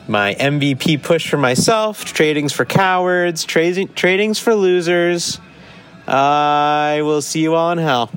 my 0.08 0.34
MVP 0.36 1.04
push 1.04 1.30
for 1.30 1.36
myself. 1.36 2.06
Tradings 2.06 2.54
for 2.54 2.64
cowards. 2.64 3.44
Trading 3.44 3.90
tradings 3.90 4.40
for 4.40 4.56
losers. 4.56 5.38
I 6.08 7.02
will 7.04 7.22
see 7.22 7.42
you 7.42 7.56
all 7.56 7.74
in 7.74 7.78
hell. 7.78 8.10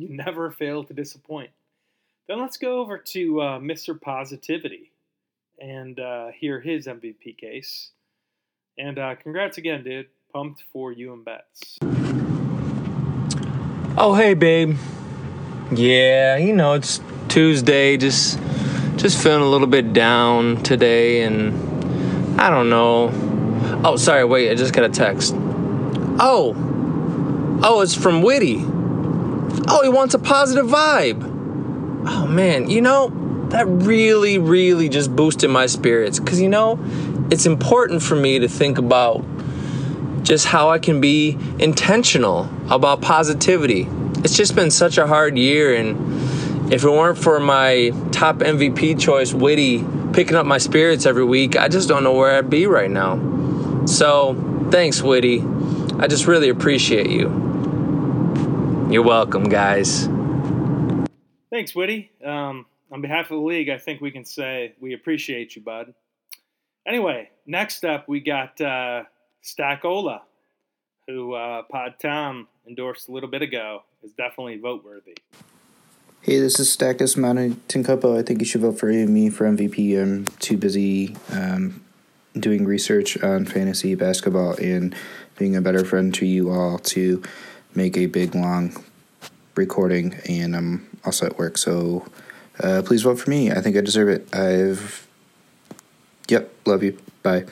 You 0.00 0.08
never 0.08 0.50
fail 0.50 0.82
to 0.84 0.94
disappoint. 0.94 1.50
Then 2.26 2.40
let's 2.40 2.56
go 2.56 2.78
over 2.78 2.96
to 2.96 3.40
uh, 3.42 3.58
Mr. 3.58 4.00
Positivity 4.00 4.92
and 5.60 6.00
uh, 6.00 6.28
hear 6.28 6.58
his 6.58 6.86
MVP 6.86 7.36
case. 7.36 7.90
And 8.78 8.98
uh, 8.98 9.16
congrats 9.16 9.58
again, 9.58 9.84
dude. 9.84 10.06
Pumped 10.32 10.64
for 10.72 10.90
you 10.90 11.12
and 11.12 11.22
Bets. 11.22 11.76
Oh 13.98 14.14
hey 14.14 14.32
babe. 14.32 14.78
Yeah, 15.70 16.38
you 16.38 16.54
know 16.54 16.72
it's 16.72 17.00
Tuesday, 17.28 17.98
just 17.98 18.38
just 18.96 19.22
feeling 19.22 19.42
a 19.42 19.48
little 19.48 19.66
bit 19.66 19.92
down 19.92 20.62
today 20.62 21.24
and 21.24 22.40
I 22.40 22.48
don't 22.48 22.70
know. 22.70 23.10
Oh, 23.84 23.96
sorry, 23.96 24.24
wait, 24.24 24.50
I 24.50 24.54
just 24.54 24.72
got 24.72 24.84
a 24.84 24.88
text. 24.88 25.34
Oh. 26.18 26.54
Oh, 27.62 27.82
it's 27.82 27.94
from 27.94 28.22
Witty. 28.22 28.64
Oh, 29.68 29.82
he 29.82 29.88
wants 29.88 30.14
a 30.14 30.18
positive 30.18 30.66
vibe. 30.66 31.22
Oh 32.06 32.26
man, 32.26 32.70
you 32.70 32.80
know, 32.80 33.10
that 33.50 33.66
really 33.66 34.38
really 34.38 34.88
just 34.88 35.14
boosted 35.14 35.50
my 35.50 35.66
spirits 35.66 36.18
cuz 36.18 36.40
you 36.40 36.48
know, 36.48 36.78
it's 37.30 37.46
important 37.46 38.02
for 38.02 38.16
me 38.16 38.38
to 38.38 38.48
think 38.48 38.78
about 38.78 39.24
just 40.22 40.46
how 40.46 40.70
I 40.70 40.78
can 40.78 41.00
be 41.00 41.36
intentional 41.58 42.48
about 42.70 43.00
positivity. 43.00 43.88
It's 44.22 44.36
just 44.36 44.54
been 44.54 44.70
such 44.70 44.98
a 44.98 45.06
hard 45.06 45.38
year, 45.38 45.74
and 45.74 46.72
if 46.72 46.84
it 46.84 46.90
weren't 46.90 47.18
for 47.18 47.40
my 47.40 47.92
top 48.12 48.38
MVP 48.38 48.98
choice, 48.98 49.32
Witty, 49.32 49.84
picking 50.12 50.36
up 50.36 50.46
my 50.46 50.58
spirits 50.58 51.06
every 51.06 51.24
week, 51.24 51.56
I 51.56 51.68
just 51.68 51.88
don't 51.88 52.04
know 52.04 52.12
where 52.12 52.36
I'd 52.36 52.50
be 52.50 52.66
right 52.66 52.90
now. 52.90 53.18
So, 53.86 54.36
thanks, 54.70 55.02
Witty. 55.02 55.42
I 55.98 56.06
just 56.06 56.26
really 56.26 56.48
appreciate 56.48 57.10
you. 57.10 57.49
You're 58.90 59.04
welcome, 59.04 59.44
guys. 59.44 60.08
Thanks, 61.48 61.76
Woody. 61.76 62.10
Um, 62.24 62.66
on 62.90 63.00
behalf 63.00 63.26
of 63.26 63.38
the 63.38 63.46
league, 63.46 63.68
I 63.68 63.78
think 63.78 64.00
we 64.00 64.10
can 64.10 64.24
say 64.24 64.74
we 64.80 64.94
appreciate 64.94 65.54
you, 65.54 65.62
bud. 65.62 65.94
Anyway, 66.84 67.30
next 67.46 67.84
up, 67.84 68.08
we 68.08 68.18
got 68.18 68.60
uh, 68.60 69.04
Stackola, 69.44 70.22
who 71.06 71.34
uh, 71.34 71.62
Pod 71.70 71.94
Tom 72.02 72.48
endorsed 72.66 73.08
a 73.08 73.12
little 73.12 73.30
bit 73.30 73.42
ago, 73.42 73.84
is 74.02 74.10
definitely 74.14 74.56
vote 74.58 74.84
worthy. 74.84 75.16
Hey, 76.22 76.40
this 76.40 76.58
is 76.58 76.76
Stackus 76.76 77.16
Mountain 77.16 77.84
Couple. 77.84 78.18
I 78.18 78.22
think 78.22 78.40
you 78.40 78.44
should 78.44 78.62
vote 78.62 78.80
for 78.80 78.86
me 78.86 79.30
for 79.30 79.44
MVP. 79.44 80.02
I'm 80.02 80.26
too 80.40 80.56
busy 80.56 81.14
um, 81.32 81.80
doing 82.34 82.64
research 82.64 83.22
on 83.22 83.44
fantasy 83.44 83.94
basketball 83.94 84.54
and 84.54 84.96
being 85.38 85.54
a 85.54 85.60
better 85.60 85.84
friend 85.84 86.12
to 86.14 86.26
you 86.26 86.50
all 86.50 86.78
to 86.78 87.22
make 87.74 87.96
a 87.96 88.06
big, 88.06 88.34
long 88.34 88.84
recording, 89.54 90.14
and 90.28 90.56
I'm 90.56 90.88
also 91.04 91.26
at 91.26 91.38
work. 91.38 91.58
So 91.58 92.06
uh, 92.62 92.82
please 92.84 93.02
vote 93.02 93.18
for 93.18 93.30
me. 93.30 93.50
I 93.50 93.60
think 93.60 93.76
I 93.76 93.80
deserve 93.80 94.08
it. 94.08 94.34
I've. 94.34 95.06
Yep, 96.28 96.52
love 96.66 96.82
you. 96.82 96.98
Bye. 97.22 97.44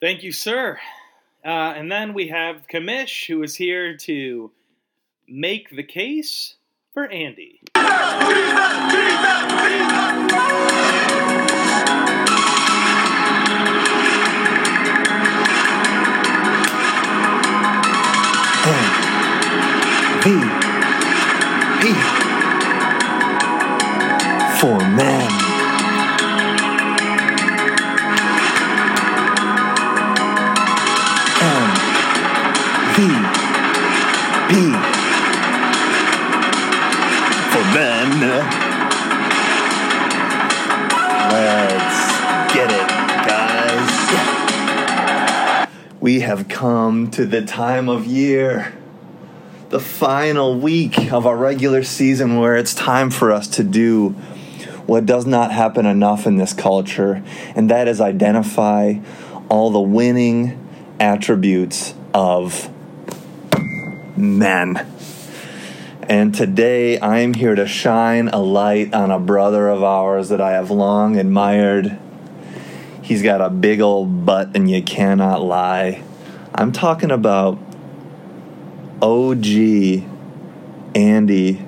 Thank 0.00 0.22
you, 0.22 0.32
sir. 0.32 0.78
Uh, 1.44 1.72
and 1.76 1.90
then 1.90 2.14
we 2.14 2.28
have 2.28 2.66
Commish, 2.72 3.26
who 3.26 3.42
is 3.42 3.56
here 3.56 3.96
to 3.96 4.50
make 5.26 5.70
the 5.70 5.82
case 5.82 6.56
for 6.92 7.06
Andy. 7.06 7.60
V 7.74 7.82
P 20.28 20.34
for 24.60 24.78
men. 24.78 25.30
M. 31.40 31.70
V. 32.92 32.96
P. 34.48 34.52
For 37.48 37.64
men. 37.72 38.10
Let's 41.32 42.00
get 42.52 42.70
it, 42.70 42.88
guys. 43.26 43.90
We 46.00 46.20
have 46.20 46.48
come 46.48 47.10
to 47.12 47.24
the 47.24 47.40
time 47.46 47.88
of 47.88 48.04
year 48.04 48.77
the 49.68 49.80
final 49.80 50.58
week 50.58 51.12
of 51.12 51.26
our 51.26 51.36
regular 51.36 51.82
season 51.82 52.38
where 52.38 52.56
it's 52.56 52.72
time 52.72 53.10
for 53.10 53.30
us 53.30 53.46
to 53.46 53.62
do 53.62 54.10
what 54.86 55.04
does 55.04 55.26
not 55.26 55.52
happen 55.52 55.84
enough 55.84 56.26
in 56.26 56.36
this 56.38 56.54
culture, 56.54 57.22
and 57.54 57.70
that 57.70 57.86
is 57.86 58.00
identify 58.00 58.94
all 59.50 59.70
the 59.70 59.80
winning 59.80 60.58
attributes 60.98 61.92
of 62.14 62.70
men. 64.16 64.86
And 66.04 66.34
today 66.34 66.98
I'm 66.98 67.34
here 67.34 67.54
to 67.54 67.66
shine 67.66 68.28
a 68.28 68.38
light 68.38 68.94
on 68.94 69.10
a 69.10 69.18
brother 69.18 69.68
of 69.68 69.82
ours 69.82 70.30
that 70.30 70.40
I 70.40 70.52
have 70.52 70.70
long 70.70 71.18
admired. 71.18 71.98
He's 73.02 73.22
got 73.22 73.42
a 73.42 73.50
big 73.50 73.82
old 73.82 74.24
butt, 74.24 74.56
and 74.56 74.70
you 74.70 74.82
cannot 74.82 75.42
lie. 75.42 76.02
I'm 76.54 76.72
talking 76.72 77.10
about 77.10 77.58
OG 79.00 79.46
Andy 80.94 81.64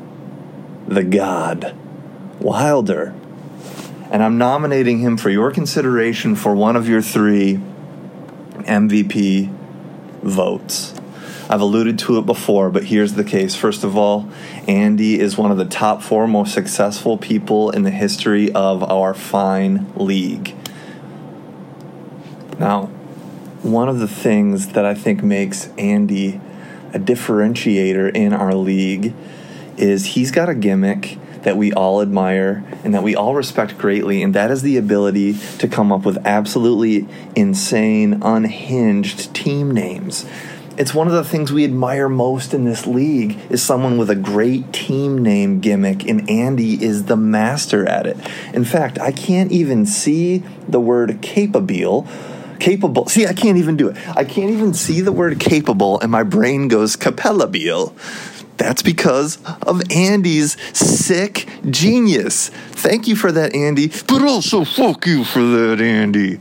the 0.89 1.05
God 1.05 1.77
Wilder. 2.41 3.15
And 4.11 4.25
I'm 4.25 4.39
nominating 4.39 4.99
him 4.99 5.17
for 5.17 5.31
your 5.31 5.53
consideration 5.53 6.35
for 6.35 6.55
one 6.55 6.75
of 6.75 6.89
your 6.89 7.01
three 7.01 7.61
MVP 8.59 9.49
votes. 10.23 10.95
I've 11.49 11.61
alluded 11.61 11.99
to 12.01 12.19
it 12.19 12.27
before, 12.27 12.71
but 12.71 12.85
here's 12.85 13.15
the 13.15 13.25
case. 13.25 13.55
First 13.55 13.85
of 13.85 13.97
all, 13.97 14.29
Andy 14.67 15.21
is 15.21 15.39
one 15.39 15.53
of 15.53 15.59
the 15.59 15.65
top 15.65 16.03
four 16.03 16.27
most 16.27 16.53
successful 16.53 17.17
people 17.17 17.71
in 17.71 17.85
the 17.85 17.91
history 17.91 18.51
of 18.53 18.83
our 18.83 19.15
fine 19.15 19.93
league. 19.95 20.55
Now, 22.59 22.87
one 23.63 23.89
of 23.89 24.01
the 24.01 24.09
things 24.09 24.69
that 24.73 24.85
I 24.85 24.95
think 24.95 25.23
makes 25.23 25.69
Andy 25.79 26.41
a 26.95 26.99
differentiator 26.99 28.15
in 28.15 28.33
our 28.33 28.55
league 28.55 29.15
is 29.77 30.07
he's 30.07 30.31
got 30.31 30.49
a 30.49 30.55
gimmick 30.55 31.19
that 31.43 31.57
we 31.57 31.73
all 31.73 32.03
admire 32.03 32.65
and 32.85 32.95
that 32.95 33.03
we 33.03 33.17
all 33.17 33.35
respect 33.35 33.79
greatly, 33.79 34.23
and 34.23 34.35
that 34.35 34.51
is 34.51 34.63
the 34.63 34.77
ability 34.77 35.35
to 35.59 35.69
come 35.69 35.91
up 35.91 36.05
with 36.05 36.19
absolutely 36.27 37.07
insane, 37.35 38.21
unhinged 38.23 39.35
team 39.35 39.71
names. 39.71 40.27
It's 40.77 40.95
one 40.95 41.09
of 41.09 41.13
the 41.13 41.25
things 41.25 41.53
we 41.53 41.65
admire 41.65 42.09
most 42.09 42.55
in 42.55 42.65
this 42.65 42.87
league 42.87 43.39
is 43.51 43.63
someone 43.63 43.99
with 43.99 44.09
a 44.09 44.15
great 44.15 44.73
team 44.73 45.19
name 45.23 45.61
gimmick, 45.61 46.07
and 46.09 46.29
Andy 46.31 46.83
is 46.83 47.05
the 47.05 47.17
master 47.17 47.87
at 47.87 48.07
it. 48.07 48.17
In 48.55 48.65
fact, 48.65 48.99
I 48.99 49.13
can't 49.13 49.53
even 49.53 49.85
see 49.85 50.43
the 50.69 50.81
word 50.81 51.21
capable 51.21 52.07
capable. 52.61 53.07
See, 53.09 53.27
I 53.27 53.33
can't 53.33 53.59
even 53.59 53.77
do 53.77 53.89
it. 53.89 53.97
I 54.17 54.25
can't 54.25 54.51
even 54.51 54.75
see 54.75 55.01
the 55.01 55.13
word 55.13 55.41
capable, 55.41 55.99
and 56.01 56.11
my 56.11 56.23
brain 56.23 56.69
goes 56.69 56.97
capellabile. 56.97 57.95
That's 58.57 58.83
because 58.83 59.39
of 59.63 59.83
Andy's 59.91 60.57
sick 60.77 61.49
genius. 61.71 62.51
Thank 62.51 63.09
you 63.09 63.17
for 63.17 63.33
that, 63.33 63.55
Andy, 63.55 63.89
but 64.07 64.23
also 64.23 64.65
fuck 64.65 65.07
you 65.07 65.25
for 65.25 65.41
that, 65.41 65.81
Andy. 65.81 66.41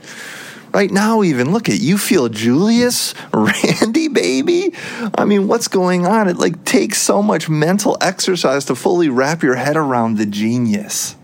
Right 0.74 0.92
now, 0.92 1.24
even 1.24 1.52
look 1.52 1.68
at 1.70 1.80
you 1.80 1.98
feel 1.98 2.30
Julius 2.30 3.16
Randy, 3.34 4.10
baby. 4.10 4.74
I 5.18 5.26
mean, 5.26 5.48
what's 5.48 5.68
going 5.68 6.06
on? 6.06 6.28
It 6.28 6.38
like 6.38 6.64
takes 6.66 7.02
so 7.02 7.24
much 7.24 7.50
mental 7.50 7.98
exercise 8.02 8.66
to 8.66 8.76
fully 8.76 9.10
wrap 9.10 9.42
your 9.42 9.56
head 9.56 9.78
around 9.78 10.18
the 10.18 10.26
genius. 10.26 11.16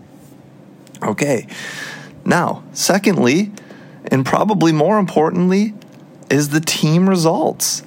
Okay, 1.02 1.46
now, 2.24 2.64
secondly, 2.72 3.52
and 4.10 4.24
probably 4.24 4.72
more 4.72 4.98
importantly, 4.98 5.74
is 6.30 6.50
the 6.50 6.60
team 6.60 7.08
results. 7.08 7.82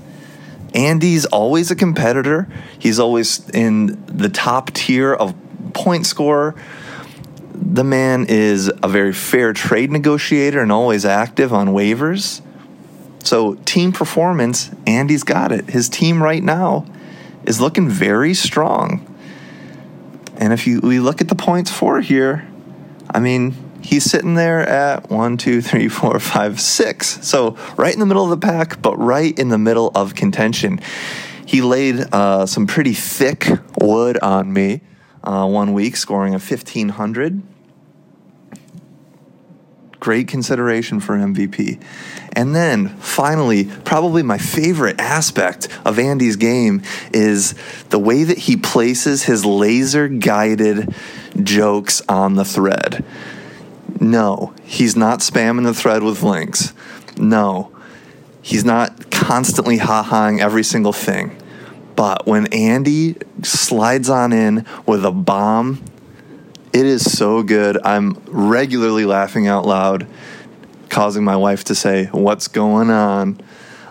Andy's 0.74 1.26
always 1.26 1.72
a 1.72 1.76
competitor. 1.76 2.48
He's 2.78 3.00
always 3.00 3.50
in 3.50 4.04
the 4.06 4.30
top 4.30 4.72
tier 4.72 5.14
of 5.14 5.36
point 5.74 6.06
scorer. 6.06 6.56
The 7.54 7.84
man 7.84 8.26
is 8.30 8.72
a 8.82 8.88
very 8.88 9.14
fair 9.14 9.54
trade 9.54 9.92
negotiator 9.92 10.62
and 10.62 10.72
always 10.72 11.06
active 11.06 11.54
on 11.54 11.70
waivers. 11.70 12.42
So, 13.24 13.56
team 13.66 13.92
performance, 13.92 14.70
Andy's 14.88 15.24
got 15.24 15.52
it. 15.52 15.70
His 15.70 15.90
team 15.90 16.24
right 16.24 16.42
now 16.42 16.86
is 17.44 17.60
looking 17.60 17.90
very 17.90 18.34
strong. 18.34 19.06
And 20.38 20.54
if 20.54 20.66
you 20.68 20.80
we 20.80 21.00
look 21.00 21.20
at 21.20 21.28
the 21.28 21.36
points 21.36 21.70
for 21.70 22.00
here, 22.00 22.48
I 23.14 23.20
mean, 23.20 23.56
he's 23.82 24.04
sitting 24.04 24.36
there 24.36 24.60
at 24.60 25.10
one, 25.10 25.38
two, 25.38 25.62
three, 25.62 25.88
four, 25.88 26.20
five, 26.20 26.60
six. 26.60 27.26
So 27.28 27.58
right 27.78 27.94
in 27.94 28.00
the 28.00 28.06
middle 28.06 28.24
of 28.24 28.30
the 28.30 28.46
pack, 28.46 28.82
but 28.82 28.96
right 28.98 29.38
in 29.38 29.50
the 29.50 29.58
middle 29.58 29.92
of 29.96 30.16
contention. 30.16 30.80
He 31.46 31.62
laid 31.62 32.14
uh, 32.14 32.46
some 32.46 32.68
pretty 32.68 32.94
thick 32.94 33.48
wood 33.82 34.20
on 34.20 34.54
me 34.54 34.82
uh, 35.24 35.48
one 35.48 35.74
week, 35.74 35.96
scoring 35.96 36.34
a 36.34 36.38
1500. 36.38 37.42
Great 40.00 40.28
consideration 40.28 41.00
for 41.00 41.18
MVP. 41.18 41.82
And 42.34 42.56
then 42.56 42.90
finally, 43.00 43.66
probably 43.66 44.24
my 44.24 44.38
favorite 44.38 45.00
aspect 45.02 45.68
of 45.84 46.00
Andy's 46.00 46.36
game 46.36 46.84
is 47.14 47.56
the 47.90 48.00
way 48.00 48.24
that 48.24 48.38
he 48.38 48.56
places 48.56 49.24
his 49.24 49.44
laser 49.44 50.08
guided 50.08 50.94
jokes 51.44 52.02
on 52.08 52.36
the 52.36 52.46
thread. 52.46 53.04
No, 54.10 54.56
he's 54.64 54.96
not 54.96 55.20
spamming 55.20 55.66
the 55.66 55.74
thread 55.74 56.02
with 56.02 56.24
links. 56.24 56.74
No, 57.16 57.72
he's 58.42 58.66
not 58.66 59.12
constantly 59.12 59.78
ha-haing 59.78 60.42
every 60.42 60.64
single 60.64 60.94
thing. 60.94 61.40
But 61.96 62.26
when 62.26 62.48
Andy 62.48 63.18
slides 63.44 64.10
on 64.10 64.34
in 64.34 64.66
with 64.88 65.06
a 65.06 65.12
bomb, 65.12 65.84
it 66.74 66.88
is 66.88 67.12
so 67.16 67.44
good. 67.44 67.78
I'm 67.86 68.20
regularly 68.26 69.06
laughing 69.06 69.48
out 69.48 69.68
loud, 69.68 70.08
causing 70.90 71.24
my 71.24 71.36
wife 71.36 71.66
to 71.66 71.76
say, 71.76 72.06
What's 72.06 72.48
going 72.48 72.90
on 72.90 73.40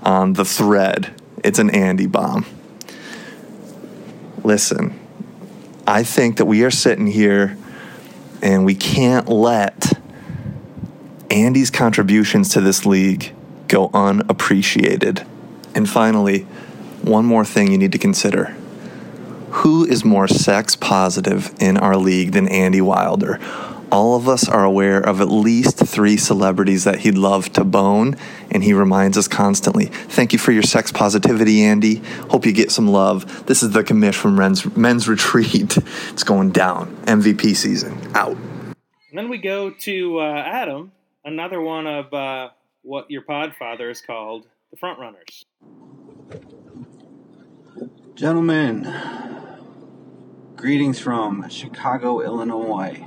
on 0.02 0.32
the 0.32 0.44
thread? 0.44 1.14
It's 1.44 1.60
an 1.60 1.70
Andy 1.70 2.06
bomb. 2.06 2.44
Listen, 4.42 4.98
I 5.86 6.02
think 6.02 6.38
that 6.38 6.46
we 6.46 6.64
are 6.64 6.72
sitting 6.72 7.06
here 7.06 7.56
and 8.42 8.64
we 8.64 8.74
can't 8.74 9.28
let 9.28 9.92
Andy's 11.30 11.70
contributions 11.70 12.48
to 12.50 12.60
this 12.60 12.86
league 12.86 13.34
go 13.68 13.90
unappreciated. 13.92 15.26
And 15.74 15.88
finally, 15.88 16.42
one 17.02 17.26
more 17.26 17.44
thing 17.44 17.70
you 17.70 17.78
need 17.78 17.92
to 17.92 17.98
consider. 17.98 18.56
Who 19.50 19.84
is 19.84 20.04
more 20.04 20.28
sex 20.28 20.74
positive 20.76 21.54
in 21.60 21.76
our 21.76 21.96
league 21.96 22.32
than 22.32 22.48
Andy 22.48 22.80
Wilder? 22.80 23.38
All 23.90 24.16
of 24.16 24.28
us 24.28 24.46
are 24.48 24.64
aware 24.64 25.00
of 25.00 25.22
at 25.22 25.30
least 25.30 25.78
three 25.78 26.18
celebrities 26.18 26.84
that 26.84 27.00
he'd 27.00 27.16
love 27.16 27.50
to 27.54 27.64
bone, 27.64 28.16
and 28.50 28.62
he 28.62 28.74
reminds 28.74 29.16
us 29.16 29.28
constantly. 29.28 29.86
Thank 29.86 30.34
you 30.34 30.38
for 30.38 30.52
your 30.52 30.62
sex 30.62 30.92
positivity, 30.92 31.62
Andy. 31.62 32.02
Hope 32.28 32.44
you 32.44 32.52
get 32.52 32.70
some 32.70 32.88
love. 32.88 33.46
This 33.46 33.62
is 33.62 33.70
the 33.70 33.82
commish 33.82 34.14
from 34.14 34.36
Men's, 34.36 34.76
Men's 34.76 35.08
Retreat. 35.08 35.78
It's 36.10 36.22
going 36.22 36.50
down. 36.50 36.94
MVP 37.06 37.56
season. 37.56 37.98
Out. 38.14 38.36
And 38.36 39.18
then 39.18 39.30
we 39.30 39.38
go 39.38 39.70
to 39.70 40.20
uh, 40.20 40.42
Adam, 40.46 40.92
another 41.28 41.60
one 41.60 41.86
of 41.86 42.12
uh, 42.14 42.48
what 42.82 43.10
your 43.10 43.22
podfather 43.22 43.90
is 43.90 44.00
called 44.00 44.46
the 44.70 44.76
front 44.76 44.98
runners. 44.98 45.44
Gentlemen, 48.14 48.92
greetings 50.56 50.98
from 50.98 51.48
Chicago, 51.50 52.20
Illinois. 52.22 53.06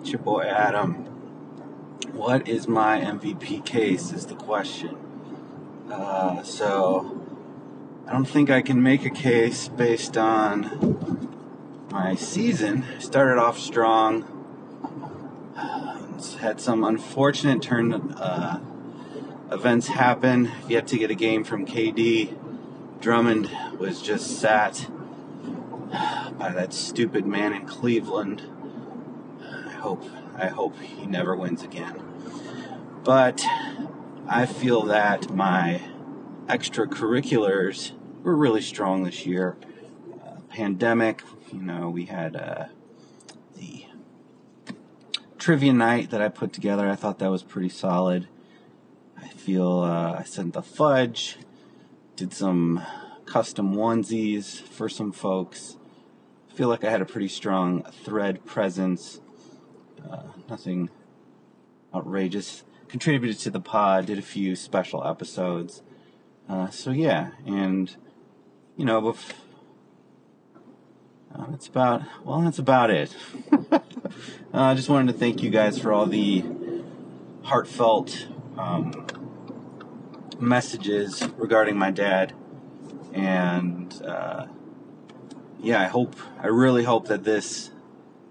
It's 0.00 0.10
your 0.10 0.18
boy 0.18 0.42
Adam. 0.42 0.94
What 2.12 2.48
is 2.48 2.66
my 2.66 3.00
MVP 3.00 3.64
case? 3.64 4.12
Is 4.12 4.26
the 4.26 4.34
question. 4.34 4.98
Uh, 5.90 6.42
so, 6.42 7.24
I 8.06 8.12
don't 8.12 8.28
think 8.28 8.50
I 8.50 8.62
can 8.62 8.82
make 8.82 9.06
a 9.06 9.10
case 9.10 9.68
based 9.68 10.16
on 10.16 11.86
my 11.90 12.16
season. 12.16 12.84
Started 12.98 13.40
off 13.40 13.58
strong, 13.58 14.24
had 16.34 16.60
some 16.60 16.84
unfortunate 16.84 17.62
turn 17.62 17.92
uh, 17.92 18.60
events 19.50 19.88
happen. 19.88 20.50
Yet 20.68 20.86
to 20.88 20.98
get 20.98 21.10
a 21.10 21.14
game 21.14 21.44
from 21.44 21.66
KD. 21.66 22.38
Drummond 23.00 23.50
was 23.78 24.00
just 24.00 24.38
sat 24.38 24.88
by 26.38 26.52
that 26.54 26.72
stupid 26.72 27.26
man 27.26 27.52
in 27.52 27.66
Cleveland. 27.66 28.42
I 29.40 29.72
hope 29.72 30.04
I 30.36 30.46
hope 30.46 30.78
he 30.80 31.06
never 31.06 31.36
wins 31.36 31.62
again. 31.62 32.00
But 33.04 33.44
I 34.28 34.46
feel 34.46 34.82
that 34.82 35.34
my 35.34 35.82
extracurriculars 36.46 37.92
were 38.22 38.36
really 38.36 38.62
strong 38.62 39.02
this 39.02 39.26
year. 39.26 39.56
Uh, 40.24 40.40
pandemic, 40.48 41.22
you 41.52 41.62
know, 41.62 41.90
we 41.90 42.06
had 42.06 42.36
uh, 42.36 42.66
trivia 45.42 45.72
night 45.72 46.10
that 46.10 46.22
I 46.22 46.28
put 46.28 46.52
together. 46.52 46.88
I 46.88 46.94
thought 46.94 47.18
that 47.18 47.30
was 47.30 47.42
pretty 47.42 47.68
solid. 47.68 48.28
I 49.20 49.26
feel 49.26 49.80
uh, 49.80 50.12
I 50.20 50.22
sent 50.22 50.54
the 50.54 50.62
fudge 50.62 51.36
did 52.14 52.32
some 52.32 52.80
custom 53.26 53.74
onesies 53.74 54.60
for 54.60 54.88
some 54.88 55.10
folks. 55.10 55.76
I 56.48 56.54
feel 56.54 56.68
like 56.68 56.84
I 56.84 56.90
had 56.90 57.00
a 57.00 57.04
pretty 57.04 57.26
strong 57.26 57.82
thread 57.82 58.44
presence. 58.44 59.20
Uh, 60.08 60.22
nothing 60.48 60.90
outrageous. 61.92 62.62
Contributed 62.86 63.40
to 63.40 63.50
the 63.50 63.60
pod, 63.60 64.06
did 64.06 64.18
a 64.18 64.22
few 64.22 64.54
special 64.54 65.04
episodes. 65.04 65.82
Uh, 66.48 66.70
so 66.70 66.92
yeah, 66.92 67.30
and 67.44 67.96
you 68.76 68.84
know, 68.84 69.16
uh, 71.34 71.46
that's 71.50 71.66
about 71.66 72.02
well, 72.24 72.40
that's 72.40 72.58
about 72.58 72.90
it. 72.90 73.14
I 74.52 74.74
just 74.74 74.88
wanted 74.88 75.12
to 75.12 75.18
thank 75.18 75.42
you 75.42 75.50
guys 75.50 75.78
for 75.78 75.92
all 75.92 76.06
the 76.06 76.44
heartfelt 77.42 78.28
um, 78.58 79.06
messages 80.38 81.26
regarding 81.36 81.76
my 81.76 81.90
dad. 81.90 82.34
And 83.12 84.02
uh, 84.02 84.46
yeah, 85.60 85.80
I 85.80 85.86
hope, 85.86 86.16
I 86.40 86.48
really 86.48 86.84
hope 86.84 87.08
that 87.08 87.24
this, 87.24 87.70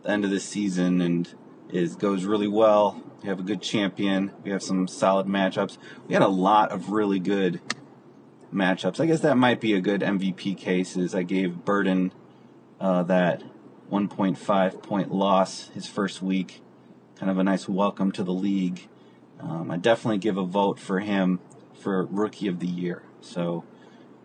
the 0.04 0.10
end 0.10 0.26
of 0.26 0.32
this 0.32 0.44
season, 0.44 1.02
and 1.02 1.34
is 1.70 1.96
goes 1.96 2.26
really 2.26 2.48
well. 2.48 3.02
We 3.22 3.30
have 3.30 3.40
a 3.40 3.44
good 3.44 3.62
champion. 3.62 4.32
We 4.44 4.52
have 4.52 4.64
some 4.64 4.88
solid 4.88 5.28
matchups. 5.28 5.78
We 6.08 6.14
had 6.14 6.24
a 6.24 6.28
lot 6.28 6.72
of 6.72 6.90
really 6.90 7.20
good 7.20 7.62
matchups. 8.54 9.00
I 9.00 9.06
guess 9.06 9.22
that 9.22 9.38
might 9.38 9.62
be 9.62 9.74
a 9.74 9.82
good 9.82 10.02
MVP 10.02 10.58
case. 10.58 10.98
Is 10.98 11.16
I 11.16 11.24
gave 11.24 11.64
Burden 11.64 12.12
uh, 12.82 13.04
that 13.04 13.44
1.5 13.92 14.82
point 14.82 15.14
loss 15.14 15.70
his 15.70 15.88
first 15.88 16.22
week, 16.22 16.62
kind 17.16 17.30
of 17.30 17.38
a 17.38 17.44
nice 17.44 17.70
welcome 17.70 18.12
to 18.14 18.24
the 18.24 18.34
league. 18.34 18.88
Um, 19.40 19.70
I 19.70 19.78
definitely 19.78 20.18
give 20.18 20.38
a 20.38 20.44
vote 20.44 20.80
for 20.80 21.00
him 21.00 21.40
for 21.80 22.06
Rookie 22.06 22.48
of 22.48 22.60
the 22.60 22.68
Year. 22.68 23.04
So 23.22 23.64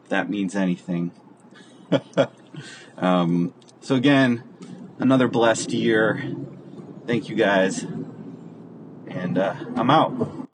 if 0.02 0.08
that 0.08 0.30
means 0.30 0.56
anything. 0.56 1.12
um, 2.96 3.52
so 3.80 3.94
again, 3.94 4.42
another 4.98 5.28
blessed 5.28 5.72
year. 5.72 6.34
Thank 7.06 7.28
you 7.28 7.36
guys, 7.36 7.82
and 9.06 9.38
uh, 9.38 9.54
I'm 9.76 9.90
out. 9.90 10.12
All 10.18 10.48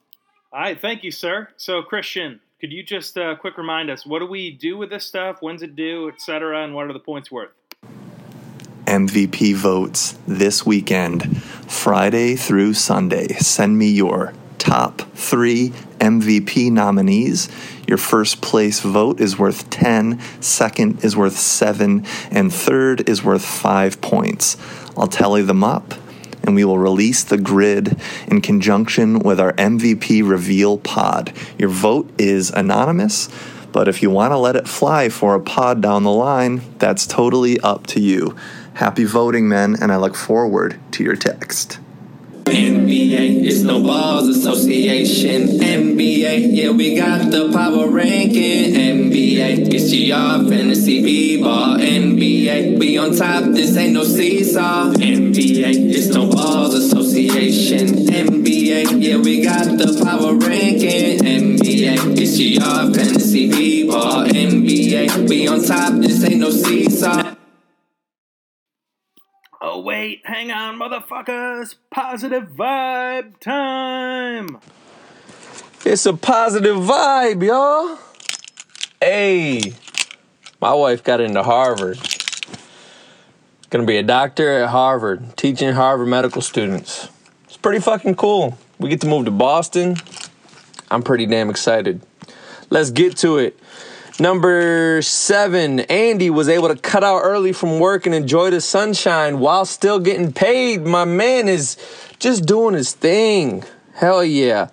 right, 0.53 0.79
thank 0.79 1.03
you, 1.03 1.11
sir. 1.11 1.49
So, 1.57 1.81
Christian, 1.81 2.41
could 2.61 2.73
you 2.73 2.83
just 2.83 3.17
uh, 3.17 3.37
quick 3.37 3.57
remind 3.57 3.91
us 3.91 4.05
what 4.05 4.19
do 4.19 4.27
we 4.27 4.51
do 4.51 4.77
with 4.77 4.91
this 4.91 5.07
stuff? 5.07 5.39
When's 5.41 5.63
it 5.63 5.75
due, 5.75 6.11
et 6.11 6.21
cetera, 6.21 6.63
and 6.63 6.75
what 6.75 6.87
are 6.87 6.93
the 6.93 6.99
points 6.99 7.31
worth? 7.31 7.51
MVP 8.87 9.55
votes 9.55 10.19
this 10.27 10.67
weekend, 10.67 11.43
Friday 11.43 12.37
through 12.37 12.75
Sunday. 12.75 13.29
Send 13.35 13.79
me 13.79 13.89
your 13.89 14.35
top 14.59 15.03
three 15.15 15.71
MVP 15.99 16.71
nominees. 16.71 17.49
Your 17.87 17.99
first 17.99 18.41
place 18.41 18.81
vote 18.81 19.21
is 19.21 19.39
worth 19.39 19.69
10, 19.71 20.21
second 20.41 21.05
is 21.05 21.17
worth 21.17 21.37
7, 21.37 22.07
and 22.31 22.53
third 22.53 23.09
is 23.09 23.25
worth 23.25 23.45
5 23.45 24.01
points. 24.01 24.57
I'll 24.97 25.09
tally 25.09 25.43
them 25.43 25.65
up 25.65 25.95
and 26.45 26.55
we 26.55 26.65
will 26.65 26.79
release 26.79 27.25
the 27.25 27.39
grid 27.39 27.97
in 28.27 28.41
conjunction 28.41 29.21
with 29.21 29.39
our 29.39 29.53
MVP 29.55 30.29
reveal 30.29 30.79
pod. 30.79 31.33
Your 31.59 31.69
vote 31.69 32.11
is 32.19 32.51
anonymous, 32.51 33.29
but 33.73 33.89
if 33.89 34.03
you 34.03 34.11
want 34.11 34.33
to 34.33 34.39
let 34.39 34.57
it 34.57 34.69
fly 34.69 35.09
for 35.09 35.35
a 35.35 35.41
pod 35.41 35.81
down 35.81 36.03
the 36.03 36.11
line, 36.11 36.63
that's 36.79 37.07
totally 37.07 37.61
up 37.61 37.87
to 37.89 38.01
you. 38.01 38.37
Happy 38.75 39.05
voting, 39.05 39.49
men, 39.49 39.77
and 39.81 39.93
I 39.93 39.97
look 39.97 40.15
forward 40.15 40.81
to 40.93 41.05
your 41.05 41.17
text. 41.17 41.79
NBA, 42.45 43.45
it's 43.45 43.61
no 43.61 43.83
balls 43.83 44.29
association. 44.29 45.61
NBA, 45.61 46.49
yeah, 46.51 46.71
we 46.71 46.97
got 46.97 47.31
the 47.31 47.53
power 47.53 47.89
ranking. 47.89 48.75
NBA, 48.75 49.73
it's 49.73 49.91
GR 49.91 50.51
fantasy 50.51 51.03
b-ball. 51.03 51.79
NBA, 51.79 52.79
we 52.79 52.99
on 52.99 53.15
top, 53.15 53.45
this 53.45 53.77
ain't 53.77 53.93
no 53.93 54.05
seesaw. 54.05 54.91
NBA, 54.93 55.95
it's 55.95 56.09
no 56.09 56.29
balls 56.31 56.75
association. 56.75 57.89
NBA, 58.07 59.03
yeah, 59.03 59.19
we 59.19 59.45
got 59.45 59.67
the 59.79 60.03
power 60.05 60.35
ranking. 60.35 61.19
NBA, 61.21 62.19
it's 62.19 62.37
GR 62.37 62.99
fantasy 62.99 63.51
b-ball. 63.51 64.25
NBA, 64.27 65.29
we 65.29 65.47
on 65.47 65.63
top, 65.63 65.93
this 66.01 66.25
ain't 66.25 66.41
no 66.41 66.51
seesaw. 66.51 67.22
Wait, 69.83 70.21
hang 70.25 70.53
on, 70.53 70.79
motherfuckers. 70.79 71.75
Positive 71.91 72.45
vibe 72.45 73.37
time. 73.41 74.59
It's 75.85 76.07
a 76.07 76.13
positive 76.13 76.77
vibe, 76.77 77.45
y'all. 77.45 77.99
Hey, 79.01 79.73
my 80.61 80.73
wife 80.73 81.03
got 81.03 81.21
into 81.21 81.43
Harvard. 81.43 81.99
Gonna 83.71 83.85
be 83.85 83.97
a 83.97 84.05
doctor 84.05 84.63
at 84.63 84.69
Harvard, 84.69 85.37
teaching 85.37 85.73
Harvard 85.73 86.07
medical 86.07 86.43
students. 86.43 87.09
It's 87.47 87.57
pretty 87.57 87.81
fucking 87.81 88.15
cool. 88.15 88.57
We 88.79 88.89
get 88.89 89.01
to 89.01 89.09
move 89.09 89.25
to 89.25 89.33
Boston. 89.33 89.97
I'm 90.93 91.03
pretty 91.03 91.27
damn 91.27 91.51
excited. 91.51 92.03
Let's 92.71 92.93
get 92.93 93.17
to 93.17 93.39
it. 93.39 93.59
Number 94.23 95.03
seven, 95.03 95.81
Andy 95.81 96.31
was 96.31 96.49
able 96.49 96.69
to 96.69 96.77
cut 96.77 97.03
out 97.03 97.23
early 97.25 97.53
from 97.53 97.81
work 97.81 98.07
and 98.07 98.15
enjoy 98.15 98.51
the 98.51 98.61
sunshine 98.61 99.41
while 99.41 99.65
still 99.65 99.99
getting 99.99 100.33
paid. 100.33 100.87
My 100.87 101.05
man 101.05 101.49
is 101.49 101.77
just 102.21 102.47
doing 102.47 102.77
his 102.77 102.93
thing. 102.93 103.65
Hell 103.95 104.23
yeah. 104.23 104.69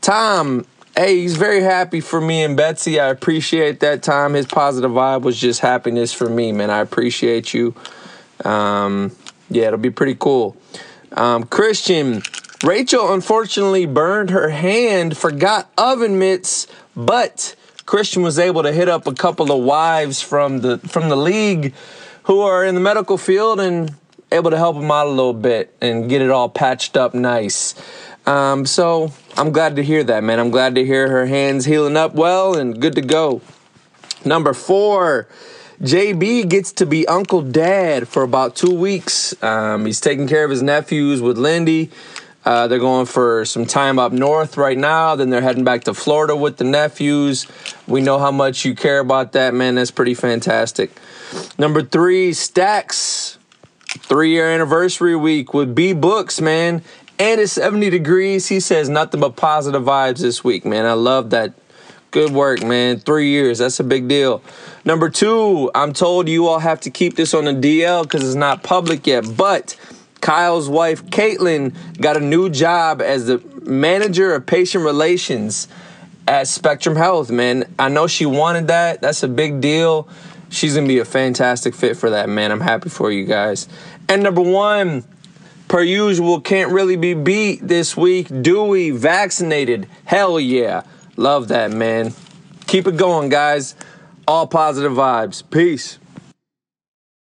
Tom, 0.00 0.66
hey, 0.96 1.20
he's 1.20 1.36
very 1.36 1.62
happy 1.62 2.00
for 2.00 2.20
me 2.20 2.42
and 2.42 2.56
Betsy. 2.56 2.98
I 2.98 3.06
appreciate 3.06 3.78
that 3.78 4.02
time. 4.02 4.34
His 4.34 4.46
positive 4.46 4.90
vibe 4.90 5.22
was 5.22 5.40
just 5.40 5.60
happiness 5.60 6.12
for 6.12 6.28
me, 6.28 6.50
man. 6.50 6.68
I 6.68 6.80
appreciate 6.80 7.54
you. 7.54 7.76
Um, 8.44 9.12
yeah, 9.48 9.68
it'll 9.68 9.78
be 9.78 9.90
pretty 9.90 10.16
cool. 10.16 10.56
Um, 11.12 11.44
Christian, 11.44 12.22
Rachel 12.64 13.14
unfortunately 13.14 13.86
burned 13.86 14.30
her 14.30 14.48
hand, 14.48 15.16
forgot 15.16 15.70
oven 15.78 16.18
mitts, 16.18 16.66
but 16.96 17.54
Christian 17.88 18.20
was 18.20 18.38
able 18.38 18.64
to 18.64 18.70
hit 18.70 18.86
up 18.86 19.06
a 19.06 19.14
couple 19.14 19.50
of 19.50 19.64
wives 19.64 20.20
from 20.20 20.60
the 20.60 20.76
from 20.76 21.08
the 21.08 21.16
league 21.16 21.72
who 22.24 22.40
are 22.40 22.62
in 22.62 22.74
the 22.74 22.82
medical 22.82 23.16
field 23.16 23.60
and 23.60 23.94
able 24.30 24.50
to 24.50 24.58
help 24.58 24.76
him 24.76 24.90
out 24.90 25.06
a 25.06 25.08
little 25.08 25.32
bit 25.32 25.74
and 25.80 26.06
get 26.06 26.20
it 26.20 26.30
all 26.30 26.50
patched 26.50 26.98
up 26.98 27.14
nice. 27.14 27.74
Um, 28.26 28.66
so 28.66 29.10
I'm 29.38 29.52
glad 29.52 29.76
to 29.76 29.82
hear 29.82 30.04
that, 30.04 30.22
man. 30.22 30.38
I'm 30.38 30.50
glad 30.50 30.74
to 30.74 30.84
hear 30.84 31.08
her 31.08 31.24
hands 31.24 31.64
healing 31.64 31.96
up 31.96 32.14
well 32.14 32.54
and 32.54 32.78
good 32.78 32.94
to 32.96 33.00
go. 33.00 33.40
Number 34.22 34.52
four, 34.52 35.26
JB 35.80 36.46
gets 36.50 36.72
to 36.72 36.84
be 36.84 37.08
Uncle 37.08 37.40
Dad 37.40 38.06
for 38.06 38.22
about 38.22 38.54
two 38.54 38.74
weeks. 38.74 39.34
Um, 39.42 39.86
he's 39.86 39.98
taking 39.98 40.28
care 40.28 40.44
of 40.44 40.50
his 40.50 40.62
nephews 40.62 41.22
with 41.22 41.38
Lindy. 41.38 41.90
Uh, 42.48 42.66
they're 42.66 42.78
going 42.78 43.04
for 43.04 43.44
some 43.44 43.66
time 43.66 43.98
up 43.98 44.10
north 44.10 44.56
right 44.56 44.78
now. 44.78 45.14
Then 45.14 45.28
they're 45.28 45.42
heading 45.42 45.64
back 45.64 45.84
to 45.84 45.92
Florida 45.92 46.34
with 46.34 46.56
the 46.56 46.64
nephews. 46.64 47.46
We 47.86 48.00
know 48.00 48.18
how 48.18 48.30
much 48.30 48.64
you 48.64 48.74
care 48.74 49.00
about 49.00 49.32
that, 49.32 49.52
man. 49.52 49.74
That's 49.74 49.90
pretty 49.90 50.14
fantastic. 50.14 50.90
Number 51.58 51.82
three, 51.82 52.32
Stacks. 52.32 53.36
Three 53.84 54.30
year 54.30 54.48
anniversary 54.48 55.14
week 55.14 55.52
with 55.52 55.74
B 55.74 55.92
Books, 55.92 56.40
man. 56.40 56.82
And 57.18 57.38
it's 57.38 57.52
70 57.52 57.90
degrees. 57.90 58.48
He 58.48 58.60
says 58.60 58.88
nothing 58.88 59.20
but 59.20 59.36
positive 59.36 59.82
vibes 59.82 60.20
this 60.20 60.42
week, 60.42 60.64
man. 60.64 60.86
I 60.86 60.94
love 60.94 61.28
that. 61.30 61.52
Good 62.12 62.32
work, 62.32 62.62
man. 62.62 62.98
Three 62.98 63.28
years. 63.28 63.58
That's 63.58 63.78
a 63.78 63.84
big 63.84 64.08
deal. 64.08 64.42
Number 64.86 65.10
two, 65.10 65.70
I'm 65.74 65.92
told 65.92 66.30
you 66.30 66.46
all 66.46 66.60
have 66.60 66.80
to 66.80 66.90
keep 66.90 67.14
this 67.16 67.34
on 67.34 67.44
the 67.44 67.52
DL 67.52 68.04
because 68.04 68.24
it's 68.24 68.34
not 68.34 68.62
public 68.62 69.06
yet. 69.06 69.36
But 69.36 69.76
Kyle's 70.20 70.68
wife, 70.68 71.04
Caitlin, 71.06 71.74
got 72.00 72.16
a 72.16 72.20
new 72.20 72.50
job 72.50 73.00
as 73.00 73.26
the 73.26 73.42
manager 73.62 74.34
of 74.34 74.46
patient 74.46 74.84
relations 74.84 75.68
at 76.26 76.48
Spectrum 76.48 76.96
Health, 76.96 77.30
man. 77.30 77.72
I 77.78 77.88
know 77.88 78.06
she 78.06 78.26
wanted 78.26 78.68
that. 78.68 79.00
That's 79.00 79.22
a 79.22 79.28
big 79.28 79.60
deal. 79.60 80.08
She's 80.50 80.74
going 80.74 80.86
to 80.86 80.92
be 80.92 80.98
a 80.98 81.04
fantastic 81.04 81.74
fit 81.74 81.96
for 81.96 82.10
that, 82.10 82.28
man. 82.28 82.50
I'm 82.50 82.60
happy 82.60 82.88
for 82.88 83.10
you 83.10 83.24
guys. 83.24 83.68
And 84.08 84.22
number 84.22 84.40
one, 84.40 85.04
per 85.68 85.82
usual, 85.82 86.40
can't 86.40 86.72
really 86.72 86.96
be 86.96 87.14
beat 87.14 87.66
this 87.66 87.96
week. 87.96 88.28
Dewey, 88.42 88.90
vaccinated. 88.90 89.88
Hell 90.04 90.40
yeah. 90.40 90.82
Love 91.16 91.48
that, 91.48 91.70
man. 91.70 92.14
Keep 92.66 92.86
it 92.86 92.96
going, 92.96 93.28
guys. 93.28 93.74
All 94.26 94.46
positive 94.46 94.92
vibes. 94.92 95.42
Peace. 95.50 95.98